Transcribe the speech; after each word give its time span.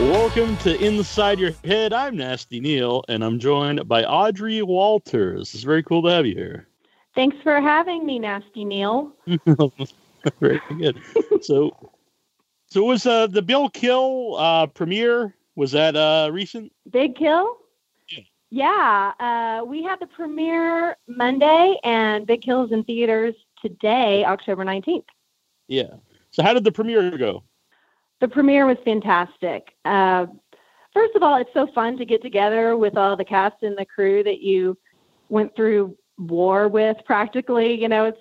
Welcome 0.00 0.56
to 0.58 0.80
Inside 0.80 1.38
Your 1.38 1.52
Head. 1.64 1.92
I'm 1.92 2.16
Nasty 2.16 2.60
Neil, 2.60 3.04
and 3.08 3.24
I'm 3.24 3.38
joined 3.38 3.86
by 3.88 4.04
Audrey 4.04 4.62
Walters. 4.62 5.54
It's 5.54 5.64
very 5.64 5.82
cool 5.82 6.02
to 6.04 6.08
have 6.08 6.24
you 6.24 6.34
here. 6.34 6.68
Thanks 7.14 7.36
for 7.42 7.60
having 7.60 8.06
me, 8.06 8.18
Nasty 8.18 8.64
Neil. 8.64 9.12
very 10.40 10.60
good. 10.78 11.02
so, 11.42 11.76
so 12.66 12.84
was 12.84 13.06
uh, 13.06 13.26
the 13.26 13.42
Bill 13.42 13.68
Kill 13.68 14.36
uh, 14.36 14.66
premiere? 14.68 15.34
Was 15.56 15.72
that 15.72 15.96
uh, 15.96 16.30
recent? 16.32 16.72
Big 16.90 17.16
Kill. 17.16 17.56
Yeah, 18.08 18.22
yeah 18.50 19.60
uh, 19.60 19.64
we 19.64 19.82
had 19.82 20.00
the 20.00 20.06
premiere 20.06 20.96
Monday, 21.08 21.76
and 21.84 22.26
Big 22.26 22.42
Kill's 22.42 22.72
in 22.72 22.84
theaters 22.84 23.34
today, 23.60 24.24
October 24.24 24.64
nineteenth. 24.64 25.06
Yeah, 25.68 25.94
so, 26.32 26.42
how 26.42 26.54
did 26.54 26.64
the 26.64 26.72
premiere 26.72 27.16
go? 27.16 27.44
The 28.20 28.28
premiere 28.28 28.66
was 28.66 28.76
fantastic. 28.84 29.74
Uh, 29.84 30.26
first 30.92 31.14
of 31.16 31.22
all, 31.22 31.36
it's 31.36 31.50
so 31.54 31.66
fun 31.74 31.96
to 31.98 32.04
get 32.04 32.22
together 32.22 32.76
with 32.76 32.96
all 32.96 33.16
the 33.16 33.24
cast 33.24 33.62
and 33.62 33.76
the 33.76 33.86
crew 33.86 34.22
that 34.24 34.40
you 34.40 34.76
went 35.28 35.54
through 35.56 35.96
war 36.18 36.68
with 36.68 36.98
practically. 37.04 37.80
You 37.80 37.88
know, 37.88 38.04
it's 38.04 38.20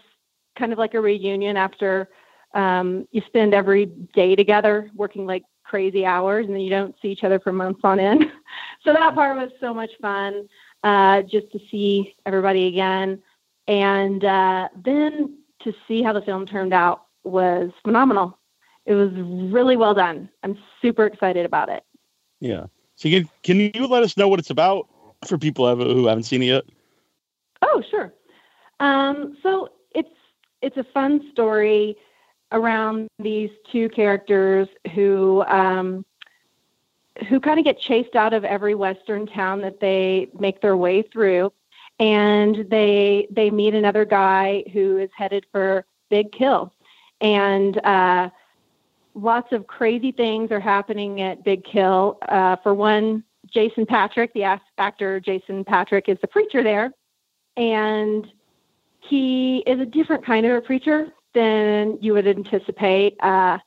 kind 0.58 0.72
of 0.72 0.80
like 0.80 0.94
a 0.94 1.02
reunion 1.02 1.58
after 1.58 2.10
um, 2.54 3.08
you 3.12 3.22
spend 3.28 3.54
every 3.54 3.86
day 3.86 4.36
together 4.36 4.90
working 4.96 5.26
like 5.26 5.44
crazy 5.64 6.06
hours 6.06 6.46
and 6.48 6.56
then 6.56 6.62
you 6.62 6.70
don't 6.70 6.96
see 7.02 7.10
each 7.10 7.24
other 7.24 7.40
for 7.40 7.52
months 7.52 7.82
on 7.84 8.00
end. 8.00 8.26
so 8.84 8.94
that 8.94 9.14
part 9.14 9.38
was 9.38 9.52
so 9.60 9.74
much 9.74 9.92
fun 10.02 10.48
uh, 10.84 11.22
just 11.24 11.52
to 11.52 11.60
see 11.70 12.16
everybody 12.26 12.68
again. 12.68 13.22
And 13.68 14.24
uh, 14.24 14.70
then 14.84 15.38
to 15.64 15.74
see 15.88 16.02
how 16.02 16.14
the 16.14 16.22
film 16.22 16.48
turned 16.48 16.74
out 16.74 17.04
was 17.24 17.72
phenomenal. 17.84 18.38
It 18.86 18.96
was 18.96 19.12
really 19.52 19.78
well 19.78 19.94
done. 19.94 20.30
I'm 20.44 20.58
super 20.82 21.06
excited 21.06 21.46
about 21.46 21.70
it. 21.70 21.84
Yeah. 22.40 22.68
So, 22.96 23.10
can, 23.10 23.30
can 23.44 23.60
you 23.60 23.88
let 23.88 24.04
us 24.04 24.18
know 24.18 24.28
what 24.28 24.40
it's 24.40 24.50
about 24.50 24.88
for 25.26 25.38
people 25.38 25.76
who 25.76 26.08
haven't 26.08 26.24
seen 26.24 26.42
it 26.42 26.48
yet? 26.48 26.64
Oh, 27.62 27.84
sure. 27.90 28.14
Um, 28.80 29.38
so 29.44 29.70
it's 29.94 30.10
it's 30.62 30.78
a 30.78 30.84
fun 30.84 31.30
story 31.32 31.98
around 32.52 33.08
these 33.20 33.50
two 33.72 33.90
characters 33.90 34.68
who 34.96 35.44
um, 35.44 36.06
who 37.28 37.40
kind 37.40 37.60
of 37.60 37.66
get 37.66 37.80
chased 37.80 38.16
out 38.16 38.34
of 38.34 38.44
every 38.46 38.76
western 38.76 39.28
town 39.28 39.62
that 39.62 39.80
they 39.80 40.30
make 40.40 40.62
their 40.62 40.78
way 40.78 41.02
through, 41.02 41.52
and 42.00 42.66
they 42.70 43.28
they 43.30 43.50
meet 43.50 43.74
another 43.74 44.06
guy 44.06 44.64
who 44.74 44.98
is 44.98 45.10
headed 45.16 45.46
for 45.52 45.86
Big 46.10 46.32
Kill, 46.32 46.74
and 47.22 47.84
uh, 47.86 48.30
lots 49.14 49.52
of 49.52 49.68
crazy 49.68 50.12
things 50.12 50.52
are 50.52 50.60
happening 50.60 51.22
at 51.22 51.44
Big 51.44 51.64
Kill. 51.64 52.18
Uh, 52.28 52.56
for 52.58 52.74
one, 52.74 53.24
Jason 53.52 53.86
Patric, 53.86 54.32
the 54.34 54.44
actor 54.78 55.20
Jason 55.20 55.64
Patric, 55.64 56.06
is 56.08 56.18
the 56.22 56.28
preacher 56.28 56.64
there, 56.64 56.92
and 57.58 58.28
he 59.00 59.64
is 59.66 59.80
a 59.80 59.86
different 59.86 60.26
kind 60.26 60.46
of 60.46 60.56
a 60.56 60.62
preacher 60.62 61.08
than 61.34 61.98
you 62.02 62.14
would 62.14 62.28
anticipate. 62.28 63.16
Uh, 63.22 63.58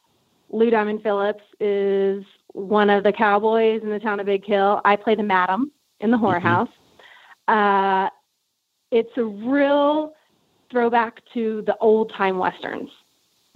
Lou 0.51 0.71
Diamond 0.71 1.03
Phillips 1.03 1.45
is 1.61 2.25
one 2.53 2.91
of 2.91 3.03
the 3.03 3.13
cowboys 3.13 3.83
in 3.83 3.89
the 3.89 3.99
town 3.99 4.21
of 4.21 4.27
Big 4.27 4.45
Kill. 4.45 4.81
I 4.85 4.97
play 4.97 5.15
the 5.15 5.23
madam 5.23 5.73
in 6.01 6.11
the 6.11 6.19
whorehouse. 6.19 6.69
Mm-hmm. 7.49 8.07
Uh, 8.07 8.09
it's 8.91 9.17
a 9.17 9.25
real 9.25 10.13
throwback 10.71 11.23
to 11.35 11.63
the 11.67 11.77
old 11.79 12.13
time 12.13 12.39
westerns. 12.39 12.91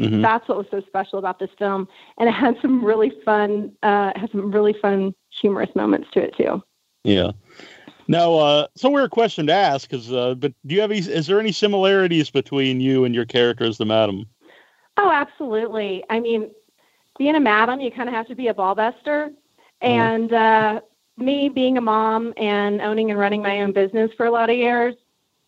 Mm-hmm. 0.01 0.21
That's 0.21 0.47
what 0.49 0.59
was 0.59 0.67
so 0.71 0.83
special 0.87 1.19
about 1.19 1.39
this 1.39 1.51
film, 1.59 1.89
and 2.19 2.29
it 2.29 2.33
had 2.33 2.57
some 2.61 2.85
really 2.85 3.13
fun, 3.25 3.73
uh, 3.83 4.13
some 4.31 4.53
really 4.53 4.75
fun, 4.75 5.15
humorous 5.31 5.75
moments 5.75 6.09
to 6.13 6.21
it 6.21 6.37
too. 6.37 6.63
Yeah. 7.05 7.33
Now, 8.09 8.35
uh, 8.35 8.67
so 8.77 8.91
weird 8.91 9.11
question 9.11 9.47
to 9.47 9.53
ask, 9.53 9.89
because 9.89 10.13
uh, 10.13 10.35
but 10.35 10.53
do 10.67 10.75
you 10.75 10.81
have 10.81 10.91
any, 10.91 11.01
is 11.01 11.27
there 11.27 11.41
any 11.41 11.51
similarities 11.51 12.31
between 12.31 12.81
you 12.81 13.05
and 13.05 13.15
your 13.15 13.25
character 13.25 13.65
as 13.65 13.79
the 13.79 13.87
madam? 13.87 14.27
Oh, 14.99 15.11
absolutely. 15.11 16.05
I 16.11 16.21
mean, 16.21 16.51
being 17.19 17.35
a 17.35 17.41
madam, 17.41 17.81
you 17.81 17.91
kind 17.91 18.09
of 18.09 18.15
have 18.15 18.29
to 18.29 18.35
be 18.35 18.49
a 18.49 18.55
ball 18.55 18.75
buster, 18.75 19.31
uh-huh. 19.81 19.87
and 19.87 20.33
uh, 20.33 20.81
me 21.17 21.49
being 21.49 21.79
a 21.79 21.81
mom 21.81 22.35
and 22.37 22.83
owning 22.83 23.11
and 23.11 23.19
running 23.19 23.43
my 23.43 23.63
own 23.63 23.73
business 23.73 24.11
for 24.17 24.27
a 24.27 24.31
lot 24.31 24.51
of 24.51 24.57
years, 24.57 24.95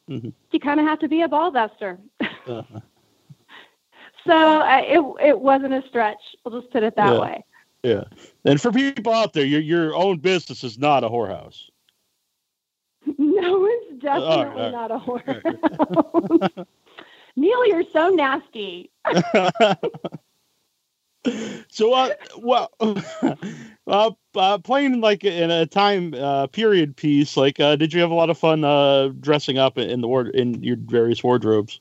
mm-hmm. 0.08 0.30
you 0.50 0.60
kind 0.60 0.80
of 0.80 0.86
have 0.86 0.98
to 1.00 1.08
be 1.08 1.20
a 1.20 1.28
ball 1.28 1.50
buster. 1.50 1.98
uh-huh. 2.20 2.80
So 4.28 4.34
uh, 4.34 4.82
it 4.84 5.28
it 5.28 5.40
wasn't 5.40 5.72
a 5.72 5.82
stretch. 5.88 6.20
We'll 6.44 6.60
just 6.60 6.70
put 6.70 6.82
it 6.82 6.94
that 6.96 7.14
yeah. 7.14 7.20
way. 7.20 7.44
Yeah. 7.82 8.04
And 8.44 8.60
for 8.60 8.70
people 8.70 9.14
out 9.14 9.32
there, 9.32 9.46
your 9.46 9.60
your 9.60 9.96
own 9.96 10.18
business 10.18 10.62
is 10.62 10.78
not 10.78 11.02
a 11.02 11.08
whorehouse. 11.08 11.70
No, 13.16 13.66
it's 13.66 14.02
definitely 14.02 14.60
right, 14.60 14.72
not 14.72 14.90
a 14.90 14.98
whorehouse. 15.06 16.66
Neil, 17.36 17.66
you're 17.68 17.84
so 17.92 18.10
nasty. 18.10 18.90
so, 21.68 21.94
uh, 21.94 22.10
well, 22.38 22.72
uh, 23.86 24.10
uh, 24.34 24.58
playing 24.58 25.00
like 25.00 25.24
in 25.24 25.50
a 25.50 25.64
time 25.66 26.12
uh, 26.14 26.48
period 26.48 26.96
piece, 26.96 27.36
like, 27.36 27.60
uh, 27.60 27.76
did 27.76 27.94
you 27.94 28.00
have 28.00 28.10
a 28.10 28.14
lot 28.14 28.28
of 28.28 28.36
fun 28.36 28.64
uh, 28.64 29.10
dressing 29.20 29.56
up 29.56 29.78
in 29.78 30.00
the 30.00 30.08
ward 30.08 30.34
in 30.34 30.60
your 30.62 30.76
various 30.76 31.22
wardrobes? 31.22 31.80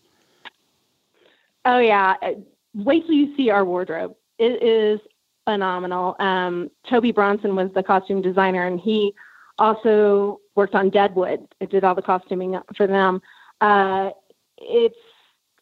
Oh 1.68 1.80
yeah, 1.80 2.16
uh, 2.22 2.32
wait 2.74 3.06
till 3.06 3.14
you 3.14 3.36
see 3.36 3.50
our 3.50 3.66
wardrobe. 3.66 4.16
It 4.40 4.64
is 4.64 5.02
phenomenal. 5.44 6.16
Um, 6.20 6.72
Toby 6.90 7.12
Bronson 7.12 7.56
was 7.58 7.70
the 7.76 7.84
costume 7.84 8.22
designer, 8.22 8.66
and 8.66 8.80
he 8.80 9.14
also 9.60 10.40
worked 10.56 10.76
on 10.76 10.90
Deadwood. 10.90 11.46
It 11.60 11.70
did 11.70 11.84
all 11.84 11.94
the 11.94 12.02
costuming 12.02 12.58
for 12.78 12.88
them. 12.88 13.22
Uh, 13.60 14.12
it's 14.58 14.96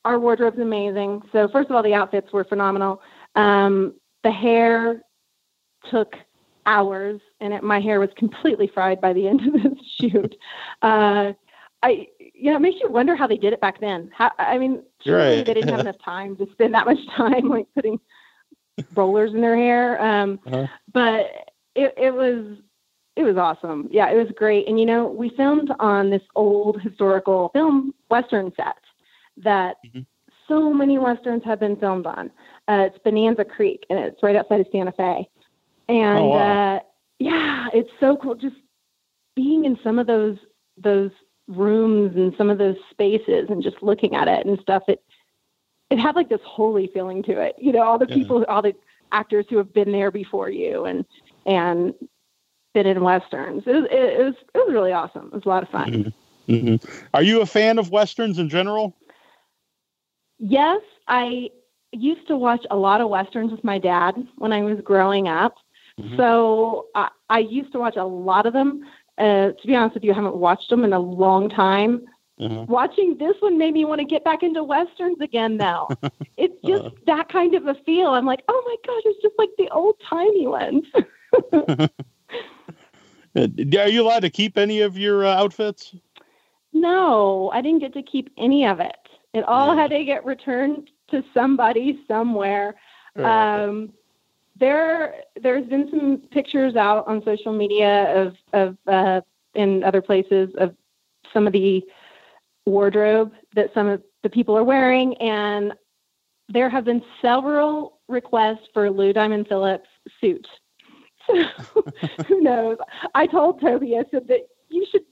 our 0.05 0.19
wardrobe's 0.19 0.59
amazing. 0.59 1.23
So 1.31 1.47
first 1.51 1.71
of 1.71 1.75
all, 1.75 1.81
the 1.81 1.95
outfits 1.95 2.31
were 2.31 2.43
phenomenal. 2.43 3.01
Um, 3.35 3.95
the 4.23 4.31
hair 4.31 5.01
took 5.89 6.13
hours, 6.67 7.19
and 7.39 7.51
it, 7.51 7.63
my 7.63 7.79
hair 7.79 7.99
was 7.99 8.09
completely 8.15 8.69
fried 8.71 9.01
by 9.01 9.11
the 9.13 9.27
end 9.27 9.41
of 9.47 9.53
the 9.53 9.75
shoot. 9.99 10.35
Uh, 10.83 11.33
I 11.81 12.07
you 12.45 12.51
know, 12.51 12.57
it 12.57 12.61
makes 12.61 12.79
you 12.79 12.91
wonder 12.91 13.15
how 13.15 13.25
they 13.25 13.37
did 13.37 13.53
it 13.53 13.59
back 13.59 13.79
then. 13.79 14.11
How, 14.15 14.31
I 14.37 14.59
mean, 14.59 14.83
surely 15.03 15.37
right. 15.37 15.45
they 15.47 15.55
didn't 15.55 15.69
have 15.69 15.79
enough 15.87 15.95
time 16.05 16.35
to 16.37 16.47
spend 16.51 16.75
that 16.75 16.85
much 16.85 16.99
time 17.17 17.49
like 17.49 17.65
putting 17.73 17.99
rollers 18.93 19.33
in 19.33 19.41
their 19.41 19.57
hair. 19.57 19.99
Um, 19.99 20.39
uh-huh. 20.45 20.67
But 20.93 21.25
it, 21.73 21.95
it 21.97 22.13
was 22.13 22.59
it 23.15 23.23
was 23.23 23.35
awesome. 23.35 23.87
Yeah, 23.89 24.11
it 24.11 24.15
was 24.15 24.27
great. 24.35 24.67
And 24.67 24.79
you 24.79 24.85
know, 24.85 25.07
we 25.07 25.29
filmed 25.29 25.71
on 25.79 26.11
this 26.11 26.21
old 26.35 26.79
historical 26.83 27.49
film 27.51 27.95
western 28.11 28.53
set 28.55 28.77
that 29.37 29.77
mm-hmm. 29.83 30.01
so 30.47 30.71
many 30.71 30.99
westerns 30.99 31.41
have 31.45 31.59
been 31.59 31.77
filmed 31.77 32.05
on. 32.05 32.29
Uh, 32.67 32.89
it's 32.89 32.99
Bonanza 33.03 33.43
Creek, 33.43 33.87
and 33.89 33.97
it's 33.97 34.21
right 34.21 34.35
outside 34.35 34.59
of 34.59 34.67
Santa 34.71 34.91
Fe. 34.91 35.27
And 35.89 36.19
oh, 36.19 36.27
wow. 36.27 36.75
uh, 36.75 36.79
yeah, 37.17 37.69
it's 37.73 37.89
so 37.99 38.17
cool 38.17 38.35
just 38.35 38.57
being 39.35 39.65
in 39.65 39.79
some 39.83 39.97
of 39.97 40.05
those 40.05 40.37
those 40.77 41.09
rooms 41.47 42.15
and 42.15 42.33
some 42.37 42.49
of 42.49 42.57
those 42.57 42.77
spaces 42.89 43.47
and 43.49 43.61
just 43.61 43.81
looking 43.81 44.15
at 44.15 44.27
it 44.27 44.45
and 44.45 44.59
stuff 44.59 44.83
it 44.87 45.03
it 45.91 45.99
had 45.99 46.15
like 46.15 46.29
this 46.29 46.41
holy 46.43 46.89
feeling 46.93 47.21
to 47.21 47.39
it 47.39 47.55
you 47.59 47.71
know 47.71 47.83
all 47.83 47.99
the 47.99 48.07
people 48.07 48.43
all 48.45 48.61
the 48.61 48.73
actors 49.11 49.45
who 49.49 49.57
have 49.57 49.71
been 49.73 49.91
there 49.91 50.09
before 50.09 50.49
you 50.49 50.85
and 50.85 51.05
and 51.45 51.93
been 52.75 52.85
in 52.85 53.01
westerns. 53.01 53.63
It 53.65 53.71
was 53.71 53.85
it, 53.89 54.23
was 54.23 54.35
it 54.53 54.57
was 54.57 54.71
really 54.71 54.91
awesome. 54.91 55.27
It 55.27 55.33
was 55.33 55.45
a 55.45 55.49
lot 55.49 55.63
of 55.63 55.69
fun. 55.69 55.91
Mm-hmm. 55.91 56.09
Mm-hmm. 56.47 57.05
are 57.15 57.23
you 57.23 57.41
a 57.41 57.45
fan 57.47 57.79
of 57.79 57.89
westerns 57.89 58.37
in 58.37 58.49
general? 58.49 58.95
Yes. 60.37 60.81
I 61.07 61.49
used 61.91 62.27
to 62.27 62.37
watch 62.37 62.63
a 62.69 62.75
lot 62.75 63.01
of 63.01 63.09
westerns 63.09 63.51
with 63.51 63.63
my 63.63 63.79
dad 63.79 64.13
when 64.37 64.53
i 64.53 64.61
was 64.61 64.79
growing 64.83 65.27
up. 65.27 65.55
Mm-hmm. 65.99 66.17
so 66.17 66.87
I, 66.93 67.07
I 67.29 67.39
used 67.39 67.71
to 67.71 67.79
watch 67.79 67.95
a 67.95 68.03
lot 68.03 68.45
of 68.45 68.51
them 68.51 68.83
uh, 69.17 69.51
to 69.51 69.67
be 69.67 69.75
honest 69.75 69.95
with 69.95 70.03
you, 70.03 70.11
I 70.11 70.15
haven't 70.15 70.35
watched 70.35 70.69
them 70.69 70.83
in 70.83 70.93
a 70.93 70.99
long 70.99 71.49
time. 71.49 72.05
Uh-huh. 72.37 72.65
Watching 72.67 73.17
this 73.17 73.35
one 73.39 73.57
made 73.57 73.73
me 73.73 73.85
want 73.85 73.99
to 73.99 74.05
get 74.05 74.25
back 74.25 74.43
into 74.43 74.61
westerns 74.61 75.21
again. 75.21 75.55
Now 75.55 75.87
it's 76.37 76.55
just 76.65 76.83
uh-huh. 76.83 76.95
that 77.07 77.29
kind 77.29 77.55
of 77.55 77.65
a 77.67 77.75
feel. 77.85 78.09
I'm 78.09 78.25
like, 78.25 78.43
oh 78.49 78.63
my 78.65 78.75
gosh, 78.85 79.03
it's 79.05 79.21
just 79.21 79.35
like 79.37 79.49
the 79.57 79.69
old 79.69 79.95
timey 80.07 80.47
ones. 80.47 80.83
Are 83.79 83.89
you 83.89 84.01
allowed 84.01 84.21
to 84.21 84.29
keep 84.29 84.57
any 84.57 84.81
of 84.81 84.97
your 84.97 85.25
uh, 85.25 85.35
outfits? 85.35 85.95
No, 86.73 87.51
I 87.53 87.61
didn't 87.61 87.79
get 87.79 87.93
to 87.93 88.03
keep 88.03 88.29
any 88.37 88.65
of 88.65 88.81
it. 88.81 88.95
It 89.33 89.43
all 89.45 89.75
yeah. 89.75 89.81
had 89.81 89.91
to 89.91 90.03
get 90.03 90.25
returned 90.25 90.89
to 91.11 91.23
somebody 91.33 92.01
somewhere. 92.07 92.75
Um, 93.15 93.93
there 94.57 95.15
there's 95.41 95.67
been 95.67 95.89
some 95.89 96.21
pictures 96.31 96.75
out 96.75 97.07
on 97.07 97.23
social 97.23 97.53
media 97.53 98.13
of 98.15 98.35
of 98.53 98.77
uh, 98.87 99.21
in 99.53 99.83
other 99.83 100.01
places 100.01 100.49
of 100.57 100.75
some 101.33 101.47
of 101.47 101.53
the 101.53 101.83
wardrobe 102.65 103.31
that 103.55 103.73
some 103.73 103.87
of 103.87 104.01
the 104.23 104.29
people 104.29 104.57
are 104.57 104.63
wearing, 104.63 105.15
and 105.17 105.73
there 106.49 106.69
have 106.69 106.85
been 106.85 107.01
several 107.21 107.99
requests 108.07 108.67
for 108.73 108.89
Lou 108.89 109.13
Diamond 109.13 109.47
Phillips 109.47 109.89
suit. 110.21 110.47
So 111.27 111.43
who 112.27 112.41
knows? 112.41 112.77
I 113.13 113.27
told 113.27 113.61
Toby, 113.61 113.97
I 113.97 114.03
said 114.11 114.27
that 114.27 114.47
you 114.69 114.85
should 114.91 115.03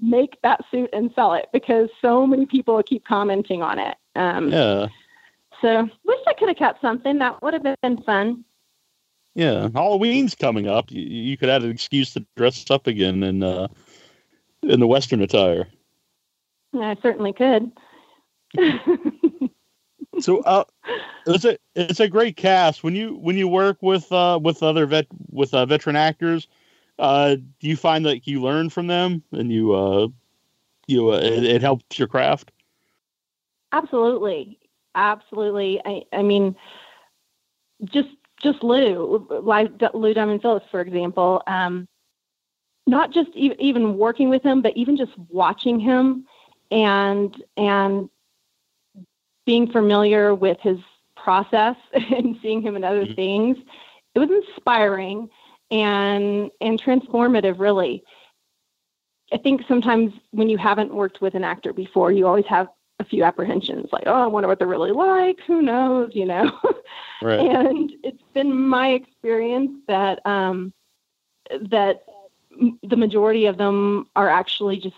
make 0.00 0.38
that 0.42 0.60
suit 0.70 0.90
and 0.92 1.10
sell 1.14 1.34
it 1.34 1.46
because 1.52 1.88
so 2.02 2.26
many 2.26 2.46
people 2.46 2.82
keep 2.82 3.04
commenting 3.06 3.62
on 3.62 3.78
it. 3.78 3.96
Um, 4.16 4.50
Yeah. 4.50 4.88
So 5.62 5.88
wish 6.04 6.18
I 6.26 6.34
could 6.34 6.48
have 6.48 6.58
kept 6.58 6.80
something. 6.82 7.18
That 7.18 7.40
would 7.42 7.54
have 7.54 7.62
been 7.80 8.02
fun. 8.02 8.44
Yeah. 9.34 9.68
Halloween's 9.74 10.34
coming 10.34 10.68
up. 10.68 10.90
You, 10.90 11.02
you 11.02 11.36
could 11.36 11.48
add 11.48 11.62
an 11.62 11.70
excuse 11.70 12.12
to 12.14 12.24
dress 12.36 12.70
up 12.70 12.86
again 12.86 13.22
in 13.22 13.42
uh, 13.42 13.68
in 14.62 14.80
the 14.80 14.86
Western 14.86 15.20
attire. 15.20 15.68
I 16.74 16.96
certainly 17.02 17.32
could. 17.32 17.72
So 20.20 20.40
uh, 20.40 20.64
it's 21.26 21.44
a 21.44 21.58
it's 21.74 22.00
a 22.00 22.08
great 22.08 22.36
cast. 22.36 22.84
When 22.84 22.94
you 22.94 23.16
when 23.16 23.36
you 23.36 23.48
work 23.48 23.78
with 23.80 24.10
uh, 24.12 24.38
with 24.42 24.62
other 24.62 24.86
vet 24.86 25.06
with 25.30 25.52
uh, 25.52 25.66
veteran 25.66 25.96
actors, 25.96 26.46
uh, 26.98 27.36
do 27.36 27.68
you 27.68 27.76
find 27.76 28.06
that 28.06 28.26
you 28.26 28.40
learn 28.40 28.70
from 28.70 28.86
them 28.86 29.22
and 29.32 29.50
you 29.52 29.72
uh, 29.72 30.08
you 30.86 31.10
uh, 31.10 31.18
it, 31.18 31.44
it 31.44 31.62
helps 31.62 31.98
your 31.98 32.08
craft? 32.08 32.52
Absolutely, 33.72 34.58
absolutely. 34.94 35.80
I, 35.84 36.02
I 36.12 36.22
mean, 36.22 36.54
just 37.84 38.10
just 38.42 38.62
Lou, 38.62 39.26
like 39.42 39.70
Lou 39.94 40.12
Diamond 40.14 40.42
Phillips, 40.42 40.66
for 40.70 40.80
example. 40.80 41.42
Um, 41.46 41.86
not 42.86 43.12
just 43.12 43.30
e- 43.34 43.54
even 43.58 43.96
working 43.96 44.28
with 44.28 44.42
him, 44.42 44.60
but 44.60 44.76
even 44.76 44.96
just 44.96 45.12
watching 45.30 45.80
him 45.80 46.26
and 46.70 47.42
and 47.56 48.08
being 49.46 49.70
familiar 49.70 50.34
with 50.34 50.58
his 50.60 50.78
process 51.16 51.76
and 51.92 52.36
seeing 52.42 52.62
him 52.62 52.76
in 52.76 52.84
other 52.84 53.06
Mhm. 53.06 53.16
things. 53.16 53.56
It 54.14 54.18
was 54.18 54.30
inspiring 54.30 55.28
and 55.70 56.50
and 56.60 56.80
transformative, 56.80 57.58
really. 57.58 58.04
I 59.32 59.38
think 59.38 59.62
sometimes 59.66 60.12
when 60.30 60.48
you 60.48 60.58
haven't 60.58 60.94
worked 60.94 61.20
with 61.20 61.34
an 61.34 61.44
actor 61.44 61.72
before, 61.72 62.12
you 62.12 62.26
always 62.26 62.46
have 62.46 62.68
a 63.00 63.04
few 63.04 63.24
apprehensions, 63.24 63.88
like, 63.92 64.04
oh, 64.06 64.12
I 64.12 64.26
wonder 64.26 64.48
what 64.48 64.58
they're 64.58 64.68
really 64.68 64.92
like. 64.92 65.40
Who 65.46 65.62
knows, 65.62 66.10
you 66.14 66.24
know? 66.26 66.50
Right. 67.20 67.40
and 67.40 67.92
it's 68.02 68.22
been 68.34 68.52
my 68.54 68.88
experience 68.90 69.72
that 69.88 70.24
um, 70.26 70.72
that 71.70 72.02
the 72.82 72.96
majority 72.96 73.46
of 73.46 73.56
them 73.56 74.06
are 74.16 74.28
actually 74.28 74.78
just 74.78 74.96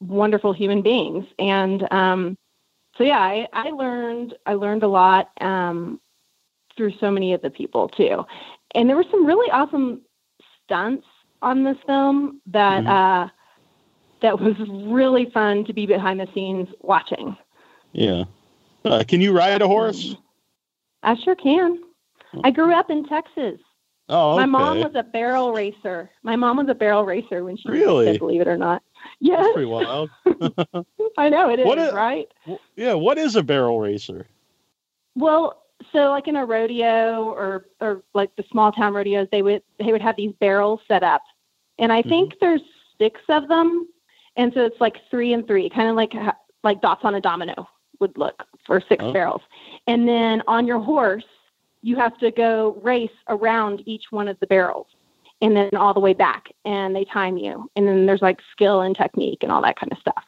wonderful 0.00 0.52
human 0.52 0.82
beings. 0.82 1.26
And 1.38 1.90
um, 1.92 2.36
so, 2.96 3.04
yeah, 3.04 3.18
I, 3.18 3.48
I 3.52 3.70
learned 3.70 4.34
I 4.46 4.54
learned 4.54 4.82
a 4.82 4.88
lot 4.88 5.30
um, 5.40 6.00
through 6.76 6.92
so 6.98 7.10
many 7.10 7.32
of 7.32 7.42
the 7.42 7.50
people 7.50 7.88
too. 7.88 8.24
And 8.74 8.88
there 8.88 8.96
were 8.96 9.04
some 9.10 9.26
really 9.26 9.50
awesome 9.50 10.00
stunts 10.64 11.06
on 11.42 11.64
this 11.64 11.76
film 11.86 12.40
that 12.46 12.84
Mhm. 12.84 12.88
uh, 12.88 13.28
that 14.22 14.40
was 14.40 14.54
really 14.86 15.30
fun 15.32 15.64
to 15.66 15.72
be 15.72 15.86
behind 15.86 16.20
the 16.20 16.28
scenes 16.34 16.68
watching. 16.80 17.36
Yeah. 17.92 18.24
Uh, 18.84 19.04
can 19.06 19.20
you 19.20 19.36
ride 19.36 19.62
a 19.62 19.66
horse? 19.66 20.16
I 21.02 21.14
sure 21.24 21.34
can. 21.36 21.80
I 22.44 22.50
grew 22.50 22.72
up 22.74 22.90
in 22.90 23.06
Texas. 23.06 23.60
Oh, 24.10 24.32
okay. 24.32 24.40
My 24.40 24.46
mom 24.46 24.78
was 24.80 24.92
a 24.94 25.02
barrel 25.02 25.52
racer. 25.52 26.10
My 26.22 26.34
mom 26.36 26.56
was 26.56 26.68
a 26.68 26.74
barrel 26.74 27.04
racer 27.04 27.44
when 27.44 27.56
she 27.56 27.68
was 27.68 27.78
Really? 27.78 28.06
kid, 28.06 28.18
believe 28.18 28.40
it 28.40 28.48
or 28.48 28.56
not. 28.56 28.82
Yeah. 29.20 29.36
That's 29.36 29.52
pretty 29.52 29.66
wild. 29.66 30.10
I 31.18 31.28
know 31.28 31.50
it 31.50 31.60
is, 31.60 31.66
What 31.66 31.78
a- 31.78 31.92
right? 31.94 32.26
Yeah. 32.76 32.94
What 32.94 33.18
is 33.18 33.36
a 33.36 33.42
barrel 33.42 33.78
racer? 33.80 34.26
Well, 35.14 35.62
so 35.92 36.10
like 36.10 36.26
in 36.28 36.36
a 36.36 36.44
rodeo 36.44 37.24
or 37.24 37.66
or 37.80 38.02
like 38.14 38.34
the 38.36 38.44
small 38.50 38.72
town 38.72 38.94
rodeos, 38.94 39.28
they 39.30 39.42
would 39.42 39.62
they 39.78 39.92
would 39.92 40.02
have 40.02 40.16
these 40.16 40.32
barrels 40.40 40.80
set 40.88 41.02
up, 41.02 41.22
and 41.78 41.92
I 41.92 42.02
think 42.02 42.34
there's 42.40 42.60
six 42.98 43.20
of 43.28 43.46
them, 43.48 43.88
and 44.38 44.52
so 44.54 44.64
it's 44.64 44.80
like 44.80 44.96
three 45.10 45.34
and 45.34 45.46
three, 45.46 45.68
kind 45.68 45.88
of 45.90 45.96
like 45.96 46.14
like 46.64 46.80
dots 46.80 47.04
on 47.04 47.14
a 47.14 47.20
domino 47.20 47.68
would 48.00 48.16
look 48.16 48.44
for 48.66 48.80
six 48.88 49.04
Oh. 49.04 49.12
barrels, 49.12 49.42
and 49.86 50.08
then 50.08 50.42
on 50.46 50.66
your 50.66 50.80
horse 50.80 51.24
you 51.82 51.96
have 51.96 52.16
to 52.18 52.30
go 52.32 52.78
race 52.82 53.10
around 53.28 53.82
each 53.86 54.04
one 54.10 54.26
of 54.28 54.38
the 54.40 54.46
barrels, 54.46 54.86
and 55.42 55.54
then 55.56 55.70
all 55.76 55.94
the 55.94 56.00
way 56.00 56.14
back, 56.14 56.48
and 56.64 56.94
they 56.96 57.04
time 57.04 57.36
you, 57.36 57.70
and 57.76 57.86
then 57.86 58.06
there's 58.06 58.22
like 58.22 58.40
skill 58.52 58.80
and 58.80 58.96
technique 58.96 59.42
and 59.42 59.52
all 59.52 59.62
that 59.62 59.78
kind 59.78 59.92
of 59.92 59.98
stuff. 59.98 60.24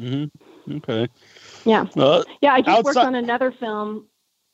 hmm 0.00 0.24
Okay. 0.76 1.08
Yeah. 1.64 1.86
Uh, 1.96 2.22
Yeah, 2.40 2.52
I 2.54 2.62
just 2.62 2.84
worked 2.84 2.96
on 2.98 3.14
another 3.14 3.52
film 3.52 4.06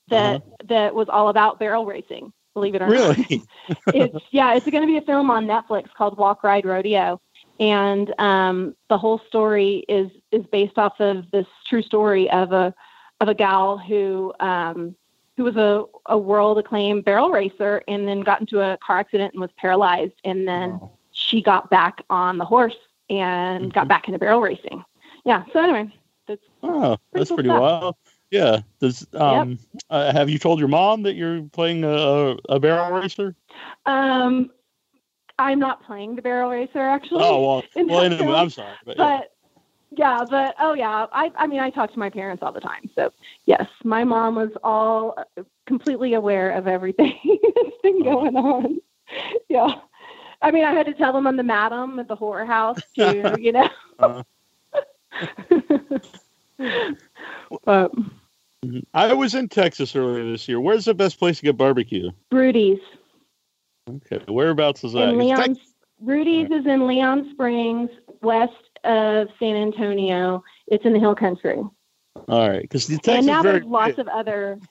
that 0.08 0.42
that 0.68 0.94
was 0.94 1.08
all 1.08 1.28
about 1.28 1.58
barrel 1.58 1.86
racing. 1.86 2.32
Believe 2.54 2.74
it 2.74 2.82
or 2.82 2.86
not. 2.88 3.16
really? 3.18 3.46
it's 3.94 4.24
yeah, 4.32 4.54
it's 4.54 4.68
going 4.68 4.82
to 4.82 4.86
be 4.86 4.96
a 4.96 5.02
film 5.02 5.30
on 5.30 5.46
Netflix 5.46 5.92
called 5.94 6.18
Walk 6.18 6.42
Ride 6.42 6.64
Rodeo, 6.66 7.20
and 7.60 8.14
um, 8.18 8.74
the 8.88 8.98
whole 8.98 9.20
story 9.28 9.84
is 9.88 10.10
is 10.32 10.44
based 10.46 10.78
off 10.78 11.00
of 11.00 11.30
this 11.30 11.46
true 11.68 11.82
story 11.82 12.30
of 12.30 12.52
a 12.52 12.74
of 13.20 13.28
a 13.28 13.34
gal 13.34 13.78
who 13.78 14.32
um, 14.40 14.96
who 15.36 15.44
was 15.44 15.56
a, 15.56 15.84
a 16.06 16.18
world 16.18 16.58
acclaimed 16.58 17.04
barrel 17.04 17.30
racer 17.30 17.82
and 17.88 18.08
then 18.08 18.20
got 18.22 18.40
into 18.40 18.60
a 18.60 18.78
car 18.78 18.98
accident 18.98 19.34
and 19.34 19.40
was 19.40 19.50
paralyzed, 19.56 20.14
and 20.24 20.48
then 20.48 20.80
Wow. 20.80 20.90
she 21.12 21.42
got 21.42 21.70
back 21.70 22.02
on 22.10 22.38
the 22.38 22.44
horse 22.44 22.76
and 23.10 23.72
got 23.72 23.86
Mhm. 23.86 23.88
back 23.88 24.08
into 24.08 24.18
barrel 24.18 24.40
racing. 24.40 24.84
Yeah. 25.24 25.44
So 25.52 25.60
anyway, 25.62 25.92
that's 26.26 26.42
Oh, 26.62 26.96
that's 27.12 27.30
cool 27.30 27.36
pretty 27.36 27.50
stuff. 27.50 27.60
wild. 27.60 27.96
Yeah. 28.30 28.60
Does 28.80 29.06
um 29.14 29.58
uh, 29.90 30.12
have 30.12 30.30
you 30.30 30.38
told 30.38 30.58
your 30.58 30.68
mom 30.68 31.02
that 31.02 31.14
you're 31.14 31.42
playing 31.52 31.84
a, 31.84 32.36
a 32.48 32.58
barrel 32.60 32.92
racer? 33.00 33.34
um, 33.86 34.50
I'm 35.40 35.58
not 35.58 35.82
playing 35.84 36.16
the 36.16 36.22
barrel 36.22 36.50
racer 36.50 36.78
actually. 36.80 37.24
Oh 37.24 37.42
well, 37.42 37.64
in 37.76 37.88
well, 37.88 38.02
in 38.04 38.16
film, 38.18 38.34
I'm 38.34 38.50
sorry, 38.50 38.74
but, 38.84 38.96
yeah. 38.98 39.18
but 39.18 39.32
yeah, 39.98 40.24
but 40.28 40.54
oh 40.60 40.74
yeah, 40.74 41.06
I 41.12 41.32
I 41.36 41.46
mean 41.46 41.60
I 41.60 41.70
talk 41.70 41.92
to 41.92 41.98
my 41.98 42.10
parents 42.10 42.42
all 42.42 42.52
the 42.52 42.60
time. 42.60 42.90
So 42.94 43.10
yes, 43.46 43.66
my 43.82 44.04
mom 44.04 44.34
was 44.36 44.50
all 44.62 45.14
uh, 45.16 45.42
completely 45.66 46.14
aware 46.14 46.50
of 46.50 46.68
everything 46.68 47.14
that's 47.24 47.76
been 47.82 48.02
Oh. 48.02 48.04
going 48.04 48.36
on. 48.36 48.78
Yeah. 49.48 49.74
I 50.40 50.52
mean, 50.52 50.64
I 50.64 50.72
had 50.72 50.86
to 50.86 50.94
tell 50.94 51.12
them 51.12 51.26
I'm 51.26 51.36
the 51.36 51.42
madam 51.42 51.98
at 51.98 52.06
the 52.06 52.14
horror 52.14 52.44
house 52.46 52.78
too, 52.94 53.34
you 53.40 53.50
know. 53.50 53.68
Uh. 53.98 54.22
but 57.64 57.92
Mhm. 58.64 58.84
I 58.94 59.12
was 59.14 59.34
in 59.34 59.48
Texas 59.48 59.96
earlier 59.96 60.30
this 60.30 60.46
year. 60.46 60.60
Where's 60.60 60.84
the 60.84 60.94
best 60.94 61.18
place 61.18 61.38
to 61.38 61.42
get 61.44 61.56
barbecue? 61.56 62.10
Rudy's 62.30 62.78
Okay, 63.96 64.24
whereabouts 64.28 64.84
is 64.84 64.92
that? 64.92 65.10
in 65.10 65.18
Leon. 65.18 65.56
Rudy's 66.00 66.50
is 66.50 66.66
in 66.66 66.86
Leon 66.86 67.30
Springs, 67.32 67.90
west 68.22 68.54
of 68.84 69.28
San 69.38 69.56
Antonio. 69.56 70.42
It's 70.68 70.84
in 70.84 70.92
the 70.92 70.98
Hill 70.98 71.14
Country. 71.14 71.58
all 72.28 72.48
right, 72.48 72.62
because 72.62 72.86
Texas 72.86 73.08
and 73.08 73.26
now 73.26 73.42
very 73.42 73.60
there's 73.60 73.70
lots 73.70 73.98
of 73.98 74.08
other. 74.08 74.58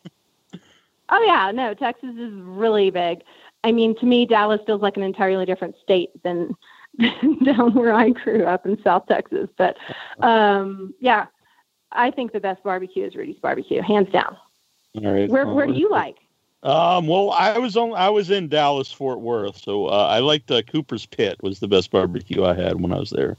Oh 1.12 1.24
yeah, 1.26 1.52
no, 1.52 1.74
Texas 1.74 2.16
is 2.18 2.32
really 2.34 2.92
big. 2.92 3.24
I 3.64 3.72
mean, 3.72 3.98
to 3.98 4.06
me, 4.06 4.26
Dallas 4.28 4.62
feels 4.66 4.82
like 4.82 4.96
an 4.96 5.04
entirely 5.04 5.46
different 5.46 5.76
state 5.82 6.12
than 6.24 6.56
down 7.44 7.74
where 7.74 7.94
I 7.94 8.10
grew 8.10 8.46
up 8.46 8.66
in 8.66 8.82
South 8.84 9.08
Texas. 9.08 9.50
But 9.58 9.78
um, 10.22 10.94
yeah, 11.00 11.26
I 11.92 12.12
think 12.12 12.32
the 12.32 12.40
best 12.40 12.64
barbecue 12.64 13.06
is 13.06 13.16
Rudy's 13.16 13.40
Barbecue, 13.40 13.82
hands 13.82 14.10
down. 14.12 14.38
all 14.96 15.12
right. 15.12 15.30
Where 15.30 15.48
where 15.48 15.68
do 15.68 15.74
you 15.74 15.90
like? 15.90 16.18
Um, 16.64 17.08
well, 17.08 17.32
I 17.32 17.58
was 17.58 17.78
on. 17.78 17.94
I 17.94 18.10
was 18.10 18.30
in 18.30 18.50
Dallas, 18.50 18.92
Fort 18.92 19.22
Worth, 19.22 19.58
so 19.58 19.88
uh, 19.88 20.08
I 20.10 20.20
liked 20.20 20.52
uh, 20.52 20.62
Cooper's 20.64 21.06
Pit. 21.06 21.42
Was 21.42 21.60
the 21.60 21.68
best 21.68 21.90
barbecue 21.90 22.44
I 22.44 22.54
had 22.54 22.82
when 22.82 22.92
I 22.92 23.00
was 23.00 23.12
there. 23.12 23.38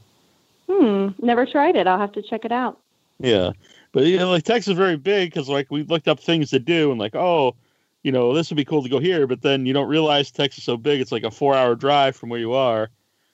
Hmm, 0.67 1.09
never 1.21 1.45
tried 1.45 1.75
it. 1.75 1.85
I'll 1.85 1.99
have 1.99 2.13
to 2.13 2.21
check 2.21 2.45
it 2.45 2.51
out. 2.51 2.79
Yeah, 3.19 3.51
but 3.91 4.05
you 4.05 4.17
know, 4.17 4.31
like 4.31 4.43
Texas 4.43 4.71
is 4.71 4.77
very 4.77 4.97
big 4.97 5.31
because 5.31 5.49
like 5.49 5.69
we 5.69 5.83
looked 5.83 6.07
up 6.07 6.19
things 6.19 6.49
to 6.49 6.59
do 6.59 6.89
and 6.89 6.99
like 6.99 7.15
oh, 7.15 7.55
you 8.01 8.11
know, 8.11 8.33
this 8.33 8.49
would 8.49 8.57
be 8.57 8.65
cool 8.65 8.81
to 8.81 8.89
go 8.89 8.99
here, 8.99 9.27
but 9.27 9.43
then 9.43 9.67
you 9.67 9.73
don't 9.73 9.87
realize 9.87 10.31
Texas 10.31 10.59
is 10.59 10.63
so 10.63 10.75
big. 10.75 10.99
It's 10.99 11.11
like 11.11 11.23
a 11.23 11.31
four-hour 11.31 11.75
drive 11.75 12.15
from 12.15 12.29
where 12.29 12.39
you 12.39 12.53
are. 12.53 12.89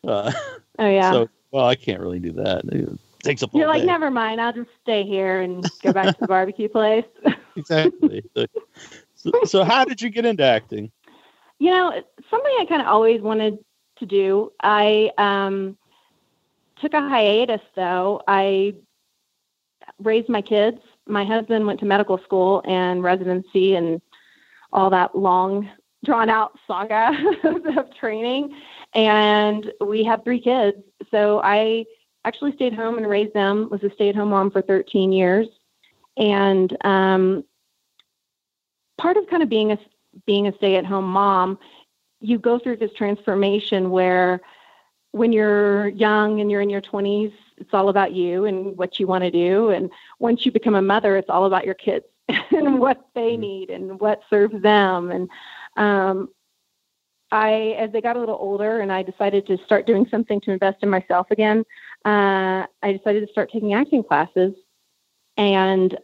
Uh, 0.06 0.32
Oh 0.80 0.90
yeah. 0.90 1.12
So 1.14 1.30
well, 1.52 1.66
I 1.66 1.76
can't 1.76 2.02
really 2.02 2.20
do 2.20 2.34
that. 2.34 2.66
It 2.66 3.00
takes 3.24 3.42
up. 3.42 3.52
You're 3.54 3.68
like, 3.68 3.82
day. 3.82 3.88
never 3.88 4.12
mind. 4.12 4.42
I'll 4.42 4.54
just 4.54 4.70
stay 4.84 5.04
here 5.04 5.42
and 5.42 5.66
go 5.82 5.94
back 5.94 6.14
to 6.14 6.22
the 6.22 6.28
barbecue 6.28 6.68
place. 6.68 7.06
exactly. 7.56 8.24
So, 9.46 9.64
how 9.64 9.86
did 9.86 10.02
you 10.02 10.10
get 10.10 10.26
into 10.26 10.44
acting? 10.44 10.92
You 11.60 11.72
know, 11.72 12.02
something 12.30 12.52
I 12.60 12.66
kind 12.68 12.82
of 12.82 12.88
always 12.88 13.22
wanted 13.22 13.58
to 14.00 14.06
do. 14.06 14.52
I 14.62 15.12
um, 15.18 15.78
took 16.82 16.94
a 16.94 17.02
hiatus 17.02 17.62
though. 17.76 18.22
I 18.28 18.76
raised 20.00 20.30
my 20.30 20.42
kids. 20.42 20.78
My 21.08 21.24
husband 21.24 21.66
went 21.66 21.80
to 21.80 21.86
medical 21.86 22.18
school 22.20 22.62
and 22.68 23.04
residency 23.04 23.76
and 23.76 24.02
all 24.74 24.90
that 24.90 25.16
long, 25.16 25.70
drawn 26.04 26.30
out 26.30 26.58
saga 26.68 27.12
of 27.44 27.96
training. 28.00 28.56
And 28.94 29.72
we 29.86 30.04
have 30.04 30.24
three 30.24 30.42
kids. 30.42 30.78
So 31.10 31.42
I 31.44 31.86
actually 32.26 32.54
stayed 32.54 32.74
home 32.74 32.98
and 32.98 33.08
raised 33.08 33.34
them, 33.34 33.70
was 33.72 33.84
a 33.84 33.90
stay 33.92 34.10
at 34.10 34.16
home 34.16 34.30
mom 34.30 34.52
for 34.52 34.62
13 34.62 35.12
years. 35.12 35.48
And 36.18 36.76
um, 36.86 37.44
part 38.98 39.18
of 39.18 39.28
kind 39.28 39.44
of 39.44 39.50
being 39.50 39.72
a 39.72 39.80
being 40.26 40.48
a 40.48 40.56
stay 40.56 40.76
at 40.76 40.86
home 40.86 41.06
mom 41.06 41.58
you 42.20 42.40
go 42.40 42.58
through 42.58 42.78
this 42.78 42.94
transformation 42.94 43.90
where 43.92 44.42
when 45.12 45.32
you're 45.32 45.88
young 45.90 46.42
and 46.42 46.52
you're 46.52 46.62
in 46.62 46.70
your 46.70 46.82
20s, 46.82 47.34
it's 47.58 47.74
all 47.74 47.90
about 47.90 48.14
you 48.14 48.46
and 48.46 48.78
what 48.78 49.00
you 49.00 49.08
want 49.08 49.24
to 49.24 49.32
do. 49.32 49.70
And 49.70 49.90
once 50.20 50.46
you 50.46 50.52
become 50.52 50.76
a 50.76 50.82
mother, 50.82 51.18
it's 51.18 51.30
all 51.30 51.46
about 51.46 51.66
your 51.66 51.76
kids 51.76 52.06
and 52.28 52.80
what 52.80 53.08
they 53.16 53.32
mm-hmm. 53.32 53.42
need 53.42 53.70
and 53.70 54.00
what 54.00 54.22
serves 54.30 54.62
them. 54.62 55.12
And 55.12 55.30
um, 55.76 56.30
I, 57.32 57.76
as 57.78 57.92
they 57.92 58.02
got 58.02 58.16
a 58.16 58.20
little 58.20 58.38
older 58.40 58.80
and 58.80 58.92
I 58.92 59.04
decided 59.04 59.48
to 59.48 59.58
start 59.66 59.88
doing 59.88 60.08
something 60.10 60.40
to 60.42 60.52
invest 60.52 60.78
in 60.82 60.90
myself 60.90 61.28
again, 61.32 61.64
uh, 62.06 62.66
I 62.84 62.92
decided 62.92 63.26
to 63.26 63.32
start 63.32 63.52
taking 63.52 63.74
acting 63.74 64.04
classes. 64.04 64.54
And 65.36 65.98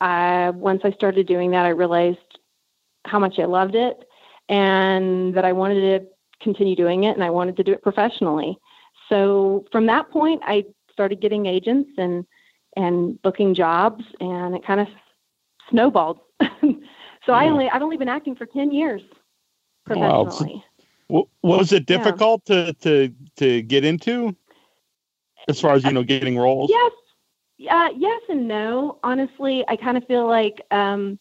I, 0.00 0.50
once 0.50 0.82
I 0.84 0.92
started 0.92 1.26
doing 1.26 1.50
that, 1.52 1.66
I 1.66 1.70
realized 1.70 2.18
how 3.04 3.18
much 3.18 3.38
I 3.38 3.44
loved 3.44 3.74
it 3.74 4.04
and 4.48 5.34
that 5.34 5.44
I 5.44 5.52
wanted 5.52 6.00
to 6.00 6.06
continue 6.42 6.76
doing 6.76 7.04
it 7.04 7.12
and 7.12 7.24
I 7.24 7.30
wanted 7.30 7.56
to 7.56 7.64
do 7.64 7.72
it 7.72 7.82
professionally. 7.82 8.58
So 9.08 9.64
from 9.72 9.86
that 9.86 10.10
point, 10.10 10.42
I 10.44 10.64
started 10.92 11.20
getting 11.20 11.46
agents 11.46 11.90
and 11.96 12.26
and 12.76 13.20
booking 13.22 13.54
jobs, 13.54 14.04
and 14.20 14.54
it 14.54 14.64
kind 14.64 14.80
of 14.80 14.88
snowballed. 15.70 16.20
so 16.40 16.46
yeah. 16.60 17.34
I 17.34 17.46
hmm. 17.46 17.52
only 17.52 17.70
I've 17.70 17.82
only 17.82 17.96
been 17.96 18.08
acting 18.08 18.36
for 18.36 18.46
ten 18.46 18.70
years 18.72 19.02
professionally. 19.86 20.64
Wow. 21.08 21.28
Was 21.42 21.72
it 21.72 21.86
difficult 21.86 22.42
yeah. 22.46 22.64
to 22.64 22.72
to 22.74 23.14
to 23.36 23.62
get 23.62 23.84
into, 23.84 24.36
as 25.48 25.60
far 25.60 25.72
as 25.72 25.84
you 25.84 25.92
know, 25.92 26.02
getting 26.02 26.36
roles? 26.36 26.68
Yes, 26.70 26.92
uh, 27.70 27.88
yes 27.96 28.22
and 28.28 28.46
no. 28.48 28.98
Honestly, 29.02 29.64
I 29.68 29.76
kind 29.76 29.96
of 29.96 30.06
feel 30.06 30.26
like 30.26 30.60
um, 30.70 31.18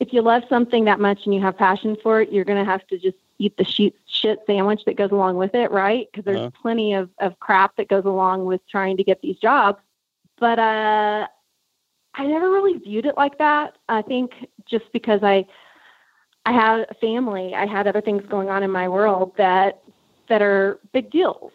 if 0.00 0.12
you 0.12 0.22
love 0.22 0.42
something 0.48 0.84
that 0.84 1.00
much 1.00 1.20
and 1.24 1.34
you 1.34 1.40
have 1.40 1.56
passion 1.56 1.96
for 2.02 2.20
it, 2.20 2.32
you're 2.32 2.44
going 2.44 2.64
to 2.64 2.70
have 2.70 2.86
to 2.88 2.98
just 2.98 3.16
eat 3.38 3.56
the 3.56 3.64
shit, 3.64 3.94
shit 4.06 4.40
sandwich 4.46 4.82
that 4.86 4.96
goes 4.96 5.10
along 5.10 5.36
with 5.36 5.54
it, 5.54 5.70
right? 5.70 6.06
Because 6.10 6.24
there's 6.24 6.38
uh-huh. 6.38 6.50
plenty 6.60 6.94
of, 6.94 7.10
of 7.18 7.38
crap 7.40 7.76
that 7.76 7.88
goes 7.88 8.04
along 8.04 8.44
with 8.44 8.60
trying 8.68 8.96
to 8.96 9.04
get 9.04 9.20
these 9.20 9.36
jobs. 9.36 9.80
But 10.38 10.58
uh, 10.58 11.26
I 12.14 12.26
never 12.26 12.50
really 12.50 12.78
viewed 12.78 13.06
it 13.06 13.16
like 13.16 13.38
that. 13.38 13.78
I 13.88 14.02
think 14.02 14.32
just 14.66 14.84
because 14.92 15.20
I 15.22 15.46
I 16.44 16.52
had 16.52 16.86
a 16.90 16.94
family, 16.94 17.54
I 17.54 17.66
had 17.66 17.86
other 17.86 18.00
things 18.00 18.24
going 18.28 18.50
on 18.50 18.64
in 18.64 18.70
my 18.70 18.88
world 18.88 19.32
that 19.36 19.82
that 20.28 20.42
are 20.42 20.80
big 20.92 21.10
deals. 21.10 21.52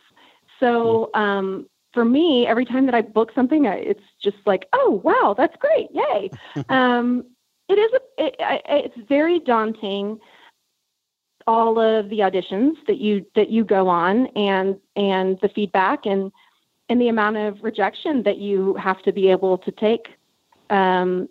So 0.60 1.10
mm-hmm. 1.14 1.22
um, 1.22 1.70
for 1.94 2.06
me, 2.06 2.46
every 2.46 2.66
time 2.66 2.86
that 2.86 2.96
I 2.96 3.02
book 3.02 3.32
something, 3.34 3.68
I, 3.68 3.76
it's 3.76 4.04
just 4.22 4.38
like, 4.46 4.68
oh 4.74 5.02
wow, 5.04 5.36
that's 5.38 5.56
great, 5.58 5.90
yay! 5.94 6.30
um, 6.70 7.26
it 7.70 7.74
is 7.74 7.92
a, 7.94 8.26
it, 8.26 8.36
it's 8.70 9.08
very 9.08 9.40
daunting 9.40 10.20
all 11.48 11.80
of 11.80 12.10
the 12.10 12.20
auditions 12.20 12.74
that 12.88 12.98
you 12.98 13.26
that 13.36 13.50
you 13.50 13.64
go 13.64 13.88
on 13.88 14.28
and 14.36 14.78
and 14.96 15.40
the 15.42 15.50
feedback 15.50 16.06
and 16.06 16.32
and 16.90 17.02
the 17.02 17.08
amount 17.08 17.38
of 17.38 17.58
rejection 17.64 18.24
that 18.24 18.38
you 18.38 18.76
have 18.76 19.02
to 19.04 19.12
be 19.12 19.30
able 19.30 19.58
to 19.58 19.72
take 19.72 20.08
um, 20.70 21.28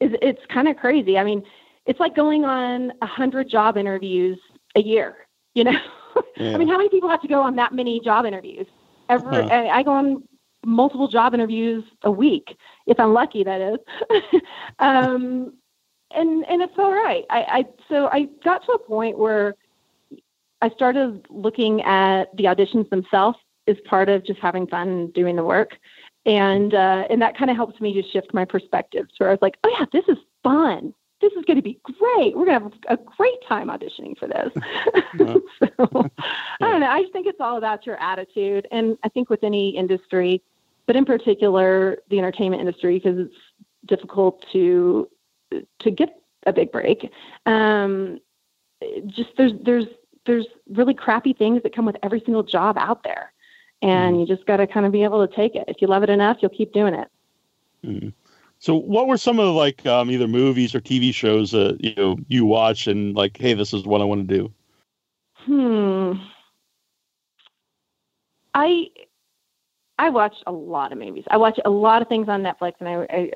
is 0.00 0.12
it's 0.22 0.40
kind 0.52 0.68
of 0.68 0.76
crazy. 0.76 1.18
I 1.18 1.24
mean, 1.24 1.42
it's 1.86 2.00
like 2.00 2.14
going 2.14 2.44
on 2.44 2.92
a 3.02 3.06
hundred 3.06 3.48
job 3.48 3.76
interviews 3.76 4.38
a 4.76 4.80
year. 4.80 5.16
You 5.54 5.64
know, 5.64 5.78
yeah. 6.36 6.54
I 6.54 6.58
mean, 6.58 6.68
how 6.68 6.76
many 6.76 6.88
people 6.88 7.08
have 7.08 7.22
to 7.22 7.28
go 7.28 7.40
on 7.40 7.56
that 7.56 7.72
many 7.72 8.00
job 8.00 8.26
interviews? 8.26 8.66
Every 9.08 9.36
uh-huh. 9.36 9.54
I, 9.54 9.78
I 9.78 9.82
go 9.82 9.92
on 9.92 10.22
multiple 10.64 11.08
job 11.08 11.34
interviews 11.34 11.84
a 12.02 12.10
week 12.10 12.56
if 12.86 12.98
I'm 12.98 13.12
lucky. 13.12 13.44
That 13.44 13.60
is. 13.60 14.40
um, 14.78 15.54
and 16.14 16.44
and 16.46 16.62
it's 16.62 16.74
all 16.78 16.92
right. 16.92 17.24
I, 17.30 17.40
I 17.40 17.64
so 17.88 18.08
I 18.12 18.28
got 18.44 18.64
to 18.66 18.72
a 18.72 18.78
point 18.78 19.18
where 19.18 19.54
I 20.62 20.70
started 20.70 21.26
looking 21.28 21.82
at 21.82 22.34
the 22.36 22.44
auditions 22.44 22.88
themselves 22.90 23.38
as 23.66 23.76
part 23.86 24.08
of 24.08 24.24
just 24.24 24.40
having 24.40 24.66
fun 24.66 24.88
and 24.88 25.14
doing 25.14 25.36
the 25.36 25.44
work, 25.44 25.76
and 26.24 26.74
uh, 26.74 27.04
and 27.10 27.20
that 27.20 27.36
kind 27.36 27.50
of 27.50 27.56
helps 27.56 27.80
me 27.80 27.92
to 27.94 28.08
shift 28.10 28.32
my 28.32 28.44
perspective. 28.44 29.06
So 29.16 29.26
I 29.26 29.30
was 29.30 29.38
like, 29.42 29.56
oh 29.64 29.76
yeah, 29.78 29.86
this 29.92 30.04
is 30.08 30.18
fun. 30.42 30.94
This 31.24 31.32
is 31.38 31.44
going 31.46 31.56
to 31.56 31.62
be 31.62 31.80
great. 31.82 32.36
We're 32.36 32.44
going 32.44 32.60
to 32.60 32.64
have 32.64 32.98
a 32.98 33.02
great 33.16 33.42
time 33.48 33.68
auditioning 33.68 34.14
for 34.18 34.28
this. 34.28 34.52
so 35.58 36.10
I 36.60 36.70
don't 36.70 36.80
know. 36.80 36.86
I 36.86 37.00
just 37.00 37.14
think 37.14 37.26
it's 37.26 37.40
all 37.40 37.56
about 37.56 37.86
your 37.86 37.96
attitude, 37.96 38.68
and 38.70 38.98
I 39.02 39.08
think 39.08 39.30
with 39.30 39.42
any 39.42 39.70
industry, 39.70 40.42
but 40.84 40.96
in 40.96 41.06
particular 41.06 41.96
the 42.10 42.18
entertainment 42.18 42.60
industry, 42.60 42.98
because 42.98 43.18
it's 43.18 43.36
difficult 43.86 44.44
to 44.52 45.08
to 45.78 45.90
get 45.90 46.20
a 46.46 46.52
big 46.52 46.70
break. 46.70 47.10
Um, 47.46 48.20
just 49.06 49.30
there's 49.38 49.52
there's 49.64 49.86
there's 50.26 50.46
really 50.68 50.92
crappy 50.92 51.32
things 51.32 51.62
that 51.62 51.74
come 51.74 51.86
with 51.86 51.96
every 52.02 52.20
single 52.20 52.42
job 52.42 52.76
out 52.76 53.02
there, 53.02 53.32
and 53.80 54.16
mm. 54.16 54.20
you 54.20 54.26
just 54.26 54.46
got 54.46 54.58
to 54.58 54.66
kind 54.66 54.84
of 54.84 54.92
be 54.92 55.04
able 55.04 55.26
to 55.26 55.34
take 55.34 55.54
it. 55.54 55.64
If 55.68 55.80
you 55.80 55.88
love 55.88 56.02
it 56.02 56.10
enough, 56.10 56.36
you'll 56.42 56.50
keep 56.50 56.74
doing 56.74 56.92
it. 56.92 57.08
Mm. 57.82 58.12
So, 58.64 58.74
what 58.74 59.08
were 59.08 59.18
some 59.18 59.38
of 59.38 59.44
the 59.44 59.52
like 59.52 59.84
um, 59.84 60.10
either 60.10 60.26
movies 60.26 60.74
or 60.74 60.80
TV 60.80 61.12
shows 61.12 61.50
that 61.50 61.84
you 61.84 61.94
know 61.96 62.16
you 62.28 62.46
watch 62.46 62.86
and 62.86 63.14
like, 63.14 63.36
hey, 63.36 63.52
this 63.52 63.74
is 63.74 63.84
what 63.84 64.00
I 64.00 64.04
want 64.04 64.26
to 64.26 64.38
do? 64.38 64.50
Hmm. 65.34 66.12
I 68.54 68.86
I 69.98 70.08
watch 70.08 70.36
a 70.46 70.52
lot 70.52 70.92
of 70.92 70.98
movies. 70.98 71.24
I 71.30 71.36
watch 71.36 71.60
a 71.62 71.68
lot 71.68 72.00
of 72.00 72.08
things 72.08 72.30
on 72.30 72.42
Netflix, 72.42 72.76
and 72.80 72.88
I, 72.88 73.06
I 73.10 73.32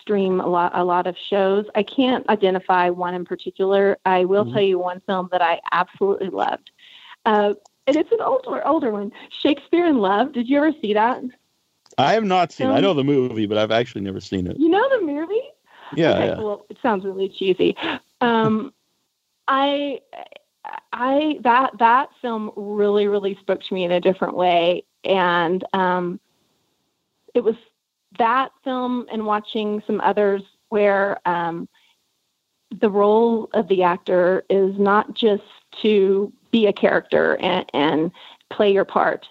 stream 0.00 0.40
a 0.40 0.48
lot 0.48 0.72
a 0.74 0.82
lot 0.82 1.06
of 1.06 1.16
shows. 1.16 1.66
I 1.76 1.84
can't 1.84 2.28
identify 2.28 2.90
one 2.90 3.14
in 3.14 3.24
particular. 3.24 3.98
I 4.04 4.24
will 4.24 4.42
mm-hmm. 4.42 4.54
tell 4.54 4.62
you 4.64 4.80
one 4.80 5.00
film 5.06 5.28
that 5.30 5.42
I 5.42 5.60
absolutely 5.70 6.30
loved. 6.30 6.72
Uh, 7.24 7.54
and 7.86 7.94
it's 7.94 8.10
an 8.10 8.20
older 8.20 8.66
older 8.66 8.90
one, 8.90 9.12
Shakespeare 9.30 9.86
in 9.86 9.98
Love. 9.98 10.32
Did 10.32 10.48
you 10.48 10.56
ever 10.56 10.72
see 10.82 10.92
that? 10.94 11.22
I 11.98 12.14
have 12.14 12.24
not 12.24 12.52
seen. 12.52 12.68
Um, 12.68 12.74
it. 12.74 12.76
I 12.76 12.80
know 12.80 12.94
the 12.94 13.04
movie, 13.04 13.46
but 13.46 13.58
I've 13.58 13.70
actually 13.70 14.02
never 14.02 14.20
seen 14.20 14.46
it. 14.46 14.58
You 14.58 14.68
know 14.68 14.88
the 14.98 15.04
movie? 15.04 15.42
Yeah. 15.94 16.12
Okay, 16.12 16.26
yeah. 16.26 16.38
Well, 16.38 16.66
it 16.70 16.78
sounds 16.82 17.04
really 17.04 17.28
cheesy. 17.28 17.76
Um, 18.20 18.72
I, 19.48 20.00
I 20.92 21.38
that 21.42 21.72
that 21.78 22.10
film 22.20 22.52
really 22.56 23.08
really 23.08 23.36
spoke 23.40 23.62
to 23.62 23.74
me 23.74 23.84
in 23.84 23.92
a 23.92 24.00
different 24.00 24.36
way, 24.36 24.84
and 25.04 25.64
um, 25.72 26.20
it 27.34 27.42
was 27.42 27.56
that 28.18 28.52
film 28.64 29.06
and 29.10 29.26
watching 29.26 29.82
some 29.86 30.00
others 30.00 30.42
where 30.68 31.18
um, 31.26 31.68
the 32.80 32.90
role 32.90 33.48
of 33.54 33.68
the 33.68 33.82
actor 33.82 34.44
is 34.48 34.78
not 34.78 35.14
just 35.14 35.42
to 35.82 36.32
be 36.50 36.66
a 36.66 36.72
character 36.72 37.36
and, 37.40 37.68
and 37.74 38.12
play 38.50 38.72
your 38.72 38.84
part. 38.84 39.26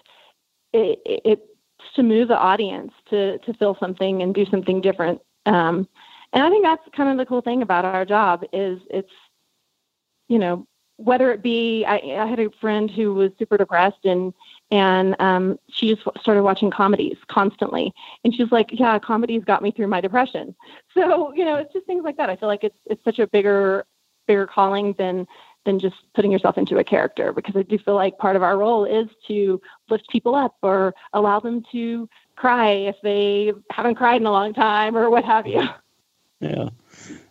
It, 0.72 1.00
it, 1.04 1.46
to 1.96 2.02
move 2.02 2.28
the 2.28 2.38
audience 2.38 2.92
to 3.10 3.38
to 3.38 3.54
feel 3.54 3.76
something 3.78 4.22
and 4.22 4.34
do 4.34 4.46
something 4.46 4.80
different. 4.80 5.20
Um, 5.46 5.88
and 6.32 6.42
I 6.42 6.48
think 6.48 6.64
that's 6.64 6.82
kind 6.96 7.10
of 7.10 7.18
the 7.18 7.26
cool 7.26 7.42
thing 7.42 7.62
about 7.62 7.84
our 7.84 8.04
job 8.04 8.42
is 8.52 8.80
it's, 8.90 9.10
you 10.28 10.38
know, 10.38 10.66
whether 10.96 11.32
it 11.32 11.42
be 11.42 11.84
I, 11.84 11.96
I 11.96 12.26
had 12.26 12.38
a 12.38 12.48
friend 12.60 12.90
who 12.90 13.12
was 13.12 13.32
super 13.38 13.56
depressed 13.56 14.04
and 14.04 14.32
and 14.70 15.14
um, 15.20 15.58
she 15.70 15.94
just 15.94 16.02
started 16.20 16.42
watching 16.42 16.70
comedies 16.70 17.18
constantly. 17.28 17.92
And 18.24 18.34
she's 18.34 18.50
like, 18.50 18.68
"Yeah, 18.72 18.98
comedies 18.98 19.44
got 19.44 19.62
me 19.62 19.70
through 19.70 19.88
my 19.88 20.00
depression." 20.00 20.54
So 20.94 21.32
you 21.34 21.44
know, 21.44 21.56
it's 21.56 21.72
just 21.72 21.86
things 21.86 22.04
like 22.04 22.16
that. 22.18 22.30
I 22.30 22.36
feel 22.36 22.48
like 22.48 22.64
it's 22.64 22.76
it's 22.86 23.02
such 23.04 23.18
a 23.18 23.26
bigger 23.26 23.84
bigger 24.26 24.46
calling 24.46 24.94
than 24.98 25.26
than 25.64 25.78
just 25.78 25.96
putting 26.14 26.32
yourself 26.32 26.58
into 26.58 26.78
a 26.78 26.84
character 26.84 27.32
because 27.32 27.54
I 27.56 27.62
do 27.62 27.78
feel 27.78 27.94
like 27.94 28.18
part 28.18 28.36
of 28.36 28.42
our 28.42 28.58
role 28.58 28.84
is 28.84 29.08
to 29.28 29.60
lift 29.88 30.08
people 30.10 30.34
up 30.34 30.56
or 30.62 30.94
allow 31.12 31.40
them 31.40 31.64
to 31.72 32.08
cry 32.36 32.70
if 32.70 32.96
they 33.02 33.52
haven't 33.70 33.94
cried 33.94 34.20
in 34.20 34.26
a 34.26 34.32
long 34.32 34.54
time 34.54 34.96
or 34.96 35.10
what 35.10 35.24
have 35.24 35.46
you. 35.46 35.68
Yeah. 36.40 36.70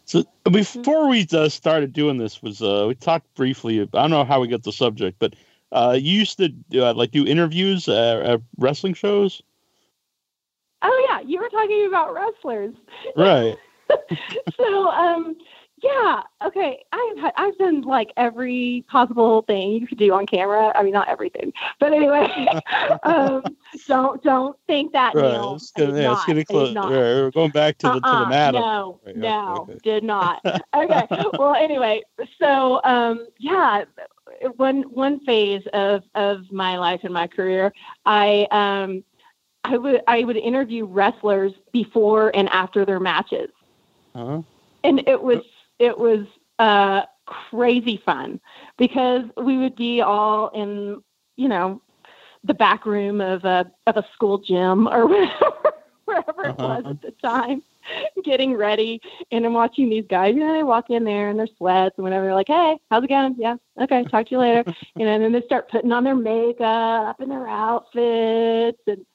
So 0.05 0.23
before 0.49 1.09
we 1.09 1.27
uh, 1.33 1.49
started 1.49 1.93
doing 1.93 2.17
this, 2.17 2.41
was 2.41 2.61
uh, 2.61 2.85
we 2.87 2.95
talked 2.95 3.33
briefly. 3.35 3.81
I 3.81 3.85
don't 3.85 4.09
know 4.09 4.23
how 4.23 4.39
we 4.39 4.47
got 4.47 4.63
the 4.63 4.71
subject, 4.71 5.19
but 5.19 5.35
uh, 5.71 5.97
you 5.99 6.19
used 6.19 6.37
to 6.37 6.53
uh, 6.75 6.93
like 6.93 7.11
do 7.11 7.25
interviews 7.25 7.87
at, 7.87 8.21
at 8.21 8.41
wrestling 8.57 8.93
shows. 8.93 9.41
Oh 10.81 11.07
yeah, 11.09 11.19
you 11.21 11.39
were 11.39 11.49
talking 11.49 11.85
about 11.85 12.13
wrestlers, 12.13 12.73
right? 13.15 13.57
so 14.57 14.87
um, 14.89 15.35
yeah, 15.81 16.21
okay. 16.45 16.83
I've 16.91 17.31
I've 17.37 17.57
done 17.57 17.81
like 17.81 18.11
every 18.15 18.85
possible 18.87 19.41
thing 19.43 19.71
you 19.71 19.87
could 19.87 19.97
do 19.97 20.13
on 20.13 20.27
camera. 20.27 20.71
I 20.75 20.83
mean, 20.83 20.93
not 20.93 21.07
everything, 21.07 21.51
but 21.79 21.91
anyway, 21.91 22.47
um, 23.03 23.43
don't 23.87 24.21
don't 24.23 24.55
think 24.67 24.93
that. 24.93 25.15
Right. 25.15 25.31
Neil. 25.31 25.55
It's 25.55 25.71
getting, 25.71 25.95
yeah, 25.95 26.23
it's 26.27 26.49
close. 26.49 26.75
Right, 26.75 26.87
we're 26.89 27.31
going 27.31 27.51
back 27.51 27.79
to 27.79 27.87
the 27.87 27.93
uh-uh, 27.93 28.25
to 28.25 28.29
the 28.29 28.35
uh-uh. 28.35 28.51
No, 28.51 28.99
right, 29.05 29.17
no, 29.17 29.67
okay. 29.69 29.79
did 29.83 30.03
not. 30.03 30.41
okay. 30.75 31.07
well, 31.39 31.55
anyway, 31.55 32.01
so 32.39 32.81
um, 32.83 33.25
yeah, 33.39 33.85
one 34.57 34.83
one 34.83 35.19
phase 35.21 35.63
of 35.73 36.03
of 36.13 36.51
my 36.51 36.77
life 36.77 37.01
and 37.03 37.13
my 37.13 37.25
career, 37.25 37.73
I 38.05 38.47
um, 38.51 39.03
I 39.63 39.77
would 39.77 40.01
I 40.07 40.23
would 40.25 40.37
interview 40.37 40.85
wrestlers 40.85 41.53
before 41.71 42.35
and 42.35 42.49
after 42.49 42.85
their 42.85 42.99
matches. 42.99 43.49
Uh-huh. 44.13 44.41
And 44.83 45.07
it 45.07 45.21
was 45.21 45.41
it 45.81 45.97
was 45.97 46.27
uh, 46.59 47.01
crazy 47.25 48.01
fun 48.05 48.39
because 48.77 49.23
we 49.43 49.57
would 49.57 49.75
be 49.75 50.01
all 50.01 50.49
in, 50.49 51.01
you 51.37 51.49
know, 51.49 51.81
the 52.43 52.53
back 52.53 52.85
room 52.85 53.21
of 53.21 53.43
a 53.45 53.65
of 53.87 53.97
a 53.97 54.05
school 54.13 54.39
gym 54.39 54.87
or 54.91 55.07
whatever, 55.07 55.73
wherever 56.05 56.45
it 56.47 56.55
was 56.59 56.83
Uh-huh. 56.83 56.89
at 56.89 57.01
the 57.01 57.11
time, 57.23 57.61
getting 58.23 58.55
ready. 58.55 58.99
And 59.31 59.45
I'm 59.45 59.53
watching 59.53 59.89
these 59.89 60.05
guys, 60.09 60.33
you 60.35 60.41
know, 60.41 60.53
they 60.53 60.63
walk 60.63 60.89
in 60.89 61.03
there 61.03 61.29
in 61.29 61.37
their 61.37 61.47
sweats 61.57 61.95
and 61.97 62.03
whatever. 62.03 62.25
They're 62.25 62.35
like, 62.35 62.47
hey, 62.47 62.77
how's 62.89 63.03
it 63.03 63.09
going? 63.09 63.35
Yeah, 63.37 63.55
okay, 63.81 64.05
talk 64.11 64.27
to 64.27 64.31
you 64.31 64.39
later. 64.39 64.65
you 64.97 65.05
know, 65.05 65.13
and 65.13 65.23
then 65.23 65.31
they 65.33 65.41
start 65.41 65.69
putting 65.69 65.91
on 65.91 66.03
their 66.03 66.15
makeup 66.15 67.19
and 67.19 67.31
their 67.31 67.47
outfits 67.47 68.79
and 68.87 69.05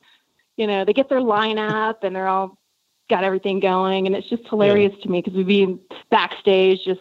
you 0.56 0.66
know, 0.66 0.85
they 0.85 0.92
get 0.92 1.08
their 1.08 1.20
lineup 1.20 1.96
and 2.02 2.14
they're 2.14 2.28
all 2.28 2.58
got 3.08 3.25
everything 3.25 3.60
going 3.60 4.06
and 4.06 4.16
it's 4.16 4.28
just 4.28 4.46
hilarious 4.48 4.94
to 5.02 5.08
me 5.10 5.20
because 5.22 5.34
we'd 5.36 5.46
be 5.46 5.78
backstage 6.10 6.84
just, 6.84 7.00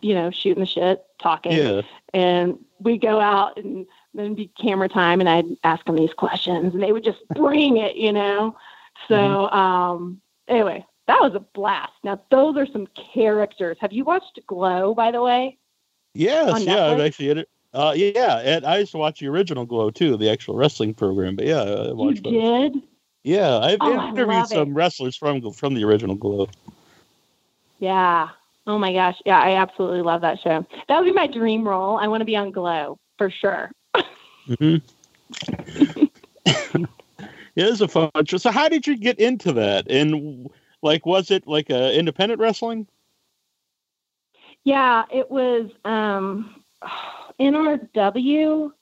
you 0.00 0.14
know, 0.14 0.30
shooting 0.30 0.60
the 0.60 0.66
shit, 0.66 1.04
talking 1.20 1.52
Yeah. 1.52 1.82
and 2.14 2.58
we 2.80 2.98
go 2.98 3.20
out 3.20 3.56
and 3.58 3.86
then 4.14 4.34
be 4.34 4.50
camera 4.60 4.88
time 4.88 5.20
and 5.20 5.28
I'd 5.28 5.46
ask 5.64 5.84
them 5.84 5.96
these 5.96 6.12
questions 6.14 6.72
and 6.74 6.82
they 6.82 6.92
would 6.92 7.04
just 7.04 7.18
bring 7.34 7.76
it, 7.76 7.96
you 7.96 8.12
know. 8.12 8.56
So 9.08 9.48
um 9.50 10.20
anyway, 10.48 10.86
that 11.06 11.20
was 11.20 11.34
a 11.34 11.40
blast. 11.40 11.92
Now 12.04 12.20
those 12.30 12.56
are 12.56 12.66
some 12.66 12.86
characters. 13.14 13.76
Have 13.80 13.92
you 13.92 14.04
watched 14.04 14.38
Glow 14.46 14.94
by 14.94 15.10
the 15.10 15.20
way? 15.22 15.58
Yes, 16.14 16.64
yeah, 16.64 16.86
I've 16.86 17.00
actually 17.00 17.28
it. 17.30 17.48
Uh, 17.72 17.92
yeah, 17.96 18.38
and 18.40 18.66
I 18.66 18.78
used 18.78 18.90
to 18.92 18.98
watch 18.98 19.20
the 19.20 19.28
original 19.28 19.64
Glow 19.64 19.90
too, 19.90 20.16
the 20.16 20.28
actual 20.28 20.56
wrestling 20.56 20.92
program. 20.92 21.36
But 21.36 21.46
yeah, 21.46 21.62
I 21.62 21.86
You 21.88 21.94
watched 21.94 22.24
those. 22.24 22.32
did? 22.32 22.82
Yeah, 23.22 23.58
I've 23.58 23.78
Oh, 23.80 24.08
interviewed 24.08 24.46
some 24.46 24.70
it. 24.70 24.74
wrestlers 24.74 25.16
from 25.16 25.52
from 25.52 25.74
the 25.74 25.84
original 25.84 26.16
Glow. 26.16 26.48
Yeah. 27.78 28.28
Oh 28.66 28.78
my 28.78 28.92
gosh. 28.92 29.16
Yeah, 29.26 29.40
I 29.40 29.56
absolutely 29.56 30.02
love 30.02 30.20
that 30.22 30.38
show. 30.40 30.64
That 30.88 30.98
would 30.98 31.04
be 31.06 31.12
my 31.12 31.26
dream 31.26 31.66
role. 31.66 31.98
I 31.98 32.08
want 32.08 32.20
to 32.20 32.24
be 32.24 32.36
on 32.36 32.50
Glow 32.50 32.98
for 33.18 33.30
sure. 33.30 33.70
hmm 34.58 34.76
it 36.46 36.88
is 37.56 37.80
a 37.80 37.88
fun 37.88 38.10
show. 38.26 38.36
So, 38.36 38.50
how 38.50 38.68
did 38.68 38.86
you 38.86 38.96
get 38.96 39.18
into 39.18 39.52
that? 39.52 39.90
And 39.90 40.50
like, 40.82 41.04
was 41.04 41.30
it 41.30 41.46
like 41.46 41.70
a 41.70 41.96
independent 41.98 42.40
wrestling? 42.40 42.86
Yeah, 44.64 45.04
it 45.12 45.30
was 45.30 45.70
um 45.84 46.62
NRW. 47.40 48.72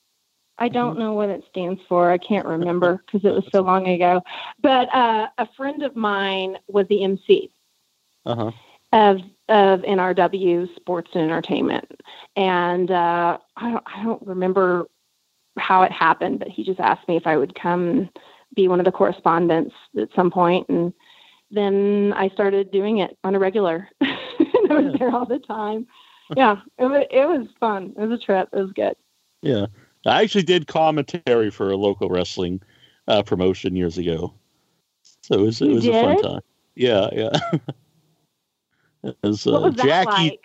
I 0.59 0.69
don't 0.69 0.99
know 0.99 1.13
what 1.13 1.29
it 1.29 1.45
stands 1.49 1.81
for. 1.89 2.11
I 2.11 2.19
can't 2.19 2.47
remember 2.47 3.03
because 3.07 3.25
it 3.25 3.33
was 3.33 3.45
so 3.53 3.63
long 3.63 3.89
ago. 3.89 4.23
But 4.61 4.95
uh, 4.95 5.29
a 5.39 5.49
friend 5.57 5.83
of 5.83 5.97
mine 5.97 6.59
was 6.67 6.87
the 6.89 7.05
MC 7.05 7.51
Uh 8.27 8.35
huh. 8.35 8.51
of 8.93 9.21
of 9.49 9.81
NRW 9.81 10.75
Sports 10.77 11.11
and 11.15 11.25
Entertainment, 11.25 11.91
and 12.37 12.91
uh, 12.91 13.39
I 13.57 13.71
don't 13.71 13.85
I 13.87 14.03
don't 14.03 14.27
remember 14.27 14.87
how 15.59 15.83
it 15.83 15.93
happened, 15.93 16.39
but 16.39 16.49
he 16.49 16.65
just 16.65 16.81
asked 16.81 17.09
me 17.09 17.17
if 17.17 17.27
I 17.27 17.37
would 17.37 17.55
come 17.55 17.89
and 17.89 18.11
be 18.55 18.69
one 18.69 18.79
of 18.81 18.85
the 18.85 18.93
correspondents 18.93 19.75
at 20.01 20.09
some 20.15 20.31
point, 20.31 20.69
and 20.69 20.93
then 21.51 22.13
I 22.17 22.29
started 22.31 22.71
doing 22.71 22.99
it 22.99 23.17
on 23.25 23.35
a 23.35 23.39
regular. 23.39 23.89
and 24.01 24.73
I 24.73 24.81
was 24.81 24.95
there 24.99 25.11
all 25.11 25.27
the 25.27 25.39
time. 25.39 25.87
Yeah, 26.37 26.57
it 26.79 26.85
was 26.85 27.07
it 27.11 27.27
was 27.27 27.47
fun. 27.59 27.95
It 27.97 28.07
was 28.07 28.21
a 28.21 28.23
trip. 28.23 28.49
It 28.53 28.59
was 28.59 28.73
good. 28.73 28.95
Yeah, 29.43 29.67
I 30.07 30.23
actually 30.23 30.45
did 30.45 30.67
commentary 30.67 31.51
for 31.51 31.71
a 31.71 31.77
local 31.77 32.09
wrestling 32.09 32.61
uh, 33.07 33.23
promotion 33.23 33.77
years 33.77 33.99
ago, 33.99 34.33
so 35.23 35.35
it 35.35 35.41
was 35.41 35.61
it 35.61 35.71
was 35.71 35.87
a 35.87 35.93
fun 35.93 36.23
time. 36.23 36.41
Yeah, 36.75 37.09
yeah. 37.13 37.37
it 39.03 39.17
was, 39.23 39.47
uh, 39.47 39.61
was 39.61 39.75
Jackie. 39.75 40.11
like? 40.11 40.45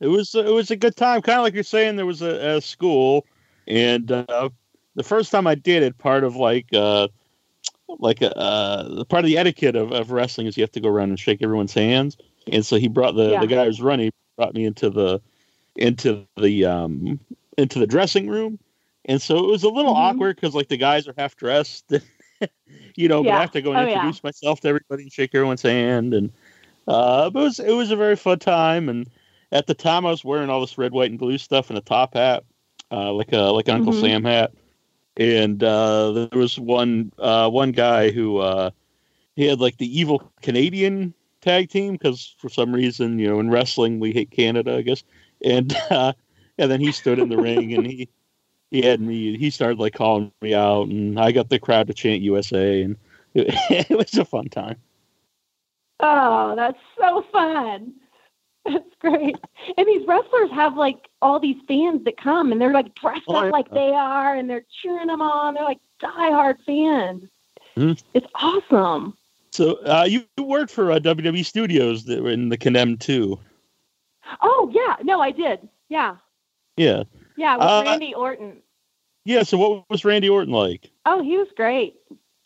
It 0.00 0.08
was 0.08 0.34
it 0.34 0.52
was 0.52 0.70
a 0.70 0.76
good 0.76 0.96
time, 0.96 1.22
kind 1.22 1.38
of 1.38 1.44
like 1.44 1.54
you're 1.54 1.62
saying. 1.62 1.96
There 1.96 2.06
was 2.06 2.22
a, 2.22 2.56
a 2.56 2.60
school, 2.60 3.26
and 3.66 4.10
uh, 4.12 4.50
the 4.94 5.02
first 5.02 5.30
time 5.32 5.46
I 5.46 5.54
did 5.54 5.82
it, 5.82 5.98
part 5.98 6.24
of 6.24 6.36
like 6.36 6.66
uh, 6.72 7.08
like 7.98 8.20
a 8.22 8.36
uh, 8.36 9.04
part 9.04 9.24
of 9.24 9.26
the 9.26 9.38
etiquette 9.38 9.76
of, 9.76 9.92
of 9.92 10.10
wrestling 10.10 10.46
is 10.46 10.56
you 10.56 10.62
have 10.62 10.72
to 10.72 10.80
go 10.80 10.88
around 10.88 11.10
and 11.10 11.18
shake 11.18 11.42
everyone's 11.42 11.74
hands. 11.74 12.16
And 12.50 12.64
so 12.64 12.76
he 12.76 12.88
brought 12.88 13.14
the 13.14 13.30
Yeah. 13.30 13.40
the 13.40 13.46
guy 13.46 13.64
who's 13.64 13.80
running 13.80 14.10
brought 14.36 14.54
me 14.54 14.64
into 14.64 14.90
the 14.90 15.20
into 15.76 16.26
the 16.36 16.64
um 16.64 17.20
into 17.58 17.78
the 17.78 17.86
dressing 17.86 18.28
room, 18.28 18.58
and 19.04 19.20
so 19.20 19.38
it 19.38 19.46
was 19.48 19.62
a 19.64 19.68
little 19.68 19.92
Mhm. 19.92 19.96
awkward 19.96 20.36
because 20.36 20.54
like 20.54 20.68
the 20.68 20.76
guys 20.76 21.06
are 21.08 21.14
half 21.16 21.36
dressed, 21.36 21.92
you 22.96 23.08
know. 23.08 23.22
But 23.24 23.34
I 23.34 23.40
have 23.40 23.50
to 23.52 23.62
go 23.62 23.72
and 23.72 23.80
Oh, 23.80 23.84
yeah. 23.86 23.88
introduce 23.88 24.22
myself 24.22 24.60
to 24.60 24.68
everybody 24.68 25.04
and 25.04 25.12
shake 25.12 25.34
everyone's 25.34 25.62
hand, 25.62 26.14
and 26.14 26.32
uh, 26.86 27.30
but 27.30 27.40
it 27.40 27.42
was 27.44 27.58
it 27.60 27.72
was 27.72 27.90
a 27.90 27.96
very 27.96 28.16
fun 28.16 28.38
time 28.38 28.88
and 28.88 29.08
at 29.52 29.66
the 29.66 29.74
time 29.74 30.06
I 30.06 30.10
was 30.10 30.24
wearing 30.24 30.50
all 30.50 30.60
this 30.60 30.78
red, 30.78 30.92
white, 30.92 31.10
and 31.10 31.18
blue 31.18 31.38
stuff 31.38 31.68
and 31.70 31.78
a 31.78 31.82
top 31.82 32.14
hat, 32.14 32.44
uh, 32.90 33.12
like 33.12 33.32
a 33.32 33.52
like 33.52 33.68
an 33.68 33.76
Uncle 33.76 33.92
Mhm. 33.92 34.00
Sam 34.00 34.24
hat. 34.24 34.52
And 35.16 35.62
uh, 35.62 36.12
there 36.12 36.28
was 36.38 36.58
one 36.58 37.12
uh, 37.18 37.48
one 37.50 37.72
guy 37.72 38.10
who 38.10 38.38
uh, 38.38 38.70
he 39.36 39.46
had 39.46 39.60
like 39.60 39.78
the 39.78 39.98
evil 39.98 40.30
Canadian 40.42 41.14
tag 41.40 41.68
team 41.68 41.92
because 41.92 42.34
for 42.38 42.48
some 42.48 42.72
reason 42.74 43.18
you 43.18 43.28
know 43.28 43.38
in 43.40 43.50
wrestling 43.50 43.98
we 44.00 44.12
hate 44.12 44.30
Canada 44.30 44.76
I 44.76 44.82
guess. 44.82 45.02
And 45.44 45.74
uh, 45.90 46.12
and 46.58 46.70
then 46.70 46.80
he 46.80 46.92
stood 46.92 47.18
in 47.18 47.28
the 47.28 47.38
ring 47.38 47.74
and 47.74 47.86
he 47.86 48.08
he 48.72 48.82
had 48.82 49.00
me 49.00 49.36
he 49.36 49.50
started 49.50 49.78
like 49.78 49.94
calling 49.94 50.32
me 50.40 50.54
out 50.54 50.88
and 50.88 51.20
I 51.20 51.30
got 51.30 51.48
the 51.50 51.58
crowd 51.60 51.86
to 51.86 51.94
chant 51.94 52.22
USA 52.22 52.82
and 52.82 52.96
it, 53.34 53.54
it 53.90 53.96
was 53.96 54.14
a 54.18 54.24
fun 54.24 54.46
time. 54.48 54.76
Oh, 56.00 56.54
that's 56.56 56.78
so 56.98 57.24
fun. 57.30 57.92
That's 58.64 58.94
great. 59.00 59.36
And 59.76 59.86
these 59.86 60.06
wrestlers 60.06 60.50
have 60.52 60.76
like 60.76 61.08
all 61.20 61.38
these 61.40 61.56
fans 61.68 62.04
that 62.04 62.16
come 62.16 62.50
and 62.52 62.60
they're 62.60 62.72
like 62.72 62.94
dressed 62.94 63.22
Oh, 63.28 63.36
up 63.36 63.44
yeah. 63.44 63.50
like 63.50 63.70
they 63.70 63.90
are 63.90 64.34
and 64.34 64.48
they're 64.50 64.64
cheering 64.82 65.06
them 65.08 65.22
on. 65.22 65.54
They're 65.54 65.64
like 65.64 65.80
diehard 66.02 66.56
fans. 66.66 67.24
Mhm. 67.76 68.02
It's 68.14 68.26
awesome. 68.34 69.16
So 69.52 69.74
uh, 69.84 70.06
you 70.08 70.24
you 70.36 70.44
worked 70.44 70.70
for 70.70 70.90
uh, 70.90 70.98
WWE 70.98 71.44
Studios 71.44 72.04
that 72.04 72.22
were 72.22 72.30
in 72.30 72.48
the 72.48 72.56
Condemned 72.56 73.00
too. 73.00 73.38
Oh, 74.40 74.70
yeah. 74.72 74.96
No, 75.04 75.20
I 75.20 75.30
did. 75.30 75.68
Yeah. 75.88 76.16
Yeah. 76.76 77.02
Yeah, 77.42 77.56
with 77.56 77.64
Uh, 77.66 77.82
Randy 77.84 78.14
Orton. 78.14 78.62
Yeah. 79.24 79.42
So 79.42 79.58
what 79.58 79.84
was 79.90 80.04
Randy 80.04 80.28
Orton 80.28 80.52
like? 80.54 80.92
Oh, 81.06 81.20
he 81.24 81.36
was 81.36 81.48
great. 81.56 81.96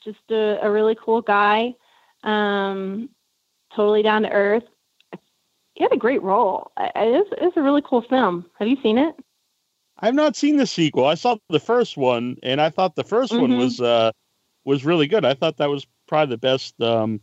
Just 0.03 0.19
a, 0.31 0.59
a 0.63 0.71
really 0.71 0.97
cool 0.99 1.21
guy. 1.21 1.75
Um, 2.23 3.11
totally 3.75 4.03
down 4.03 4.23
to 4.23 4.31
earth. 4.31 4.65
He 5.75 5.85
had 5.85 5.93
a 5.93 5.99
great 5.99 6.23
role. 6.23 6.73
It's, 6.79 7.29
it's 7.39 7.57
a 7.59 7.63
really 7.63 7.83
cool 7.85 8.01
film. 8.01 8.47
Have 8.59 8.69
you 8.69 8.79
seen 8.83 8.97
it? 8.97 9.15
I've 9.99 10.15
not 10.15 10.35
seen 10.35 10.57
the 10.57 10.67
sequel. 10.67 11.05
I 11.05 11.15
saw 11.15 11.37
the 11.51 11.61
first 11.61 11.99
one, 11.99 12.39
and 12.43 12.59
I 12.59 12.71
thought 12.71 12.97
the 12.97 13.05
1st 13.05 13.39
one 13.39 13.51
Mhm. 13.51 13.59
was 13.59 13.81
uh, 13.83 14.13
was 14.65 14.85
really 14.87 15.07
good. 15.07 15.27
I 15.27 15.35
thought 15.35 15.59
that 15.59 15.69
was 15.69 15.87
probably 16.09 16.33
the 16.35 16.39
best. 16.39 16.81
Um, 16.81 17.21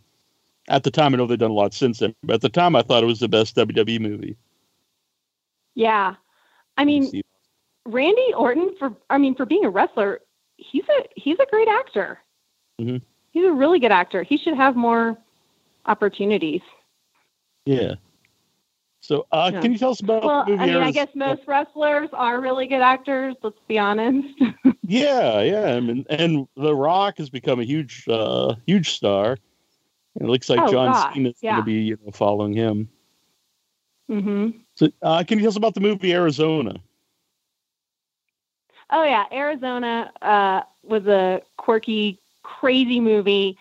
at 0.70 0.84
the 0.84 0.92
time, 0.92 1.14
I 1.14 1.18
know 1.18 1.26
they've 1.26 1.38
done 1.40 1.50
a 1.52 1.56
lot 1.56 1.74
since 1.74 1.98
then, 2.00 2.14
but 2.22 2.36
at 2.36 2.42
the 2.42 2.50
time, 2.50 2.76
I 2.76 2.84
thought 2.84 3.02
it 3.04 3.08
was 3.08 3.20
the 3.20 3.28
best 3.28 3.56
WWE 3.56 4.00
movie. 4.00 4.38
Yeah. 5.74 6.16
I 6.78 6.86
mean, 6.86 7.10
Randy 7.86 8.34
Orton 8.36 8.76
for 8.80 8.96
I 9.10 9.18
mean 9.18 9.36
for 9.36 9.46
being 9.46 9.66
a 9.66 9.70
wrestler, 9.70 10.22
he's 10.58 10.84
a 11.00 11.04
he's 11.16 11.38
a 11.40 11.46
great 11.50 11.68
actor. 11.68 12.20
Mhm. 12.80 13.02
He's 13.32 13.46
a 13.46 13.52
really 13.52 13.80
good 13.80 13.92
actor. 13.92 14.24
He 14.24 14.38
should 14.38 14.56
have 14.56 14.76
more 14.76 15.18
opportunities. 15.86 16.62
yeah. 17.66 17.96
So, 19.02 19.28
uh, 19.34 19.52
Yeah. 19.54 19.60
can 19.60 19.74
you 19.74 19.78
tell 19.78 19.92
us 19.92 20.00
about 20.00 20.24
Well, 20.24 20.46
the 20.46 20.52
movie? 20.52 20.64
I 20.64 20.66
mean, 20.68 20.78
I 20.84 20.92
guess 20.92 21.10
most 21.14 21.42
wrestlers 21.46 22.08
are 22.14 22.40
really 22.40 22.68
good 22.68 22.80
actors. 22.82 23.36
Let's 23.44 23.60
be 23.68 23.78
honest. 23.78 24.28
Yeah, 24.86 25.42
yeah, 25.42 25.76
I 25.76 25.80
mean, 25.80 26.06
and 26.10 26.46
The 26.58 26.76
Rock 26.76 27.18
has 27.18 27.30
become 27.30 27.60
a 27.62 27.64
huge, 27.64 28.06
uh, 28.10 28.56
huge 28.68 28.92
star. 28.92 29.38
And 30.16 30.28
it 30.28 30.32
looks 30.32 30.50
like 30.50 30.60
Oh, 30.60 30.70
John 30.72 30.92
gosh, 30.92 31.14
Cena's 31.14 31.40
going 31.42 31.54
yeah. 31.54 31.56
to 31.58 31.64
be, 31.64 31.74
you 31.76 31.98
know, 32.06 32.12
following 32.12 32.52
him. 32.54 32.90
Mm-hmm. 34.12 34.58
So, 34.76 34.90
uh, 35.02 35.24
can 35.26 35.38
you 35.38 35.44
tell 35.44 35.50
us 35.50 35.56
about 35.58 35.74
the 35.74 35.80
movie 35.82 36.14
Arizona? 36.14 36.76
Oh 38.94 39.04
yeah, 39.04 39.26
Arizona 39.32 40.12
uh, 40.22 40.62
was 40.84 41.06
a 41.08 41.42
quirky, 41.58 42.20
crazy 42.44 43.00
movie. 43.00 43.58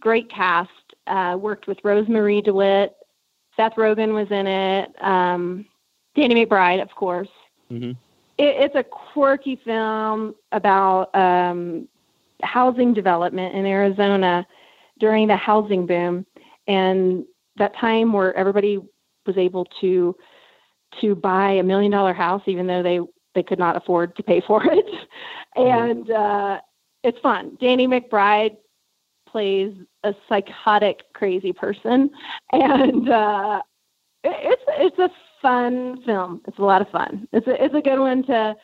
Great 0.00 0.28
cast. 0.28 0.70
Uh, 1.06 1.38
worked 1.40 1.68
with 1.68 1.78
Rosemarie 1.82 2.44
DeWitt. 2.44 2.96
Seth 3.56 3.74
Rogen 3.74 4.12
was 4.12 4.28
in 4.30 4.46
it. 4.48 5.02
Um, 5.02 5.66
Danny 6.16 6.34
McBride, 6.34 6.82
of 6.82 6.90
course. 6.90 7.28
Mhm. 7.70 7.96
It, 8.38 8.56
it's 8.56 8.74
a 8.74 8.82
quirky 8.82 9.54
film 9.54 10.34
about 10.50 11.14
um, 11.14 11.86
housing 12.42 12.92
development 12.92 13.54
in 13.54 13.64
Arizona 13.66 14.44
during 14.98 15.28
the 15.28 15.36
housing 15.36 15.86
boom, 15.86 16.26
and 16.66 17.24
that 17.56 17.76
time 17.76 18.12
where 18.12 18.36
everybody 18.36 18.78
was 19.26 19.36
able 19.36 19.64
to 19.80 20.16
to 21.00 21.14
buy 21.14 21.52
a 21.52 21.62
million 21.62 21.92
dollar 21.92 22.12
house, 22.12 22.42
even 22.46 22.66
though 22.66 22.82
they 22.82 22.98
they 23.34 23.42
could 23.42 23.58
not 23.58 23.76
afford 23.76 24.16
to 24.16 24.22
pay 24.22 24.40
for 24.46 24.62
it. 24.64 24.86
and 25.56 26.10
uh, 26.10 26.60
it's 27.02 27.18
fun. 27.20 27.56
Danny 27.60 27.86
McBride 27.86 28.56
plays 29.26 29.74
a 30.02 30.14
psychotic, 30.28 31.04
crazy 31.14 31.52
person, 31.52 32.10
and 32.52 33.08
uh, 33.08 33.62
it's 34.24 34.62
it's 34.68 34.98
a 34.98 35.10
fun 35.40 36.02
film. 36.04 36.42
It's 36.46 36.58
a 36.58 36.64
lot 36.64 36.82
of 36.82 36.90
fun. 36.90 37.28
It's 37.32 37.46
a 37.46 37.62
it's 37.62 37.74
a 37.74 37.80
good 37.80 37.98
one 37.98 38.24
to 38.24 38.56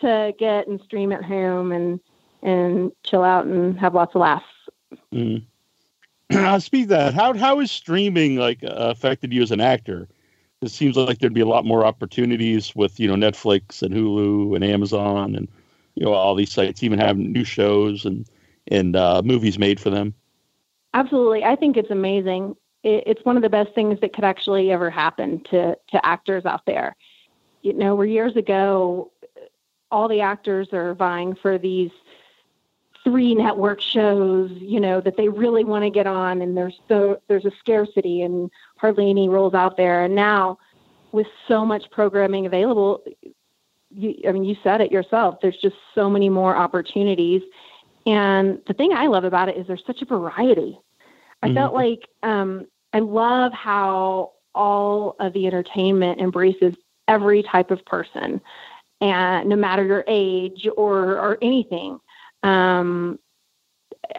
to 0.00 0.34
get 0.38 0.66
and 0.66 0.80
stream 0.80 1.12
at 1.12 1.24
home 1.24 1.72
and 1.72 2.00
and 2.42 2.92
chill 3.04 3.22
out 3.22 3.46
and 3.46 3.78
have 3.78 3.94
lots 3.94 4.14
of 4.14 4.20
laughs. 4.20 4.46
Mm. 6.32 6.62
Speak 6.62 6.88
that. 6.88 7.14
How 7.14 7.34
how 7.34 7.60
is 7.60 7.70
streaming 7.70 8.36
like 8.36 8.64
uh, 8.64 8.68
affected 8.70 9.32
you 9.32 9.42
as 9.42 9.50
an 9.50 9.60
actor? 9.60 10.08
It 10.64 10.70
seems 10.70 10.96
like 10.96 11.18
there'd 11.18 11.34
be 11.34 11.40
a 11.40 11.46
lot 11.46 11.64
more 11.64 11.84
opportunities 11.84 12.74
with 12.74 12.98
you 12.98 13.08
know 13.08 13.14
Netflix 13.14 13.82
and 13.82 13.94
Hulu 13.94 14.54
and 14.54 14.64
Amazon 14.64 15.34
and 15.34 15.48
you 15.94 16.04
know 16.04 16.12
all 16.12 16.34
these 16.34 16.52
sites 16.52 16.82
even 16.82 16.98
have 16.98 17.18
new 17.18 17.44
shows 17.44 18.04
and 18.04 18.26
and 18.68 18.96
uh, 18.96 19.22
movies 19.22 19.58
made 19.58 19.78
for 19.78 19.90
them. 19.90 20.14
Absolutely, 20.94 21.44
I 21.44 21.56
think 21.56 21.76
it's 21.76 21.90
amazing. 21.90 22.56
It, 22.82 23.04
it's 23.06 23.24
one 23.24 23.36
of 23.36 23.42
the 23.42 23.50
best 23.50 23.74
things 23.74 24.00
that 24.00 24.12
could 24.12 24.24
actually 24.24 24.70
ever 24.70 24.90
happen 24.90 25.40
to 25.50 25.76
to 25.90 26.06
actors 26.06 26.46
out 26.46 26.64
there. 26.66 26.96
You 27.62 27.74
know, 27.74 27.94
where 27.94 28.06
years 28.06 28.36
ago, 28.36 29.10
all 29.90 30.08
the 30.08 30.20
actors 30.20 30.72
are 30.72 30.94
vying 30.94 31.34
for 31.34 31.58
these 31.58 31.90
three 33.04 33.34
network 33.34 33.80
shows, 33.80 34.50
you 34.52 34.80
know, 34.80 35.00
that 35.00 35.16
they 35.16 35.28
really 35.28 35.62
want 35.62 35.84
to 35.84 35.90
get 35.90 36.06
on, 36.06 36.40
and 36.40 36.56
there's 36.56 36.80
so 36.88 37.20
there's 37.28 37.44
a 37.44 37.52
scarcity 37.60 38.22
and 38.22 38.50
hardly 38.84 39.08
any 39.08 39.30
roles 39.30 39.54
out 39.54 39.78
there. 39.78 40.04
And 40.04 40.14
now, 40.14 40.58
with 41.10 41.26
so 41.48 41.64
much 41.64 41.90
programming 41.90 42.44
available, 42.44 43.02
you, 43.90 44.14
I 44.28 44.32
mean, 44.32 44.44
you 44.44 44.56
said 44.62 44.82
it 44.82 44.92
yourself. 44.92 45.36
There's 45.40 45.56
just 45.56 45.76
so 45.94 46.10
many 46.10 46.28
more 46.28 46.54
opportunities, 46.54 47.40
and 48.04 48.60
the 48.66 48.74
thing 48.74 48.92
I 48.92 49.06
love 49.06 49.24
about 49.24 49.48
it 49.48 49.56
is 49.56 49.66
there's 49.66 49.82
such 49.86 50.02
a 50.02 50.04
variety. 50.04 50.78
I 51.42 51.46
mm-hmm. 51.46 51.56
felt 51.56 51.72
like 51.72 52.00
um, 52.22 52.66
I 52.92 52.98
love 52.98 53.54
how 53.54 54.32
all 54.54 55.16
of 55.18 55.32
the 55.32 55.46
entertainment 55.46 56.20
embraces 56.20 56.74
every 57.08 57.42
type 57.42 57.70
of 57.70 57.82
person, 57.86 58.38
and 59.00 59.48
no 59.48 59.56
matter 59.56 59.82
your 59.82 60.04
age 60.06 60.68
or 60.76 61.18
or 61.18 61.38
anything 61.40 61.98
um, 62.42 63.18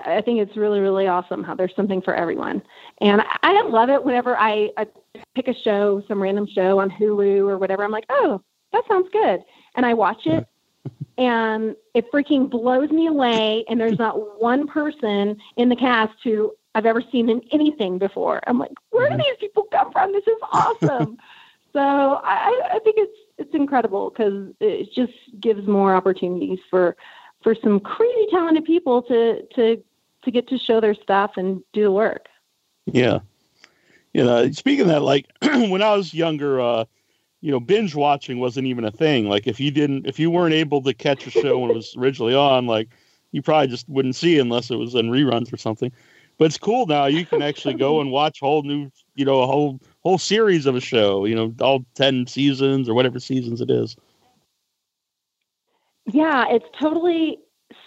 I 0.05 0.21
think 0.21 0.39
it's 0.39 0.57
really, 0.57 0.79
really 0.79 1.07
awesome 1.07 1.43
how 1.43 1.55
there's 1.55 1.75
something 1.75 2.01
for 2.01 2.15
everyone. 2.15 2.61
And 3.01 3.21
I, 3.21 3.37
I 3.43 3.61
love 3.63 3.89
it 3.89 4.03
whenever 4.03 4.37
I, 4.37 4.69
I 4.77 4.87
pick 5.33 5.47
a 5.47 5.53
show, 5.53 6.03
some 6.07 6.21
random 6.21 6.47
show 6.47 6.79
on 6.79 6.89
Hulu 6.89 7.47
or 7.49 7.57
whatever. 7.57 7.83
I'm 7.83 7.91
like, 7.91 8.05
oh, 8.09 8.41
that 8.73 8.83
sounds 8.87 9.07
good. 9.11 9.41
And 9.75 9.85
I 9.85 9.93
watch 9.93 10.25
it 10.25 10.47
and 11.17 11.75
it 11.93 12.11
freaking 12.11 12.49
blows 12.49 12.89
me 12.89 13.07
away. 13.07 13.65
And 13.69 13.79
there's 13.79 13.99
not 13.99 14.41
one 14.41 14.67
person 14.67 15.37
in 15.57 15.69
the 15.69 15.75
cast 15.75 16.13
who 16.23 16.53
I've 16.75 16.85
ever 16.85 17.01
seen 17.11 17.29
in 17.29 17.41
anything 17.51 17.97
before. 17.97 18.41
I'm 18.47 18.59
like, 18.59 18.73
where 18.91 19.07
do 19.07 19.15
mm-hmm. 19.15 19.21
these 19.21 19.37
people 19.39 19.63
come 19.71 19.91
from? 19.91 20.11
This 20.11 20.27
is 20.27 20.37
awesome. 20.51 21.17
so 21.73 21.79
I, 21.79 22.61
I 22.73 22.79
think 22.79 22.97
it's 22.97 23.17
it's 23.37 23.53
incredible 23.53 24.09
because 24.09 24.53
it 24.59 24.89
just 24.93 25.13
gives 25.39 25.67
more 25.67 25.93
opportunities 25.93 26.59
for 26.69 26.95
for 27.45 27.55
some 27.63 27.79
crazy 27.79 28.25
talented 28.31 28.65
people 28.65 29.03
to 29.03 29.45
to 29.53 29.81
to 30.23 30.31
get 30.31 30.47
to 30.47 30.57
show 30.57 30.81
their 30.81 30.95
stuff 30.95 31.33
and 31.37 31.61
do 31.73 31.83
the 31.83 31.91
work. 31.91 32.25
Yeah. 32.87 33.19
You 34.15 34.23
know, 34.23 34.51
speaking 34.51 34.81
of 34.81 34.87
that, 34.87 35.03
like 35.03 35.27
when 35.41 35.83
I 35.83 35.95
was 35.95 36.11
younger, 36.11 36.59
uh, 36.59 36.85
you 37.41 37.51
know, 37.51 37.59
binge 37.59 37.93
watching 37.93 38.39
wasn't 38.39 38.65
even 38.65 38.83
a 38.83 38.89
thing. 38.89 39.29
Like 39.29 39.45
if 39.45 39.59
you 39.59 39.69
didn't, 39.69 40.07
if 40.07 40.17
you 40.17 40.31
weren't 40.31 40.55
able 40.55 40.81
to 40.81 40.93
catch 40.95 41.27
a 41.27 41.29
show 41.29 41.59
when 41.59 41.69
it 41.69 41.75
was 41.75 41.95
originally 41.95 42.33
on, 42.33 42.65
like 42.65 42.89
you 43.31 43.43
probably 43.43 43.67
just 43.67 43.87
wouldn't 43.87 44.15
see 44.15 44.39
unless 44.39 44.71
it 44.71 44.77
was 44.77 44.95
in 44.95 45.11
reruns 45.11 45.53
or 45.53 45.57
something. 45.57 45.91
But 46.39 46.45
it's 46.45 46.57
cool 46.57 46.87
now. 46.87 47.05
You 47.05 47.27
can 47.27 47.43
actually 47.43 47.75
go 47.75 48.01
and 48.01 48.11
watch 48.11 48.39
whole 48.39 48.63
new, 48.63 48.89
you 49.13 49.23
know, 49.23 49.41
a 49.41 49.45
whole 49.45 49.79
whole 50.01 50.17
series 50.17 50.65
of 50.65 50.75
a 50.75 50.81
show. 50.81 51.25
You 51.25 51.35
know, 51.35 51.53
all 51.61 51.85
ten 51.93 52.25
seasons 52.25 52.89
or 52.89 52.95
whatever 52.95 53.19
seasons 53.19 53.61
it 53.61 53.69
is. 53.69 53.95
Yeah, 56.07 56.45
it's 56.49 56.65
totally 56.79 57.39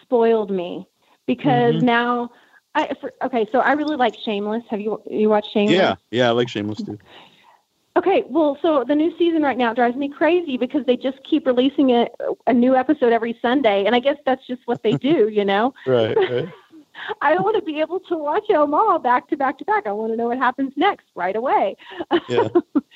spoiled 0.02 0.50
me 0.50 0.88
because 1.26 1.76
mm-hmm. 1.76 1.86
now 1.86 2.30
I 2.74 2.94
for, 3.00 3.12
okay, 3.22 3.46
so 3.52 3.60
I 3.60 3.72
really 3.72 3.96
like 3.96 4.14
Shameless. 4.24 4.64
Have 4.70 4.80
you 4.80 5.00
you 5.08 5.28
watched 5.28 5.52
Shameless? 5.52 5.76
Yeah, 5.76 5.94
yeah, 6.10 6.28
I 6.28 6.32
like 6.32 6.48
Shameless 6.48 6.82
too. 6.82 6.98
Okay, 7.96 8.22
well, 8.28 8.56
so 8.62 8.84
the 8.86 8.94
new 8.94 9.16
season 9.18 9.42
right 9.42 9.58
now 9.58 9.74
drives 9.74 9.96
me 9.96 10.08
crazy 10.08 10.56
because 10.56 10.86
they 10.86 10.96
just 10.96 11.18
keep 11.24 11.46
releasing 11.46 11.90
a, 11.90 12.06
a 12.46 12.52
new 12.52 12.76
episode 12.76 13.12
every 13.12 13.36
Sunday, 13.42 13.86
and 13.86 13.94
I 13.94 13.98
guess 13.98 14.16
that's 14.24 14.46
just 14.46 14.62
what 14.66 14.84
they 14.84 14.92
do, 14.92 15.28
you 15.28 15.44
know. 15.44 15.74
right, 15.86 16.16
right. 16.16 16.48
I 17.22 17.34
want 17.36 17.56
to 17.56 17.62
be 17.62 17.80
able 17.80 18.00
to 18.00 18.16
watch 18.16 18.44
them 18.48 18.74
all 18.74 18.98
back 18.98 19.28
to 19.28 19.36
back 19.36 19.58
to 19.58 19.64
back. 19.64 19.86
I 19.86 19.92
want 19.92 20.12
to 20.12 20.16
know 20.16 20.28
what 20.28 20.38
happens 20.38 20.72
next 20.76 21.06
right 21.14 21.34
away. 21.34 21.76
Yeah. 22.28 22.48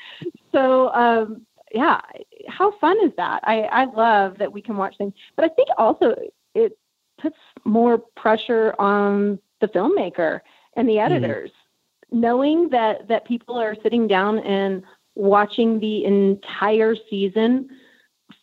so, 0.52 0.92
um, 0.92 1.46
yeah, 1.72 2.00
how 2.48 2.72
fun 2.78 2.96
is 3.02 3.12
that? 3.16 3.40
I, 3.44 3.62
I 3.62 3.84
love 3.84 4.38
that 4.38 4.52
we 4.52 4.62
can 4.62 4.76
watch 4.76 4.96
things, 4.98 5.14
but 5.36 5.44
I 5.44 5.48
think 5.48 5.68
also 5.78 6.14
it 6.54 6.78
puts 7.18 7.38
more 7.64 7.98
pressure 7.98 8.74
on 8.78 9.38
the 9.60 9.68
filmmaker 9.68 10.40
and 10.74 10.88
the 10.88 10.94
mm-hmm. 10.94 11.12
editors, 11.12 11.50
mm-hmm. 11.50 12.20
knowing 12.20 12.68
that 12.70 13.08
that 13.08 13.24
people 13.24 13.56
are 13.56 13.76
sitting 13.82 14.06
down 14.06 14.38
and 14.40 14.82
watching 15.14 15.80
the 15.80 16.04
entire 16.04 16.96
season 17.08 17.68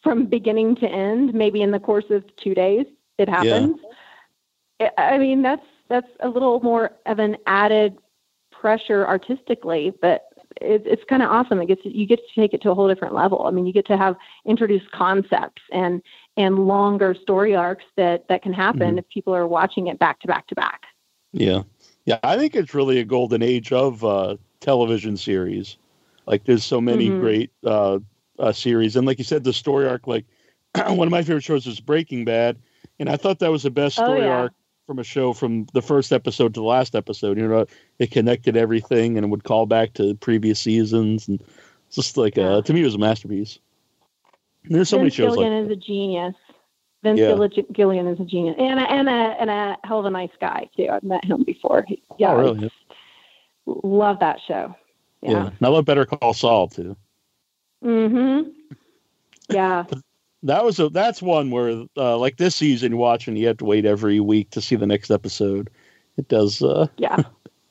from 0.04 0.26
beginning 0.26 0.76
to 0.78 0.88
end, 0.88 1.34
maybe 1.34 1.62
in 1.62 1.72
the 1.72 1.80
course 1.80 2.10
of 2.10 2.24
two 2.38 2.54
days. 2.54 2.86
It 3.18 3.28
happens. 3.28 3.80
Yeah. 4.80 4.90
I 4.98 5.18
mean, 5.18 5.42
that's 5.42 5.66
that's 5.90 6.10
a 6.22 6.30
little 6.30 6.62
more 6.62 6.92
of 7.06 7.20
an 7.20 7.38
added 7.46 7.98
pressure 8.52 9.06
artistically, 9.06 9.94
but 10.02 10.29
it, 10.62 10.84
it's 10.86 11.04
kind 11.10 11.22
of 11.22 11.30
awesome. 11.30 11.62
It 11.62 11.68
gets 11.68 11.82
you 11.84 12.06
get 12.06 12.20
to 12.20 12.42
take 12.42 12.54
it 12.54 12.62
to 12.64 12.72
a 12.72 12.76
whole 12.76 12.88
different 12.88 13.14
level. 13.14 13.46
I 13.46 13.52
mean, 13.52 13.66
you 13.66 13.74
get 13.74 13.88
to 13.88 13.98
have 13.98 14.16
introduced 14.46 14.92
concepts 14.92 15.62
and 15.72 16.02
and 16.38 16.68
longer 16.68 17.16
story 17.22 17.56
arcs 17.56 17.86
that 17.98 18.28
that 18.30 18.42
can 18.42 18.54
happen 18.54 18.82
mm-hmm. 18.82 18.98
if 19.00 19.10
people 19.10 19.36
are 19.36 19.48
watching 19.48 19.88
it 19.88 20.00
back 20.00 20.20
to 20.22 20.28
back 20.28 20.48
to 20.48 20.56
back. 20.56 20.84
Yeah, 21.32 21.64
yeah, 22.06 22.20
I 22.24 22.38
think 22.38 22.56
it's 22.56 22.74
really 22.74 23.00
a 23.00 23.06
golden 23.06 23.44
age 23.44 23.72
of 23.72 24.04
uh, 24.04 24.38
television 24.60 25.18
series. 25.18 25.78
Like, 26.26 26.46
there's 26.46 26.64
so 26.64 26.80
many 26.80 27.10
mm-hmm. 27.10 27.22
great 27.22 27.52
uh, 27.64 28.00
uh, 28.38 28.52
series, 28.52 28.96
and 28.96 29.06
like 29.06 29.18
you 29.18 29.24
said, 29.24 29.44
the 29.44 29.54
story 29.54 29.88
arc. 29.88 30.08
Like, 30.08 30.26
one 30.76 31.08
of 31.08 31.12
my 31.12 31.22
favorite 31.24 31.44
shows 31.44 31.68
is 31.68 31.80
Breaking 31.80 32.26
Bad, 32.26 32.58
and 33.00 33.10
I 33.10 33.18
thought 33.18 33.40
that 33.40 33.52
was 33.52 33.64
the 33.64 33.72
best 33.72 34.00
oh, 34.00 34.06
story 34.06 34.22
oh, 34.22 34.26
yeah. 34.26 34.38
arc 34.38 34.54
from 34.90 34.98
a 34.98 35.04
show 35.04 35.34
from 35.34 35.68
the 35.74 35.84
first 35.84 36.12
episode 36.12 36.52
to 36.56 36.62
the 36.62 36.66
last 36.66 36.96
episode. 36.96 37.38
You 37.38 37.48
know, 37.48 37.68
it 38.00 38.10
connected 38.10 38.58
everything 38.58 39.18
and 39.18 39.26
it 39.26 39.30
would 39.30 39.44
call 39.44 39.68
back 39.68 39.94
to 39.94 40.16
previous 40.16 40.60
seasons, 40.60 41.28
and 41.28 41.40
just 41.92 42.18
like 42.18 42.40
uh, 42.40 42.64
to 42.64 42.74
me, 42.74 42.82
it 42.82 42.86
was 42.86 42.96
a 42.96 42.98
masterpiece. 42.98 43.60
And 44.64 44.74
there's 44.74 44.90
so 44.90 44.98
Vince 44.98 45.16
many 45.16 45.30
shows. 45.30 45.36
Gilligan 45.36 45.62
like, 45.62 45.72
is 45.72 45.78
a 45.78 45.80
genius. 45.80 46.34
Vince 47.04 47.20
yeah. 47.20 47.64
Gilligan 47.72 48.08
is 48.08 48.20
a 48.20 48.26
genius, 48.26 48.56
and 48.58 48.80
a, 48.80 48.92
and 48.92 49.08
a 49.08 49.12
and 49.12 49.50
a 49.52 49.78
hell 49.84 50.00
of 50.00 50.06
a 50.06 50.10
nice 50.10 50.32
guy 50.42 50.68
too. 50.76 50.88
I've 50.92 51.04
met 51.04 51.24
him 51.24 51.44
before. 51.44 51.86
He, 51.88 52.02
yeah, 52.18 52.32
oh, 52.32 52.40
really? 52.40 52.72
Love 53.68 54.20
that 54.22 54.40
show. 54.48 54.74
Yeah. 55.22 55.32
yeah. 55.32 55.46
And 55.46 55.62
I 55.62 55.68
love 55.68 55.86
Better 55.86 56.06
Call 56.06 56.34
Saul 56.34 56.68
too. 56.68 56.98
Mm-hmm. 57.86 58.50
Yeah. 59.52 59.84
that 60.44 60.64
was 60.64 60.80
a 60.80 60.90
that's 60.90 61.22
one 61.22 61.52
where 61.52 61.86
uh, 61.98 62.18
like 62.18 62.38
this 62.38 62.56
season 62.56 62.98
watching 62.98 63.36
you 63.36 63.48
have 63.48 63.58
to 63.58 63.66
wait 63.66 63.86
every 63.86 64.20
week 64.20 64.50
to 64.52 64.62
see 64.62 64.76
the 64.76 64.88
next 64.88 65.12
episode. 65.12 65.70
It 66.18 66.28
does 66.28 66.62
uh 66.62 66.88
yeah. 66.98 67.24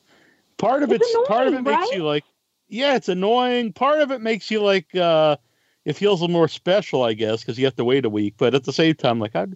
part 0.57 0.83
of 0.83 0.91
it's, 0.91 1.05
it's 1.05 1.13
annoying, 1.13 1.27
part 1.27 1.47
of 1.47 1.53
it 1.53 1.57
right? 1.57 1.79
makes 1.79 1.91
you 1.91 2.03
like 2.03 2.23
yeah 2.67 2.95
it's 2.95 3.09
annoying. 3.09 3.73
Part 3.73 4.01
of 4.01 4.11
it 4.11 4.21
makes 4.21 4.51
you 4.51 4.61
like 4.61 4.93
uh 4.95 5.37
it 5.85 5.93
feels 5.93 6.19
a 6.19 6.23
little 6.23 6.33
more 6.33 6.47
special 6.47 7.03
i 7.03 7.13
guess 7.13 7.41
because 7.41 7.57
you 7.57 7.65
have 7.65 7.75
to 7.75 7.85
wait 7.85 8.05
a 8.05 8.09
week. 8.09 8.35
But 8.37 8.53
at 8.53 8.65
the 8.65 8.73
same 8.73 8.95
time 8.95 9.19
like 9.19 9.35
i 9.35 9.47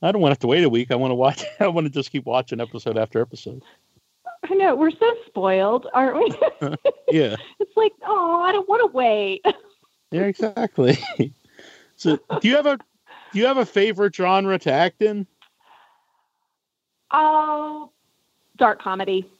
i 0.00 0.10
don't 0.10 0.22
want 0.22 0.30
to 0.30 0.34
have 0.34 0.40
to 0.40 0.46
wait 0.46 0.64
a 0.64 0.70
week. 0.70 0.90
I 0.90 0.96
want 0.96 1.10
to 1.10 1.16
watch 1.16 1.44
i 1.60 1.68
want 1.68 1.86
to 1.86 1.90
just 1.90 2.10
keep 2.10 2.24
watching 2.24 2.60
episode 2.60 2.96
after 2.96 3.20
episode. 3.20 3.62
I 4.50 4.54
know. 4.54 4.74
We're 4.74 4.90
so 4.90 5.14
spoiled 5.26 5.88
aren't 5.92 6.16
we? 6.16 6.76
Yeah. 7.10 7.36
It's 7.60 7.76
like 7.76 7.92
oh 8.06 8.40
i 8.40 8.52
don't 8.52 8.68
want 8.68 8.90
to 8.90 8.96
wait. 8.96 9.44
Yeah 10.10 10.22
exactly 10.22 10.98
so, 12.02 12.18
do 12.40 12.48
you 12.48 12.56
have 12.56 12.66
a 12.66 12.76
do 13.32 13.38
you 13.38 13.46
have 13.46 13.58
a 13.58 13.66
favorite 13.66 14.14
genre 14.14 14.58
to 14.58 14.72
act 14.72 15.02
in? 15.02 15.24
Oh, 17.12 17.90
dark 18.56 18.82
comedy. 18.82 19.30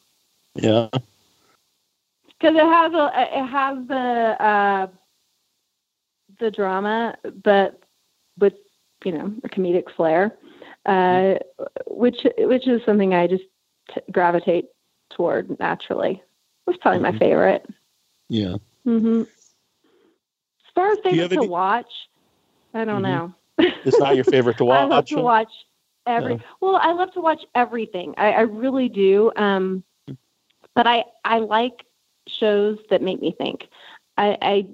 Yeah. 0.55 0.89
Because 0.93 2.57
it 2.57 2.65
has 2.65 2.93
a 2.93 3.11
it 3.17 3.47
has 3.47 3.79
the 3.89 4.45
uh, 4.45 4.87
the 6.39 6.53
drama, 6.53 7.17
but 7.43 7.83
with 8.39 8.55
you 9.05 9.11
know 9.11 9.35
a 9.43 9.49
comedic 9.49 9.93
flair, 9.97 10.37
uh, 10.87 11.35
which 11.89 12.25
which 12.39 12.69
is 12.69 12.81
something 12.87 13.13
I 13.13 13.27
just 13.27 13.45
t- 13.93 14.01
gravitate 14.13 14.67
toward 15.11 15.59
naturally. 15.59 16.23
It's 16.69 16.79
probably 16.79 17.01
mm-hmm. 17.01 17.13
my 17.13 17.19
favorite. 17.19 17.67
Yeah. 18.29 18.55
Mm-hmm. 18.87 19.23
As 19.23 20.75
far 20.77 20.93
as 20.93 20.99
things 21.01 21.17
to 21.17 21.37
any... 21.37 21.49
watch, 21.49 21.91
I 22.75 22.85
don't 22.85 23.03
mm-hmm. 23.03 23.03
know. 23.03 23.35
it's 23.59 23.99
not 23.99 24.17
your 24.17 24.25
favorite 24.25 24.57
to 24.59 24.65
watch. 24.65 24.79
I 24.81 24.85
love 24.85 25.07
to 25.07 25.21
watch 25.21 25.53
every. 26.07 26.33
Yeah. 26.35 26.39
Well, 26.61 26.77
I 26.77 26.93
love 26.93 27.13
to 27.15 27.21
watch 27.21 27.45
everything. 27.55 28.15
I, 28.17 28.33
I 28.33 28.41
really 28.43 28.89
do. 28.89 29.33
Um, 29.37 29.85
but 30.75 30.87
I 30.87 31.05
I 31.25 31.39
like 31.39 31.85
shows 32.27 32.79
that 32.91 33.03
make 33.03 33.21
me 33.21 33.35
think. 33.37 33.69
I, 34.17 34.39
I 34.43 34.67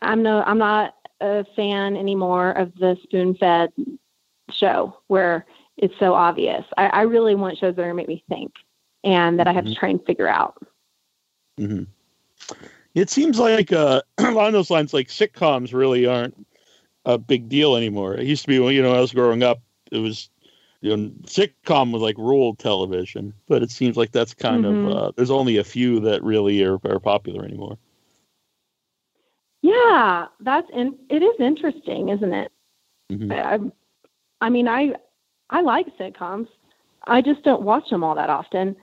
I'm 0.00 0.22
no, 0.22 0.42
I'm 0.42 0.58
not 0.58 0.94
a 1.20 1.44
fan 1.56 1.96
anymore 1.96 2.52
of 2.52 2.74
the 2.76 2.96
spoon-fed 3.02 3.72
show 4.50 4.96
where 5.08 5.46
it's 5.76 5.94
so 5.98 6.14
obvious. 6.14 6.64
I, 6.76 6.86
I 6.86 7.02
really 7.02 7.34
want 7.34 7.58
shows 7.58 7.76
that 7.76 7.82
are 7.82 7.94
make 7.94 8.08
me 8.08 8.24
think 8.28 8.52
and 9.04 9.38
that 9.38 9.46
I 9.46 9.52
have 9.52 9.64
Mhm. 9.64 9.68
to 9.68 9.74
try 9.74 9.88
and 9.90 10.04
figure 10.04 10.28
out. 10.28 10.56
hmm 11.56 11.84
It 12.94 13.10
seems 13.10 13.38
like 13.38 13.72
uh, 13.72 14.02
along 14.18 14.52
those 14.52 14.70
lines, 14.70 14.92
like 14.92 15.08
sitcoms 15.08 15.72
really 15.72 16.06
aren't 16.06 16.34
a 17.08 17.18
big 17.18 17.48
deal 17.48 17.76
anymore. 17.76 18.14
It 18.14 18.26
used 18.26 18.42
to 18.42 18.48
be 18.48 18.60
when 18.60 18.74
you 18.74 18.82
know 18.82 18.94
I 18.94 19.00
was 19.00 19.12
growing 19.12 19.42
up, 19.42 19.60
it 19.90 19.98
was 19.98 20.30
you 20.82 20.96
know 20.96 21.10
sitcom 21.24 21.92
was 21.92 22.02
like 22.02 22.16
ruled 22.18 22.58
television, 22.58 23.34
but 23.48 23.62
it 23.62 23.70
seems 23.70 23.96
like 23.96 24.12
that's 24.12 24.34
kind 24.34 24.64
Mhm. 24.64 24.86
of 24.86 24.92
uh, 24.96 25.12
there's 25.16 25.30
only 25.30 25.56
a 25.56 25.64
few 25.64 26.00
that 26.00 26.22
really 26.22 26.62
are, 26.62 26.78
are 26.84 27.00
popular 27.00 27.44
anymore. 27.44 27.78
Yeah, 29.62 30.26
that's 30.40 30.68
in, 30.72 30.96
it 31.10 31.22
is 31.22 31.34
interesting, 31.40 32.10
isn't 32.10 32.32
it? 32.32 32.52
Mhm. 33.10 33.32
I, 33.32 33.58
I 34.46 34.50
mean, 34.50 34.68
I 34.68 34.94
I 35.50 35.62
like 35.62 35.86
sitcoms. 35.98 36.48
I 37.06 37.22
just 37.22 37.42
don't 37.42 37.62
watch 37.62 37.88
them 37.90 38.04
all 38.04 38.14
that 38.16 38.30
often. 38.30 38.76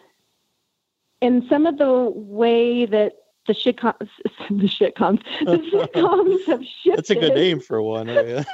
And 1.22 1.44
some 1.50 1.66
of 1.66 1.78
the 1.78 2.12
way 2.16 2.86
that 2.86 3.14
the 3.48 3.54
shitcoms, 3.54 4.10
the 4.50 4.68
shitcoms, 4.68 5.24
the 5.40 5.58
sitcoms 5.94 6.46
have 6.48 6.64
shifted. 6.64 6.98
That's 6.98 7.10
a 7.10 7.16
good 7.16 7.36
name 7.36 7.60
for 7.60 7.82
one. 7.82 8.10
uh, 8.10 8.44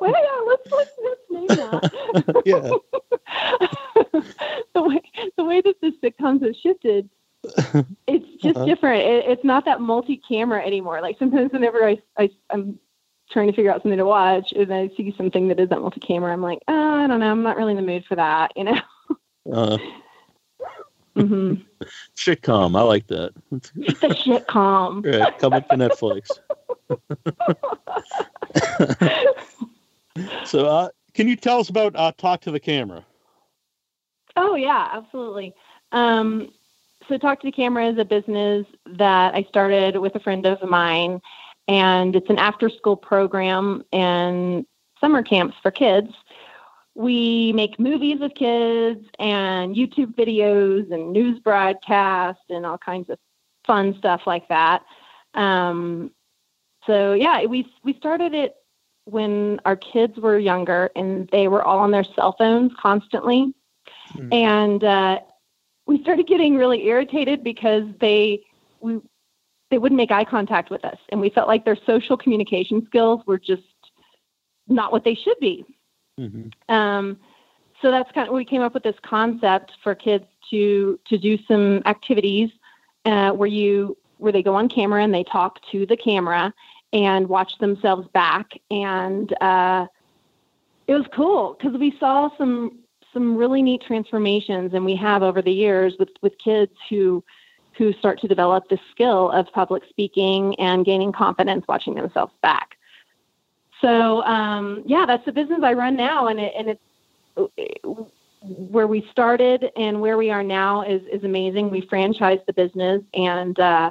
Well, 0.00 0.10
yeah, 0.10 0.40
let's 0.46 0.72
let's, 0.72 0.90
let's 1.04 1.20
name 1.30 1.46
that. 1.48 2.42
yeah. 2.46 2.70
the 4.74 4.82
way 4.82 5.02
the 5.36 5.44
way 5.44 5.60
that 5.60 5.74
the 5.82 5.92
sitcoms 6.02 6.42
have 6.44 6.56
shifted, 6.56 7.10
it's 8.06 8.42
just 8.42 8.56
Uh-huh. 8.56 8.64
different. 8.64 9.02
It, 9.02 9.24
it's 9.28 9.44
not 9.44 9.64
that 9.66 9.80
multi-camera 9.80 10.64
anymore. 10.64 11.00
Like 11.02 11.18
sometimes 11.18 11.52
whenever 11.52 11.84
I, 11.86 12.00
I 12.16 12.30
I'm 12.50 12.78
trying 13.30 13.48
to 13.48 13.52
figure 13.52 13.70
out 13.72 13.82
something 13.82 13.98
to 13.98 14.04
watch 14.06 14.52
and 14.52 14.72
I 14.72 14.88
see 14.96 15.12
something 15.16 15.48
that 15.48 15.58
isn't 15.58 15.80
multi-camera, 15.80 16.32
I'm 16.32 16.42
like, 16.42 16.60
oh, 16.68 16.94
I 16.94 17.06
don't 17.06 17.20
know, 17.20 17.30
I'm 17.30 17.42
not 17.42 17.56
really 17.56 17.72
in 17.72 17.76
the 17.76 17.82
mood 17.82 18.04
for 18.06 18.14
that, 18.16 18.52
you 18.56 18.64
know. 18.64 18.78
Uh, 19.52 19.76
hmm 21.26 21.54
sitcom, 22.16 22.76
I 22.78 22.82
like 22.82 23.06
that. 23.08 23.32
the 23.50 24.08
shitcom. 24.08 25.04
Right, 25.20 25.38
coming 25.38 25.62
to 25.70 25.76
Netflix. 25.76 26.30
so, 30.46 30.66
uh, 30.66 30.88
can 31.12 31.28
you 31.28 31.36
tell 31.36 31.60
us 31.60 31.68
about 31.68 31.94
uh, 31.96 32.12
Talk 32.16 32.40
to 32.42 32.50
the 32.50 32.60
Camera? 32.60 33.04
Oh 34.36 34.56
yeah, 34.56 34.88
absolutely. 34.92 35.54
Um, 35.92 36.52
so 37.08 37.18
Talk 37.18 37.40
to 37.40 37.46
the 37.46 37.52
Camera 37.52 37.88
is 37.88 37.98
a 37.98 38.04
business 38.04 38.66
that 38.86 39.34
I 39.34 39.44
started 39.44 39.98
with 39.98 40.14
a 40.14 40.20
friend 40.20 40.46
of 40.46 40.62
mine, 40.62 41.20
and 41.68 42.16
it's 42.16 42.30
an 42.30 42.38
after-school 42.38 42.96
program 42.96 43.84
and 43.92 44.66
summer 45.00 45.22
camps 45.22 45.56
for 45.62 45.70
kids. 45.70 46.10
We 46.94 47.52
make 47.52 47.78
movies 47.78 48.20
with 48.20 48.34
kids 48.34 49.04
and 49.18 49.74
YouTube 49.74 50.14
videos 50.14 50.92
and 50.92 51.12
news 51.12 51.40
broadcasts 51.40 52.44
and 52.48 52.64
all 52.64 52.78
kinds 52.78 53.10
of 53.10 53.18
fun 53.66 53.96
stuff 53.98 54.22
like 54.26 54.48
that. 54.48 54.82
Um, 55.34 56.12
so 56.86 57.14
yeah, 57.14 57.44
we 57.46 57.66
we 57.82 57.94
started 57.94 58.34
it 58.34 58.54
when 59.06 59.60
our 59.64 59.76
kids 59.76 60.18
were 60.18 60.38
younger 60.38 60.90
and 60.94 61.28
they 61.32 61.48
were 61.48 61.62
all 61.62 61.78
on 61.78 61.90
their 61.90 62.04
cell 62.04 62.34
phones 62.38 62.72
constantly 62.80 63.52
Hmm. 64.12 64.32
and 64.32 64.84
uh, 64.84 65.18
we 65.86 66.00
started 66.02 66.26
getting 66.26 66.56
really 66.56 66.86
irritated 66.86 67.42
because 67.42 67.84
they 68.00 68.40
we 68.80 69.00
they 69.70 69.78
wouldn't 69.78 69.96
make 69.96 70.10
eye 70.10 70.24
contact 70.24 70.70
with 70.70 70.84
us, 70.84 70.98
and 71.08 71.20
we 71.20 71.30
felt 71.30 71.48
like 71.48 71.64
their 71.64 71.76
social 71.86 72.16
communication 72.16 72.84
skills 72.86 73.22
were 73.26 73.38
just 73.38 73.62
not 74.68 74.92
what 74.92 75.04
they 75.04 75.14
should 75.14 75.38
be. 75.40 75.64
Hmm 76.18 76.48
Um, 76.68 77.18
so 77.82 77.90
that's 77.90 78.10
kind 78.12 78.28
of 78.28 78.34
we 78.34 78.44
came 78.44 78.62
up 78.62 78.74
with 78.74 78.82
this 78.82 78.96
concept 79.02 79.72
for 79.82 79.94
kids 79.94 80.24
to 80.50 80.98
to 81.06 81.18
do 81.18 81.38
some 81.46 81.82
activities 81.86 82.50
uh, 83.04 83.32
where 83.32 83.48
you 83.48 83.96
where 84.18 84.32
they 84.32 84.42
go 84.42 84.54
on 84.54 84.68
camera 84.68 85.02
and 85.02 85.12
they 85.12 85.24
talk 85.24 85.58
to 85.72 85.84
the 85.86 85.96
camera 85.96 86.52
and 86.92 87.28
watch 87.28 87.58
themselves 87.58 88.08
back. 88.14 88.52
And 88.70 89.30
uh, 89.42 89.86
it 90.86 90.94
was 90.94 91.04
cool 91.14 91.56
because 91.58 91.78
we 91.78 91.96
saw 91.98 92.30
some 92.38 92.78
some 93.12 93.36
really 93.36 93.62
neat 93.62 93.82
transformations 93.86 94.74
and 94.74 94.84
we 94.84 94.96
have 94.96 95.22
over 95.22 95.42
the 95.42 95.52
years 95.52 95.94
with 95.98 96.10
with 96.22 96.36
kids 96.38 96.72
who 96.88 97.22
who 97.76 97.92
start 97.94 98.20
to 98.20 98.28
develop 98.28 98.68
the 98.68 98.78
skill 98.90 99.30
of 99.32 99.46
public 99.52 99.82
speaking 99.88 100.58
and 100.60 100.84
gaining 100.84 101.12
confidence 101.12 101.64
watching 101.68 101.94
themselves 101.94 102.32
back 102.42 102.76
so 103.84 104.22
um, 104.24 104.82
yeah 104.86 105.04
that's 105.06 105.24
the 105.24 105.32
business 105.32 105.60
i 105.62 105.72
run 105.72 105.96
now 105.96 106.28
and 106.28 106.40
it 106.40 106.52
and 106.56 106.68
it's 106.70 106.80
where 108.42 108.86
we 108.86 109.06
started 109.10 109.70
and 109.76 110.00
where 110.00 110.16
we 110.16 110.30
are 110.30 110.42
now 110.42 110.82
is 110.82 111.02
is 111.12 111.24
amazing 111.24 111.70
we 111.70 111.82
franchised 111.82 112.44
the 112.46 112.52
business 112.52 113.02
and 113.14 113.58
uh, 113.60 113.90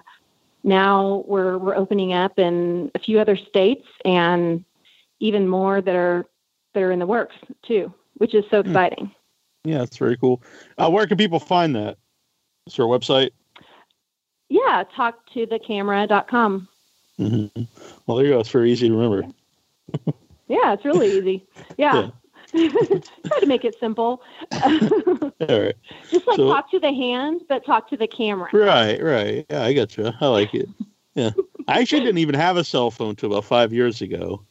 now 0.64 1.24
we're 1.28 1.58
we're 1.58 1.76
opening 1.76 2.14
up 2.14 2.38
in 2.40 2.92
a 2.96 3.00
few 3.00 3.20
other 3.20 3.36
states 3.36 3.86
and 4.06 4.64
even 5.20 5.48
more 5.48 5.82
that 5.82 5.96
are 5.96 6.26
that 6.74 6.84
are 6.84 6.92
in 6.92 7.00
the 7.00 7.06
works 7.08 7.36
too 7.68 7.94
which 8.18 8.34
is 8.34 8.44
so 8.50 8.62
Hmm. 8.62 8.70
exciting 8.70 9.12
Yeah, 9.66 9.78
that's 9.80 9.98
very 9.98 10.18
cool. 10.18 10.42
Uh, 10.78 10.90
where 10.90 11.08
can 11.08 11.18
people 11.18 11.40
find 11.40 11.74
that? 11.76 11.98
Is 12.68 12.76
there 12.76 12.86
a 12.86 12.90
website? 12.90 13.32
yeah 14.50 14.84
talktothecamera.com 14.96 16.68
hmm 17.18 17.46
Well, 18.06 18.18
there 18.18 18.26
you 18.26 18.34
go. 18.34 18.40
It's 18.40 18.50
very 18.50 18.72
easy 18.72 18.88
to 18.88 18.94
remember. 18.96 19.28
Yeah 20.48 20.74
it's 20.74 20.86
really 20.86 21.18
easy 21.18 21.46
yeah 21.78 22.10
try 22.54 23.40
to 23.40 23.46
make 23.48 23.66
it 23.66 23.76
simple 23.80 24.22
All 24.52 25.32
right. 25.40 25.76
just 26.12 26.28
like 26.28 26.38
So- 26.38 26.48
talk 26.54 26.70
to 26.72 26.80
the 26.80 26.94
hand 26.94 27.42
but 27.50 27.66
talk 27.66 27.90
to 27.90 27.98
the 27.98 28.08
camera 28.08 28.50
Right, 28.54 29.02
right. 29.02 29.46
Yeah, 29.50 29.64
I 29.64 29.74
got 29.74 29.98
you. 29.98 30.12
I 30.22 30.28
like 30.28 30.54
it. 30.54 30.70
Yeah. 31.16 31.32
I 31.68 31.80
actually 31.82 32.02
didn't 32.02 32.18
even 32.20 32.36
have 32.36 32.58
a 32.58 32.64
cell 32.64 32.92
phone 32.92 33.16
till 33.16 33.32
about 33.32 33.46
five 33.46 33.72
years 33.74 34.02
ago. 34.02 34.44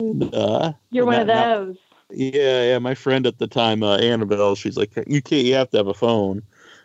And, 0.00 0.32
uh, 0.34 0.72
you're 0.90 1.06
one 1.06 1.20
of 1.20 1.26
Now- 1.26 1.56
those 1.64 1.76
Yeah, 2.10 2.62
yeah. 2.70 2.78
My 2.78 2.94
friend 2.94 3.26
at 3.26 3.38
the 3.38 3.46
time, 3.46 3.82
uh, 3.82 3.96
Annabelle, 3.98 4.54
she's 4.54 4.76
like, 4.76 4.92
"You 5.06 5.20
can't. 5.20 5.44
You 5.44 5.54
have 5.54 5.70
to 5.70 5.76
have 5.76 5.88
a 5.88 5.94
phone." 5.94 6.38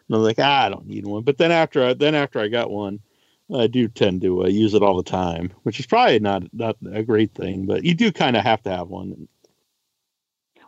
And 0.07 0.15
I'm 0.15 0.21
like, 0.21 0.37
ah, 0.39 0.65
"I 0.65 0.69
don't 0.69 0.85
need 0.87 1.05
one." 1.07 1.23
But 1.23 1.37
then 1.37 1.51
after, 1.51 1.83
I, 1.83 1.93
then 1.93 2.13
after 2.15 2.39
I 2.39 2.47
got 2.49 2.69
one, 2.71 2.99
I 3.53 3.67
do 3.67 3.87
tend 3.87 4.21
to 4.21 4.43
uh, 4.43 4.47
use 4.47 4.73
it 4.73 4.83
all 4.83 4.97
the 4.97 5.03
time, 5.03 5.51
which 5.63 5.79
is 5.79 5.85
probably 5.85 6.19
not 6.19 6.43
not 6.53 6.77
a 6.91 7.03
great 7.03 7.33
thing. 7.33 7.65
But 7.65 7.83
you 7.83 7.93
do 7.93 8.11
kind 8.11 8.37
of 8.37 8.43
have 8.43 8.63
to 8.63 8.69
have 8.69 8.87
one. 8.87 9.27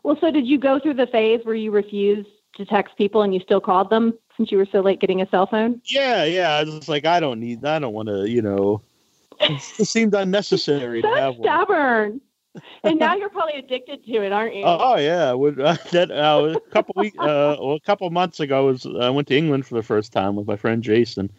Well, 0.04 0.18
so 0.22 0.30
did 0.30 0.46
you 0.46 0.60
go 0.60 0.80
through 0.80 0.96
the 0.96 1.08
phase 1.08 1.42
where 1.44 1.56
you 1.56 1.72
refused 1.72 2.30
to 2.58 2.66
text 2.66 2.96
people 2.98 3.24
and 3.24 3.34
you 3.34 3.40
still 3.40 3.62
called 3.62 3.90
them 3.90 4.14
since 4.38 4.52
you 4.52 4.58
were 4.58 4.68
so 4.72 4.82
late 4.82 5.00
getting 5.00 5.22
a 5.22 5.30
cell 5.30 5.48
phone? 5.48 5.82
Yeah, 5.86 6.26
yeah. 6.26 6.52
I 6.52 6.64
was 6.64 6.76
just 6.76 6.90
like, 6.90 7.06
I 7.06 7.20
don't 7.20 7.40
need. 7.40 7.66
I 7.66 7.80
don't 7.80 7.94
want 7.94 8.10
to. 8.10 8.30
You 8.30 8.42
know, 8.42 8.82
it 9.40 9.62
seemed 9.62 10.14
unnecessary 10.14 11.02
to 11.02 11.08
have 11.08 11.36
one. 11.38 11.44
stubborn. 11.44 12.22
and 12.84 13.00
now 13.00 13.16
you're 13.18 13.30
probably 13.30 13.56
addicted 13.56 14.06
to 14.06 14.24
it, 14.24 14.32
aren't 14.32 14.56
you? 14.56 14.64
Oh 14.66 14.98
yeah, 14.98 15.32
would 15.34 15.60
uh, 15.60 15.78
that 15.92 16.12
uh, 16.12 16.56
a 16.56 16.70
couple 16.72 16.94
week, 16.98 17.16
uh, 17.18 17.58
well, 17.60 17.74
a 17.74 17.80
couple 17.80 18.10
months 18.10 18.40
ago, 18.40 18.58
I 18.58 18.62
was 18.62 18.86
I 18.86 19.10
went 19.10 19.28
to 19.30 19.38
England 19.38 19.66
for 19.66 19.76
the 19.76 19.84
first 19.84 20.12
time 20.12 20.36
with 20.36 20.48
my 20.48 20.56
friend 20.56 20.84
Jason, 20.84 21.32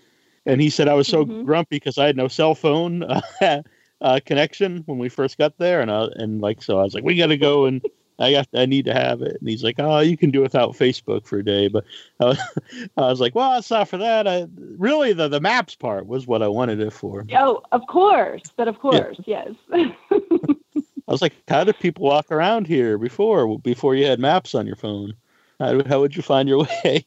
and 0.47 0.61
he 0.61 0.71
said 0.71 0.89
I 0.89 0.95
was 0.95 1.09
so 1.09 1.25
Mhm. 1.27 1.45
grumpy 1.45 1.77
because 1.77 1.99
I 1.99 2.07
had 2.07 2.17
no 2.17 2.29
cell 2.29 2.55
phone 2.55 3.03
uh, 3.43 3.63
uh, 4.01 4.21
connection 4.25 4.83
when 4.87 4.99
we 4.99 5.09
first 5.09 5.39
got 5.39 5.57
there, 5.59 5.81
and 5.81 5.91
I, 5.91 6.07
and 6.17 6.41
like 6.41 6.63
so 6.63 6.79
I 6.79 6.83
was 6.83 6.95
like, 6.95 7.05
we 7.05 7.17
got 7.17 7.27
to 7.29 7.37
go 7.37 7.67
and 7.67 7.83
I 8.19 8.33
got 8.33 8.49
I 8.55 8.65
need 8.67 8.85
to 8.87 8.95
have 8.95 9.21
it, 9.23 9.37
and 9.41 9.49
he's 9.49 9.63
like, 9.65 9.77
oh, 9.79 9.99
you 10.01 10.17
can 10.17 10.31
do 10.31 10.41
without 10.41 10.73
Facebook 10.73 11.27
for 11.27 11.39
a 11.39 11.45
day, 11.45 11.69
but 11.69 11.85
I 12.21 12.25
was, 12.25 12.39
I 12.97 13.01
was 13.03 13.21
like, 13.21 13.35
well, 13.35 13.59
it's 13.59 13.71
not 13.71 13.89
for 13.89 13.99
that. 13.99 14.27
I 14.27 14.47
really 14.79 15.13
the 15.13 15.29
the 15.29 15.41
maps 15.41 15.75
part 15.75 16.07
was 16.07 16.27
what 16.27 16.43
I 16.43 16.49
wanted 16.49 16.81
it 16.81 16.93
for. 16.93 17.27
Oh, 17.33 17.63
of 17.73 17.83
course. 17.89 18.43
But 18.57 18.69
of 18.69 18.79
course, 18.79 19.19
yes. 19.27 19.51
I 19.71 21.13
was 21.13 21.23
like, 21.23 21.35
how 21.49 21.65
did 21.65 21.79
people 21.79 22.05
walk 22.05 22.31
around 22.31 22.67
here 22.67 22.99
before 22.99 23.59
before 23.61 23.95
you 23.95 24.07
had 24.07 24.19
maps 24.19 24.55
on 24.55 24.67
your 24.67 24.77
phone? 24.77 25.15
How, 25.61 25.83
how 25.85 26.01
would 26.01 26.17
you 26.17 26.23
find 26.23 26.49
your 26.49 26.67
way? 26.85 27.07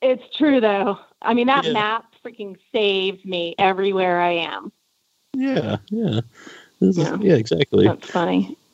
it's 0.00 0.36
true, 0.36 0.60
though. 0.60 0.98
I 1.22 1.34
mean, 1.34 1.46
that 1.48 1.64
Yeah. 1.64 1.72
map 1.72 2.04
freaking 2.26 2.56
saved 2.72 3.24
me 3.24 3.54
everywhere 3.58 4.20
I 4.20 4.32
am. 4.32 4.72
yeah, 5.34 5.76
yeah. 5.90 6.20
Is- 6.80 6.98
Yeah. 6.98 7.16
yeah, 7.20 7.34
exactly. 7.34 7.86
That's 7.86 8.10
funny. 8.10 8.56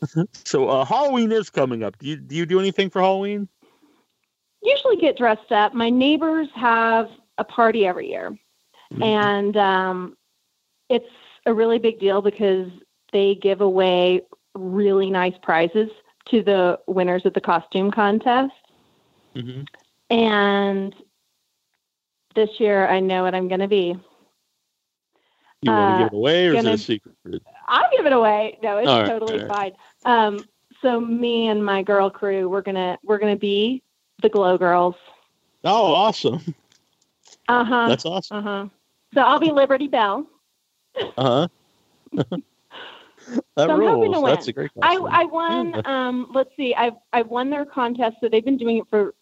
So 0.45 0.69
uh, 0.69 0.85
Halloween 0.85 1.31
is 1.31 1.49
coming 1.49 1.85
up. 1.85 1.97
Do 1.99 2.09
you 2.09 2.17
do 2.17 2.35
you 2.35 2.45
do 2.45 2.59
anything 2.59 2.91
for 2.91 3.01
Halloween? 3.01 3.47
Usually 4.61 4.97
get 4.97 5.17
dressed 5.17 5.53
up. 5.53 5.75
My 5.75 5.91
neighbors 5.91 6.49
have 6.57 7.09
a 7.39 7.45
party 7.45 7.87
every 7.87 8.09
year. 8.11 8.37
Mm-hmm. 8.93 9.03
and 9.05 9.57
um, 9.57 10.17
it's 10.91 11.07
a 11.47 11.55
really 11.55 11.79
big 11.79 11.99
deal 12.01 12.21
because 12.21 12.69
they 13.13 13.37
give 13.37 13.61
away 13.63 14.21
really 14.55 15.09
nice 15.09 15.33
prizes 15.43 15.89
to 16.31 16.43
the 16.43 16.79
winners 16.89 17.25
of 17.25 17.33
the 17.33 17.41
costume 17.41 17.91
contest. 17.91 18.53
Mhm. 19.37 19.67
And 20.11 20.95
this 22.35 22.49
year, 22.59 22.87
I 22.87 23.01
know 23.01 23.23
what 23.23 23.35
I'm 23.35 23.49
going 23.49 23.61
to 23.61 23.69
be. 23.69 23.97
You 25.63 25.71
want 25.71 25.91
to 25.91 25.93
Uh, 25.93 25.99
give 25.99 26.07
it 26.09 26.17
away, 26.17 26.47
or 26.49 26.55
is 26.55 26.65
it 26.65 26.73
a 26.75 26.79
secret? 26.79 27.15
I'll 27.69 27.91
give 27.97 28.07
it 28.07 28.13
away. 28.13 28.59
No, 28.63 28.79
it's 28.79 28.91
right, 28.91 29.09
totally 29.09 29.41
all 29.41 29.49
fine. 29.49 29.73
Um, 30.05 30.45
so 30.83 31.01
me 31.01 31.49
and 31.49 31.65
my 31.65 31.83
girl 31.83 32.11
crew, 32.11 32.49
we're 32.49 32.63
gonna 32.63 32.99
we're 33.05 33.19
gonna 33.19 33.37
be 33.37 33.83
the 34.23 34.29
Glow 34.29 34.59
Girls. 34.59 34.97
Oh, 35.65 35.95
awesome! 35.95 36.55
Uh 37.49 37.65
huh. 37.65 37.89
That's 37.89 38.05
awesome. 38.05 38.37
Uh 38.39 38.43
huh. 38.43 38.67
So 39.15 39.21
I'll 39.21 39.39
be 39.39 39.53
Liberty 39.53 39.89
Belle. 39.89 40.27
Uh 40.97 41.13
huh. 41.17 41.49
that 43.57 43.69
So 43.69 43.73
I'm 43.73 43.81
hoping 43.81 44.13
to 44.13 44.19
rules. 44.19 44.23
That's 44.25 44.47
win. 44.47 44.49
a 44.49 44.53
great. 44.53 44.71
I 44.83 44.95
costume. 44.95 45.09
I 45.11 45.25
won. 45.25 45.87
Um, 45.87 46.31
let's 46.35 46.51
see. 46.57 46.75
I've 46.75 46.95
I've 47.13 47.29
won 47.29 47.51
their 47.51 47.65
contest. 47.65 48.17
So 48.21 48.29
they've 48.29 48.45
been 48.45 48.57
doing 48.59 48.79
it 48.79 48.85
for 48.91 49.15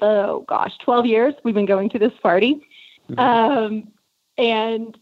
oh 0.00 0.44
gosh, 0.48 0.72
twelve 0.84 1.06
years. 1.06 1.34
We've 1.44 1.54
been 1.54 1.66
going 1.66 1.88
to 1.90 1.98
this 1.98 2.12
party. 2.22 2.66
Mhm. 3.10 3.18
Um, 3.18 3.92
and 4.38 4.96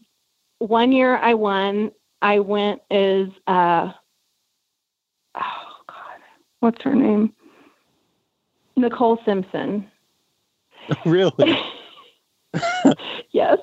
one 0.59 0.91
year 0.91 1.17
I 1.17 1.33
won. 1.33 1.91
I 2.21 2.39
went 2.39 2.81
as 2.91 3.27
uh, 3.47 3.91
oh 5.35 5.75
god, 5.87 6.19
what's 6.59 6.81
her 6.83 6.95
name? 6.95 7.33
Nicole 8.75 9.19
Simpson. 9.25 9.89
really? 11.05 11.57
Yes. 13.31 13.59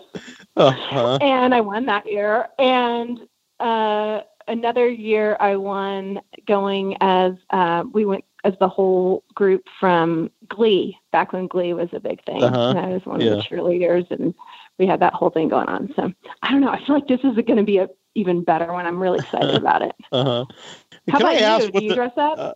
Uh-huh. 0.56 1.18
and 1.20 1.54
I 1.54 1.60
won 1.60 1.86
that 1.86 2.06
year. 2.06 2.46
And 2.58 3.20
uh, 3.60 4.20
another 4.48 4.88
year, 4.88 5.36
I 5.40 5.56
won 5.56 6.20
going 6.46 6.96
as 7.00 7.34
uh, 7.50 7.84
we 7.92 8.04
went 8.04 8.24
as 8.46 8.54
the 8.60 8.68
whole 8.68 9.24
group 9.34 9.64
from 9.80 10.30
Glee 10.48 10.96
back 11.12 11.32
when 11.32 11.46
Glee 11.48 11.74
was 11.74 11.88
a 11.92 12.00
big 12.00 12.24
thing. 12.24 12.42
Uh-huh. 12.42 12.70
And 12.70 12.78
I 12.78 12.88
was 12.88 13.04
one 13.04 13.20
Yeah. 13.20 13.32
of 13.32 13.36
the 13.38 13.42
cheerleaders, 13.42 14.10
and 14.10 14.34
we 14.78 14.86
had 14.86 15.00
that 15.00 15.14
whole 15.14 15.30
thing 15.30 15.48
going 15.48 15.68
on. 15.68 15.92
So 15.96 16.12
I 16.42 16.50
don't 16.50 16.60
know. 16.60 16.70
I 16.70 16.78
feel 16.84 16.94
like 16.94 17.08
this 17.08 17.20
is 17.24 17.34
going 17.34 17.56
to 17.56 17.64
be 17.64 17.78
a 17.78 17.88
even 18.14 18.44
better 18.44 18.72
one. 18.72 18.86
I'm 18.86 19.00
really 19.02 19.18
excited 19.18 19.54
about 19.64 19.82
it. 19.82 19.94
Uh-huh. 20.12 20.44
How 21.10 21.18
Can 21.18 21.26
about 21.26 21.36
I 21.36 21.40
ask 21.40 21.66
you? 21.66 21.72
Do 21.72 21.82
you 21.82 21.88
the? 21.90 21.94
dress 21.96 22.12
up? 22.16 22.38
Uh, 22.38 22.52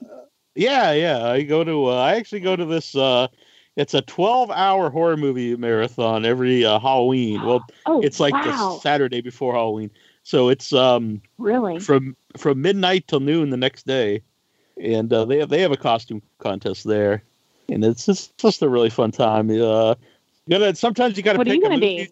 yeah, 0.54 0.92
yeah. 0.92 1.26
I 1.26 1.42
go 1.42 1.64
to. 1.64 1.86
Uh, 1.90 1.96
I 1.96 2.14
actually 2.16 2.40
go 2.40 2.56
to 2.56 2.64
this. 2.64 2.94
Uh, 2.94 3.28
it's 3.76 3.94
a 3.94 4.02
12-hour 4.02 4.90
horror 4.90 5.16
movie 5.16 5.56
marathon 5.56 6.24
every 6.24 6.64
uh, 6.64 6.78
Halloween. 6.78 7.42
Well, 7.46 7.64
oh, 7.86 8.00
it's 8.00 8.20
like 8.20 8.34
wow. 8.34 8.42
the 8.44 8.80
Saturday 8.80 9.20
before 9.20 9.54
Halloween. 9.54 9.90
So 10.22 10.48
it's 10.50 10.72
um 10.72 11.22
really. 11.38 11.80
from 11.80 12.16
from 12.36 12.60
midnight 12.62 13.08
till 13.08 13.20
noon 13.20 13.50
the 13.50 13.56
next 13.56 13.86
day, 13.86 14.22
and 14.80 15.12
uh, 15.12 15.24
they 15.24 15.38
have 15.38 15.48
they 15.48 15.60
have 15.60 15.72
a 15.72 15.76
costume 15.76 16.22
contest 16.38 16.84
there, 16.84 17.22
and 17.68 17.84
it's 17.84 18.06
just 18.06 18.36
just 18.38 18.62
a 18.62 18.68
really 18.68 18.90
fun 18.90 19.10
time. 19.10 19.50
Uh, 19.50 19.94
you 20.46 20.58
gotta 20.58 20.74
sometimes 20.74 21.16
you 21.16 21.22
gotta 21.22 21.38
What 21.38 21.48
are 21.48 21.54
you 21.54 21.62
gonna 21.62 21.78
be? 21.78 22.10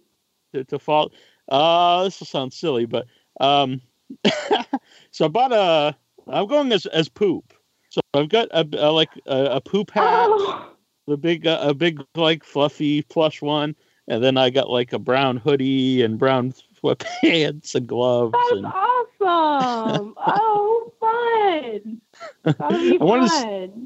to, 0.53 0.65
to 0.65 0.79
fall. 0.79 1.13
Uh, 1.49 2.05
this 2.05 2.21
will 2.21 2.27
sound 2.27 2.53
silly, 2.53 2.85
but 2.87 3.07
um, 3.41 3.81
so 5.11 5.25
I 5.25 5.29
bought 5.29 5.53
a. 5.53 5.97
I'm 6.29 6.47
going 6.47 6.73
as 6.73 6.87
as 6.87 7.09
poop. 7.09 7.55
So 7.91 8.01
I've 8.13 8.29
got 8.29 8.49
a, 8.51 8.69
a 8.75 8.93
like 8.93 9.11
a, 9.27 9.45
a 9.45 9.61
poop 9.61 9.91
hat, 9.91 10.05
Oh, 10.07 10.67
the 11.07 11.17
big 11.17 11.47
uh, 11.47 11.59
a 11.63 11.75
big 11.75 12.03
like 12.15 12.45
fluffy 12.45 13.03
plush 13.03 13.41
one, 13.41 13.75
and 14.09 14.23
then 14.23 14.37
I 14.37 14.51
got 14.51 14.69
like 14.69 14.93
a 14.93 14.99
brown 14.99 15.39
hoodie 15.39 16.03
and 16.03 16.19
brown 16.19 16.53
sweatpants 16.83 17.75
and 17.75 17.87
gloves. 17.87 18.35
that's 18.35 18.53
and 18.53 18.67
awesome. 18.67 20.15
oh, 20.27 20.93
fun. 21.01 22.01
I 22.61 22.97
wanna 23.01 23.29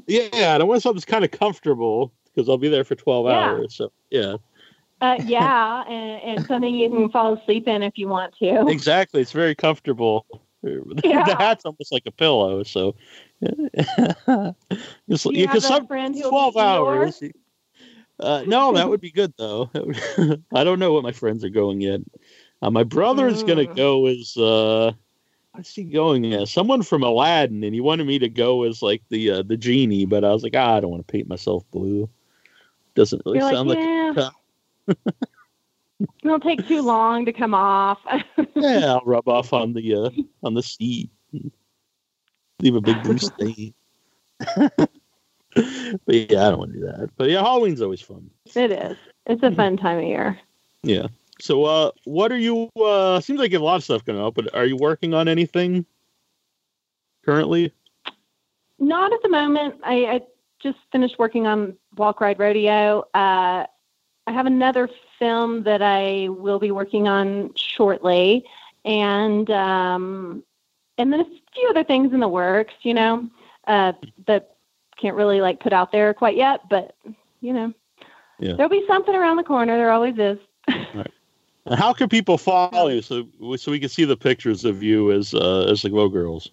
yeah, 0.07 0.53
and 0.53 0.61
I 0.61 0.65
want 0.65 0.81
something 0.81 0.97
that's 0.97 1.05
kind 1.05 1.25
of 1.25 1.31
comfortable 1.31 2.13
because 2.33 2.49
I'll 2.49 2.57
be 2.57 2.69
there 2.69 2.83
for 2.83 2.95
12 2.95 3.25
Yeah. 3.27 3.31
hours. 3.39 3.75
So 3.75 3.91
yeah, 4.09 4.35
Uh, 5.01 5.17
yeah, 5.25 5.83
and, 5.87 6.37
and 6.37 6.47
something 6.47 6.73
you 6.73 6.89
can 6.89 7.09
fall 7.09 7.33
asleep 7.37 7.67
in 7.67 7.83
if 7.83 7.93
you 7.97 8.07
want 8.07 8.33
to. 8.39 8.67
exactly. 8.69 9.21
It's 9.21 9.31
very 9.31 9.55
comfortable. 9.55 10.25
the 10.63 11.35
hat's 11.37 11.65
almost 11.65 11.91
like 11.91 12.03
a 12.05 12.11
pillow. 12.11 12.63
So 12.63 12.95
Just- 15.09 15.25
you 15.25 15.31
yeah, 15.33 15.51
have 15.51 15.63
some 15.63 15.87
12 15.87 16.57
hours. 16.57 17.21
Uh, 18.19 18.43
no, 18.47 18.73
that 18.73 18.87
would 18.87 19.01
be 19.01 19.11
good 19.11 19.33
though. 19.37 19.69
I 20.53 20.63
don't 20.63 20.79
know 20.79 20.93
what 20.93 21.03
my 21.03 21.11
friends 21.11 21.43
are 21.43 21.49
going 21.49 21.81
yet. 21.81 21.99
Uh, 22.61 22.69
my 22.71 22.83
brother's 22.83 23.43
gonna 23.43 23.65
Mm. 23.65 23.75
go 23.75 24.05
as 24.05 24.37
uh, 24.37 24.93
what's 25.53 25.73
he 25.75 25.83
going 25.83 26.33
as? 26.33 26.51
Someone 26.51 26.81
from 26.81 27.03
Aladdin, 27.03 27.63
and 27.63 27.73
he 27.73 27.81
wanted 27.81 28.05
me 28.05 28.19
to 28.19 28.29
go 28.29 28.63
as 28.63 28.81
like 28.81 29.01
the 29.09 29.31
uh, 29.31 29.43
the 29.43 29.57
genie, 29.57 30.05
but 30.05 30.23
I 30.23 30.31
was 30.31 30.43
like, 30.43 30.55
ah, 30.55 30.75
I 30.75 30.79
don't 30.79 30.91
want 30.91 31.07
to 31.07 31.11
paint 31.11 31.27
myself 31.27 31.63
blue. 31.71 32.09
Doesn't 32.95 33.21
really 33.25 33.39
You're 33.39 33.51
sound 33.51 33.69
like, 33.69 33.79
like. 33.79 34.17
yeah. 34.87 34.93
It'll 36.23 36.39
take 36.39 36.67
too 36.67 36.81
long 36.81 37.25
to 37.25 37.33
come 37.33 37.53
off. 37.53 37.99
yeah, 38.55 38.93
I'll 38.93 39.03
rub 39.05 39.27
off 39.27 39.53
on 39.53 39.73
the 39.73 39.95
uh, 39.95 40.09
on 40.43 40.53
the 40.53 40.63
seat, 40.63 41.09
leave 42.59 42.75
a 42.75 42.81
big 42.81 43.01
blue 43.03 43.17
stain. 43.19 43.73
but 44.57 44.89
yeah, 46.07 46.47
I 46.47 46.49
don't 46.49 46.59
want 46.59 46.73
to 46.73 46.79
do 46.79 46.85
that. 46.85 47.09
But 47.15 47.29
yeah, 47.29 47.41
Halloween's 47.41 47.81
always 47.81 48.01
fun. 48.01 48.29
it 48.55 48.71
is. 48.71 48.97
It's 49.25 49.43
a 49.43 49.51
fun 49.51 49.77
time 49.77 49.99
of 49.99 50.03
year. 50.03 50.37
Yeah. 50.81 51.07
So, 51.43 51.65
uh, 51.65 51.91
what 52.05 52.31
are 52.31 52.37
you? 52.37 52.69
Uh, 52.81 53.19
seems 53.19 53.37
like 53.37 53.51
you 53.51 53.57
have 53.57 53.63
a 53.63 53.65
lot 53.65 53.75
of 53.75 53.83
stuff 53.83 54.05
going 54.05 54.17
on, 54.17 54.31
but 54.31 54.55
are 54.55 54.63
you 54.65 54.77
working 54.77 55.13
on 55.13 55.27
anything 55.27 55.85
currently? 57.25 57.73
Not 58.79 59.11
at 59.11 59.21
the 59.23 59.27
moment. 59.27 59.75
I, 59.83 60.05
I 60.05 60.21
just 60.61 60.77
finished 60.93 61.19
working 61.19 61.45
on 61.45 61.75
Walk 61.97 62.21
Ride 62.21 62.39
Rodeo. 62.39 63.01
Uh, 63.13 63.65
I 64.25 64.31
have 64.31 64.45
another 64.45 64.89
film 65.19 65.63
that 65.63 65.81
I 65.81 66.29
will 66.29 66.59
be 66.59 66.71
working 66.71 67.09
on 67.09 67.51
shortly, 67.55 68.45
and 68.85 69.49
um, 69.51 70.45
and 70.97 71.11
then 71.11 71.19
a 71.19 71.25
few 71.25 71.69
other 71.69 71.83
things 71.83 72.13
in 72.13 72.21
the 72.21 72.29
works. 72.29 72.73
You 72.83 72.93
know, 72.93 73.29
uh, 73.67 73.91
that 74.27 74.55
can't 74.95 75.17
really 75.17 75.41
like 75.41 75.59
put 75.59 75.73
out 75.73 75.91
there 75.91 76.13
quite 76.13 76.37
yet, 76.37 76.69
but 76.69 76.95
you 77.41 77.51
know, 77.51 77.73
Yeah. 78.39 78.53
there'll 78.53 78.69
be 78.69 78.87
something 78.87 79.13
around 79.13 79.35
the 79.35 79.43
corner. 79.43 79.75
There 79.75 79.91
always 79.91 80.17
is. 80.17 80.37
And 81.65 81.79
how 81.79 81.93
can 81.93 82.09
people 82.09 82.37
follow 82.37 82.87
you 82.89 83.01
so 83.01 83.27
so 83.57 83.71
we 83.71 83.79
can 83.79 83.89
see 83.89 84.05
the 84.05 84.17
pictures 84.17 84.65
of 84.65 84.83
you 84.83 85.11
as 85.11 85.33
uh, 85.33 85.67
as 85.69 85.81
the 85.81 85.89
Glow 85.89 86.09
Girls? 86.09 86.51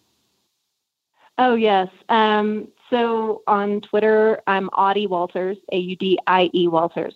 Oh 1.39 1.55
yes. 1.55 1.89
Um, 2.09 2.69
so 2.91 3.43
on 3.47 3.81
Twitter, 3.81 4.41
I'm 4.47 4.69
Audie 4.69 5.07
Walters, 5.07 5.57
A 5.73 5.79
U 5.79 5.97
D 5.97 6.19
I 6.27 6.51
E 6.55 6.69
Walters. 6.69 7.15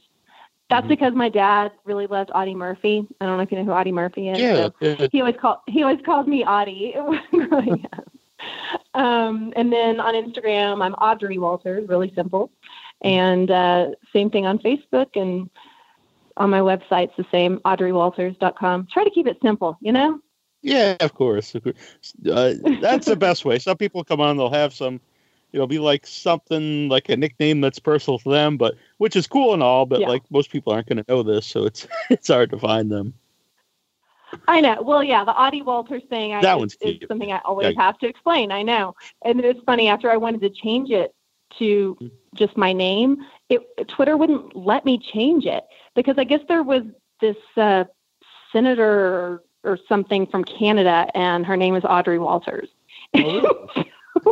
That's 0.71 0.87
Mhm. 0.87 0.89
because 0.89 1.15
my 1.15 1.29
dad 1.29 1.73
really 1.85 2.07
loved 2.07 2.31
Audie 2.35 2.55
Murphy. 2.55 3.07
I 3.21 3.27
don't 3.27 3.37
know 3.37 3.43
if 3.43 3.53
you 3.53 3.59
know 3.59 3.65
who 3.65 3.71
Audie 3.73 3.93
Murphy 3.93 4.29
is. 4.31 4.39
Yeah, 4.39 4.55
so 4.57 4.73
yeah. 4.81 5.07
he 5.13 5.21
always 5.21 5.37
called 5.41 5.59
he 5.69 5.83
always 5.83 6.01
called 6.05 6.27
me 6.27 6.45
Audie 6.45 6.95
growing 7.31 7.87
up. 7.93 8.11
Um, 8.95 9.53
and 9.57 9.73
then 9.73 10.01
on 10.01 10.15
Instagram, 10.15 10.83
I'm 10.85 10.95
Audrey 10.95 11.39
Walters. 11.39 11.89
Really 11.89 12.13
simple. 12.15 12.51
And 13.03 13.51
uh, 13.51 13.91
same 14.13 14.31
thing 14.31 14.47
on 14.47 14.59
Facebook 14.59 15.17
and 15.17 15.51
on 16.37 16.51
my 16.51 16.61
website, 16.61 17.05
it's 17.05 17.17
the 17.17 17.27
same, 17.31 17.59
audreywalters.com. 17.61 18.89
Try 18.93 19.05
to 19.05 19.11
keep 19.11 19.27
it 19.27 19.39
simple, 19.43 19.79
you 19.81 19.93
know? 19.93 20.19
Yeah, 20.63 20.97
of 21.01 21.15
course. 21.15 21.55
Uh, 21.55 22.55
that's 22.81 23.07
the 23.07 23.17
best 23.17 23.45
way. 23.45 23.59
Some 23.59 23.77
people 23.77 24.03
come 24.03 24.21
on, 24.21 24.37
they'll 24.37 24.51
have 24.51 24.73
some, 24.73 25.01
it'll 25.53 25.67
be 25.67 25.79
like 25.79 26.07
something 26.07 26.89
like 26.89 27.09
a 27.11 27.17
nickname 27.17 27.61
that's 27.61 27.79
personal 27.79 28.19
to 28.21 28.31
them, 28.31 28.57
but 28.57 28.75
which 28.99 29.15
is 29.15 29.27
cool 29.27 29.53
and 29.55 29.63
all. 29.63 29.85
But 29.87 30.01
Yeah. 30.01 30.09
like 30.09 30.23
most 30.31 30.51
people 30.51 30.73
aren't 30.73 30.89
going 30.89 30.99
to 30.99 31.05
know 31.07 31.23
this, 31.23 31.47
so 31.47 31.65
it's 31.67 31.87
it's 32.11 32.29
hard 32.29 32.51
to 32.51 32.59
find 32.59 32.91
them. 32.91 33.15
I 34.49 34.61
know. 34.61 34.83
Well, 34.83 35.05
yeah, 35.05 35.25
the 35.25 35.33
Audie 35.33 35.63
Walters 35.63 36.03
thing 36.09 36.33
I, 36.35 36.41
That 36.41 36.59
one's 36.59 36.77
is 36.81 36.97
something 37.09 37.31
I 37.31 37.41
always 37.45 37.75
Yeah. 37.77 37.83
have 37.83 37.99
to 37.99 38.09
explain. 38.09 38.51
I 38.51 38.63
know. 38.63 38.95
And 39.25 39.41
it's 39.41 39.61
funny, 39.65 39.89
after 39.89 40.11
I 40.11 40.17
wanted 40.17 40.41
to 40.41 40.51
change 40.51 40.91
it 40.91 41.15
to 41.59 41.97
Mm. 42.01 42.11
just 42.35 42.57
my 42.57 42.73
name, 42.73 43.19
it 43.55 43.89
Twitter 43.89 44.17
wouldn't 44.17 44.55
let 44.57 44.85
me 44.85 44.99
change 45.13 45.45
it 45.47 45.65
because 45.95 46.17
I 46.19 46.25
guess 46.25 46.41
there 46.49 46.63
was 46.63 46.83
this 47.21 47.37
uh, 47.57 47.85
senator 48.53 49.43
or, 49.65 49.79
something 49.89 50.27
from 50.27 50.45
Canada, 50.45 51.07
and 51.15 51.47
her 51.47 51.57
name 51.57 51.75
is 51.75 51.85
Audrey 51.85 52.19
Walters. 52.19 52.69
Oh, 53.17 53.67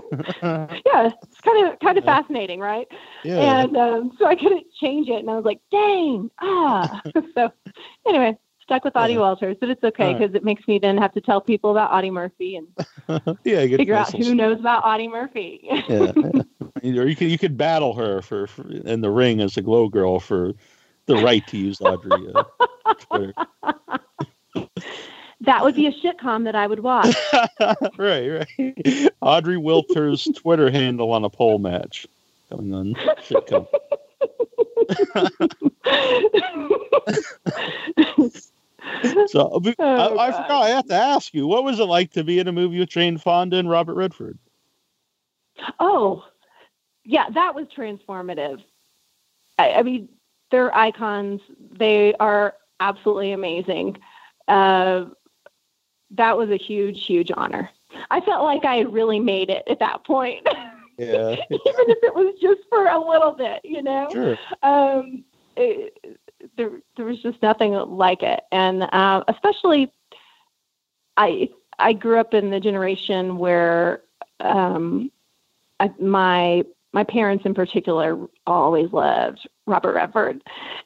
yeah, 0.42 1.10
it's 1.10 1.40
kind 1.42 1.66
of 1.66 1.78
kind 1.80 1.98
of 1.98 2.04
Yeah. 2.04 2.20
fascinating, 2.20 2.60
right? 2.60 2.86
yeah. 3.24 3.62
And 3.62 3.76
um, 3.76 4.12
so 4.18 4.26
I 4.26 4.36
couldn't 4.36 4.66
change 4.80 5.08
it, 5.08 5.16
and 5.20 5.30
I 5.30 5.34
was 5.34 5.44
like, 5.44 5.60
"Dang!" 5.70 6.30
Ah. 6.40 7.00
so 7.34 7.50
anyway, 8.06 8.36
stuck 8.62 8.84
with 8.84 8.94
Audie 8.96 9.14
Yeah. 9.14 9.20
Walters, 9.20 9.56
but 9.60 9.70
it's 9.70 9.82
okay 9.82 10.04
All 10.04 10.12
right. 10.12 10.20
because 10.20 10.34
it 10.34 10.44
makes 10.44 10.66
me 10.68 10.78
then 10.78 10.96
have 10.98 11.12
to 11.14 11.20
tell 11.20 11.40
people 11.40 11.70
about 11.70 11.90
Audie 11.90 12.10
Murphy 12.10 12.56
and 12.56 12.68
yeah, 13.44 13.60
figure 13.76 13.94
out 13.94 14.12
who 14.14 14.34
knows 14.34 14.60
about 14.60 14.84
Audie 14.84 15.08
Murphy. 15.08 15.68
yeah. 15.88 16.12
Or 16.82 17.06
you 17.06 17.14
could 17.14 17.30
you 17.30 17.38
could 17.38 17.56
battle 17.56 17.94
her 17.94 18.22
for, 18.22 18.48
for 18.48 18.68
in 18.68 19.00
the 19.00 19.10
ring 19.10 19.40
as 19.40 19.56
a 19.56 19.62
glow 19.62 19.88
girl 19.88 20.18
for 20.18 20.52
the 21.06 21.16
right 21.16 21.46
to 21.48 21.56
use 21.56 21.80
Audrey. 21.80 22.28
Uh, 22.28 22.42
that 25.42 25.62
would 25.62 25.76
be 25.76 25.86
a 25.86 25.92
shitcom 25.92 26.44
that 26.44 26.56
I 26.56 26.66
would 26.66 26.80
watch. 26.80 27.14
right, 27.98 28.46
right. 28.58 29.08
Audrey 29.20 29.58
Walters 29.58 30.24
Twitter 30.34 30.70
handle 30.70 31.12
on 31.12 31.24
a 31.24 31.30
pole 31.30 31.58
match 31.58 32.06
coming 32.50 32.74
on 32.74 32.94
sitcom. 33.20 33.66
so 39.28 39.60
Oh, 39.78 40.18
I, 40.18 40.28
I 40.28 40.32
forgot. 40.32 40.50
I 40.50 40.68
have 40.70 40.86
to 40.88 40.94
ask 40.94 41.34
you, 41.34 41.46
what 41.46 41.64
was 41.64 41.78
it 41.78 41.84
like 41.84 42.12
to 42.12 42.24
be 42.24 42.38
in 42.38 42.48
a 42.48 42.52
movie 42.52 42.78
with 42.78 42.88
Jane 42.88 43.18
Fonda 43.18 43.56
and 43.56 43.70
Robert 43.70 43.94
Redford? 43.94 44.38
Oh, 45.80 46.24
yeah, 47.04 47.28
that 47.30 47.54
was 47.54 47.66
transformative. 47.76 48.62
I, 49.58 49.72
I 49.72 49.82
mean, 49.82 50.08
they're 50.50 50.74
icons. 50.76 51.40
They 51.78 52.14
are 52.14 52.54
absolutely 52.80 53.32
amazing. 53.32 53.98
Uh, 54.48 55.06
that 56.10 56.36
was 56.36 56.50
a 56.50 56.56
huge, 56.56 57.04
huge 57.06 57.30
honor. 57.34 57.70
I 58.10 58.20
felt 58.20 58.44
like 58.44 58.64
I 58.64 58.76
had 58.76 58.92
really 58.92 59.20
made 59.20 59.50
it 59.50 59.64
at 59.68 59.78
that 59.80 60.04
point, 60.04 60.46
Yeah, 60.98 61.36
even 61.50 61.84
if 61.88 61.98
it 62.02 62.14
was 62.14 62.34
just 62.40 62.60
for 62.68 62.86
a 62.86 62.98
little 62.98 63.32
bit, 63.32 63.60
you 63.64 63.82
know. 63.82 64.08
sure. 64.10 64.36
um, 64.62 65.24
it, 65.56 65.94
there 66.56 66.70
there 66.96 67.06
was 67.06 67.22
just 67.22 67.40
nothing 67.42 67.72
like 67.72 68.22
it, 68.22 68.40
and 68.50 68.82
uh, 68.82 69.22
especially 69.28 69.92
I 71.16 71.48
I 71.78 71.92
grew 71.92 72.18
up 72.18 72.34
in 72.34 72.50
the 72.50 72.60
generation 72.60 73.38
where 73.38 74.02
um, 74.40 75.10
I, 75.80 75.90
my 76.00 76.64
my 76.92 77.04
parents 77.04 77.44
in 77.46 77.54
particular 77.54 78.18
always 78.46 78.92
loved 78.92 79.48
Robert 79.66 79.94
Redford, 79.94 80.42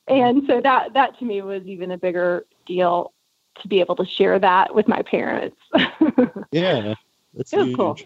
and 0.08 0.42
so 0.46 0.60
that 0.60 0.94
that 0.94 1.18
to 1.18 1.24
me 1.24 1.42
was 1.42 1.62
even 1.66 1.90
a 1.90 1.98
bigger 1.98 2.46
deal 2.66 3.12
to 3.62 3.68
be 3.68 3.80
able 3.80 3.96
to 3.96 4.04
share 4.04 4.38
that 4.38 4.74
with 4.74 4.86
my 4.88 5.02
parents. 5.02 5.56
Yeah, 6.52 6.94
that's 7.34 7.52
It 7.52 7.56
was 7.58 7.66
huge. 7.66 7.76
cool. 7.76 7.98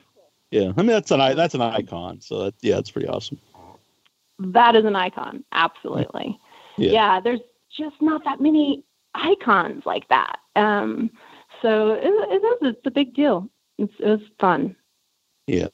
Yeah, 0.51 0.73
I 0.77 0.83
mean 0.83 0.89
that's 0.89 1.11
an 1.11 1.19
that's 1.37 1.55
an 1.55 1.61
icon. 1.63 2.21
So 2.21 2.45
that, 2.45 2.55
yeah, 2.61 2.79
it's 2.79 2.91
pretty 2.91 3.09
awesome. 3.09 3.39
that 4.39 4.75
is 4.75 4.85
an 4.85 4.97
icon, 4.97 5.45
absolutely. 5.53 6.39
Yeah. 6.77 6.91
Yeah. 6.93 7.21
there's 7.21 7.41
just 7.77 8.01
not 8.01 8.25
that 8.25 8.41
many 8.41 8.85
icons 9.15 9.85
like 9.87 10.09
that. 10.09 10.39
Um, 10.57 11.11
so 11.63 11.93
it, 11.93 12.05
it 12.05 12.43
is 12.65 12.75
it's 12.75 12.87
a 12.87 12.91
big 12.91 13.15
deal. 13.15 13.49
It's, 13.79 13.93
it 14.01 14.07
was 14.09 14.21
fun. 14.39 14.75
Yeah. 15.47 15.69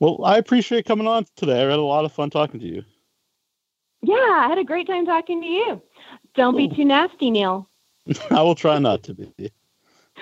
Well, 0.00 0.20
I 0.24 0.38
appreciate 0.38 0.86
coming 0.86 1.06
on 1.06 1.26
today. 1.36 1.58
I 1.58 1.70
had 1.70 1.78
a 1.78 1.82
lot 1.82 2.04
of 2.04 2.12
fun 2.12 2.30
talking 2.30 2.60
to 2.60 2.66
you. 2.66 2.84
Yeah, 4.02 4.14
I 4.14 4.46
had 4.48 4.58
a 4.58 4.64
great 4.64 4.86
time 4.86 5.06
talking 5.06 5.40
to 5.42 5.46
you. 5.46 5.82
Don't 6.34 6.56
be 6.56 6.68
too 6.68 6.84
nasty, 6.84 7.30
Neil. 7.30 7.68
I 8.30 8.42
will 8.42 8.54
try 8.54 8.78
not 8.78 9.02
to 9.04 9.14
be. 9.14 9.52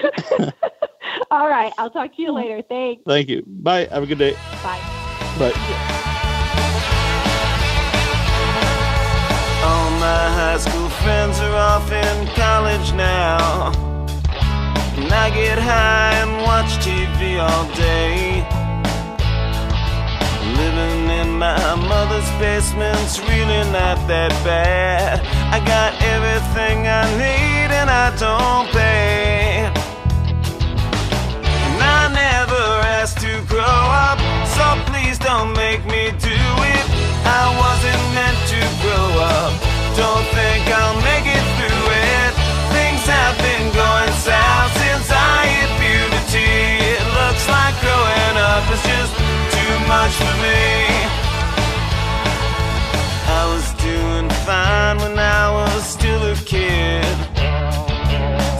All 1.30 1.48
right, 1.48 1.72
I'll 1.78 1.90
talk 1.90 2.16
to 2.16 2.22
you 2.22 2.32
later. 2.32 2.62
Thanks. 2.62 3.02
Thank 3.06 3.28
you. 3.28 3.42
Bye. 3.46 3.86
Have 3.86 4.02
a 4.02 4.06
good 4.06 4.18
day. 4.18 4.32
Bye. 4.62 4.80
Bye. 5.38 5.52
All 9.64 9.90
my 9.98 10.30
high 10.30 10.58
school 10.58 10.88
friends 10.88 11.38
are 11.40 11.54
off 11.54 11.90
in 11.92 12.26
college 12.28 12.92
now. 12.94 13.72
And 14.96 15.12
I 15.12 15.30
get 15.30 15.58
high 15.58 16.14
and 16.14 16.42
watch 16.42 16.70
TV 16.84 17.38
all 17.38 17.74
day. 17.74 18.65
My 21.36 21.74
mother's 21.74 22.30
basement's 22.40 23.20
really 23.20 23.60
not 23.68 24.00
that 24.08 24.32
bad. 24.40 25.20
I 25.52 25.60
got 25.60 25.92
everything 26.00 26.88
I 26.88 27.04
need 27.20 27.68
and 27.76 27.92
I 27.92 28.08
don't 28.16 28.64
pay. 28.72 29.68
And 31.60 31.76
I 31.76 32.08
never 32.08 32.64
asked 32.88 33.20
to 33.20 33.36
grow 33.52 33.60
up, 33.60 34.16
so 34.48 34.64
please 34.88 35.20
don't 35.20 35.52
make 35.52 35.84
me 35.84 36.08
do 36.24 36.40
it. 36.72 36.84
I 37.28 37.52
wasn't 37.52 38.04
meant 38.16 38.40
to 38.56 38.60
grow 38.80 39.20
up. 39.20 39.52
Don't 39.92 40.24
think 40.32 40.64
I'll 40.72 40.96
make 41.04 41.28
it 41.28 41.46
through 41.60 41.84
it. 42.16 42.32
Things 42.72 43.04
have 43.04 43.36
been 43.44 43.68
going 43.76 44.12
south 44.24 44.72
since 44.80 45.12
I 45.12 45.52
hit 45.52 45.70
puberty. 45.84 46.96
It 46.96 47.04
looks 47.12 47.44
like 47.44 47.76
growing 47.84 48.36
up 48.40 48.64
is 48.72 48.80
just 48.88 49.12
too 49.52 49.74
much 49.84 50.16
for 50.16 50.36
me. 50.40 51.25
Still 56.16 56.32
a 56.32 56.36
kid 56.44 57.04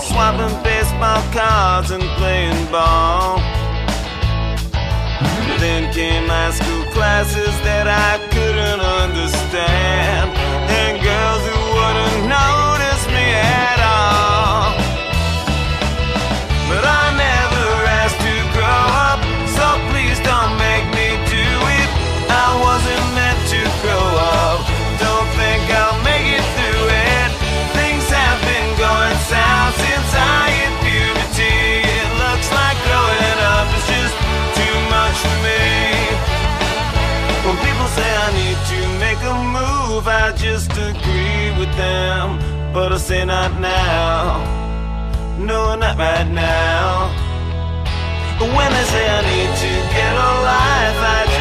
swapping 0.00 0.62
baseball 0.62 1.22
cards 1.32 1.90
and 1.90 2.02
playing 2.18 2.70
ball. 2.70 3.38
Then 5.58 5.92
came 5.92 6.28
high 6.28 6.50
school 6.50 6.84
classes 6.92 7.54
that 7.64 7.86
I 7.88 8.18
couldn't 8.28 8.80
understand, 8.80 10.30
and 10.80 11.02
girls 11.02 11.42
who 11.48 11.58
wouldn't 11.76 12.28
notice 12.28 13.06
me 13.08 13.26
at 13.32 13.80
all. 13.80 14.85
Need 38.38 38.58
to 38.72 38.80
make 39.04 39.20
a 39.32 39.36
move, 39.58 40.04
I 40.06 40.32
just 40.36 40.70
agree 40.72 41.48
with 41.58 41.72
them. 41.76 42.38
But 42.72 42.92
I 42.92 42.98
say 42.98 43.24
not 43.24 43.52
now. 43.60 44.40
No, 45.38 45.74
not 45.74 45.96
right 45.98 46.28
now. 46.28 47.10
When 48.40 48.70
they 48.76 48.86
say 48.92 49.04
I 49.18 49.20
need 49.32 49.52
to 49.64 49.72
get 49.96 50.12
a 50.28 50.32
life, 50.52 51.00
I 51.18 51.35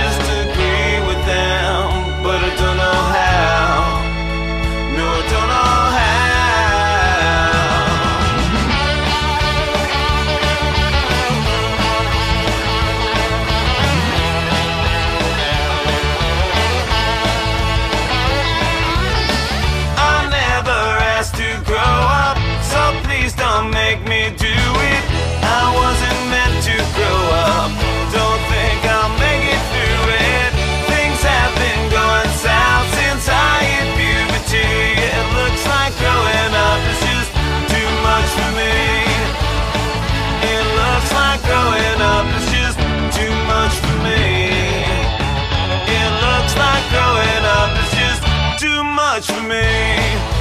me. 49.48 50.35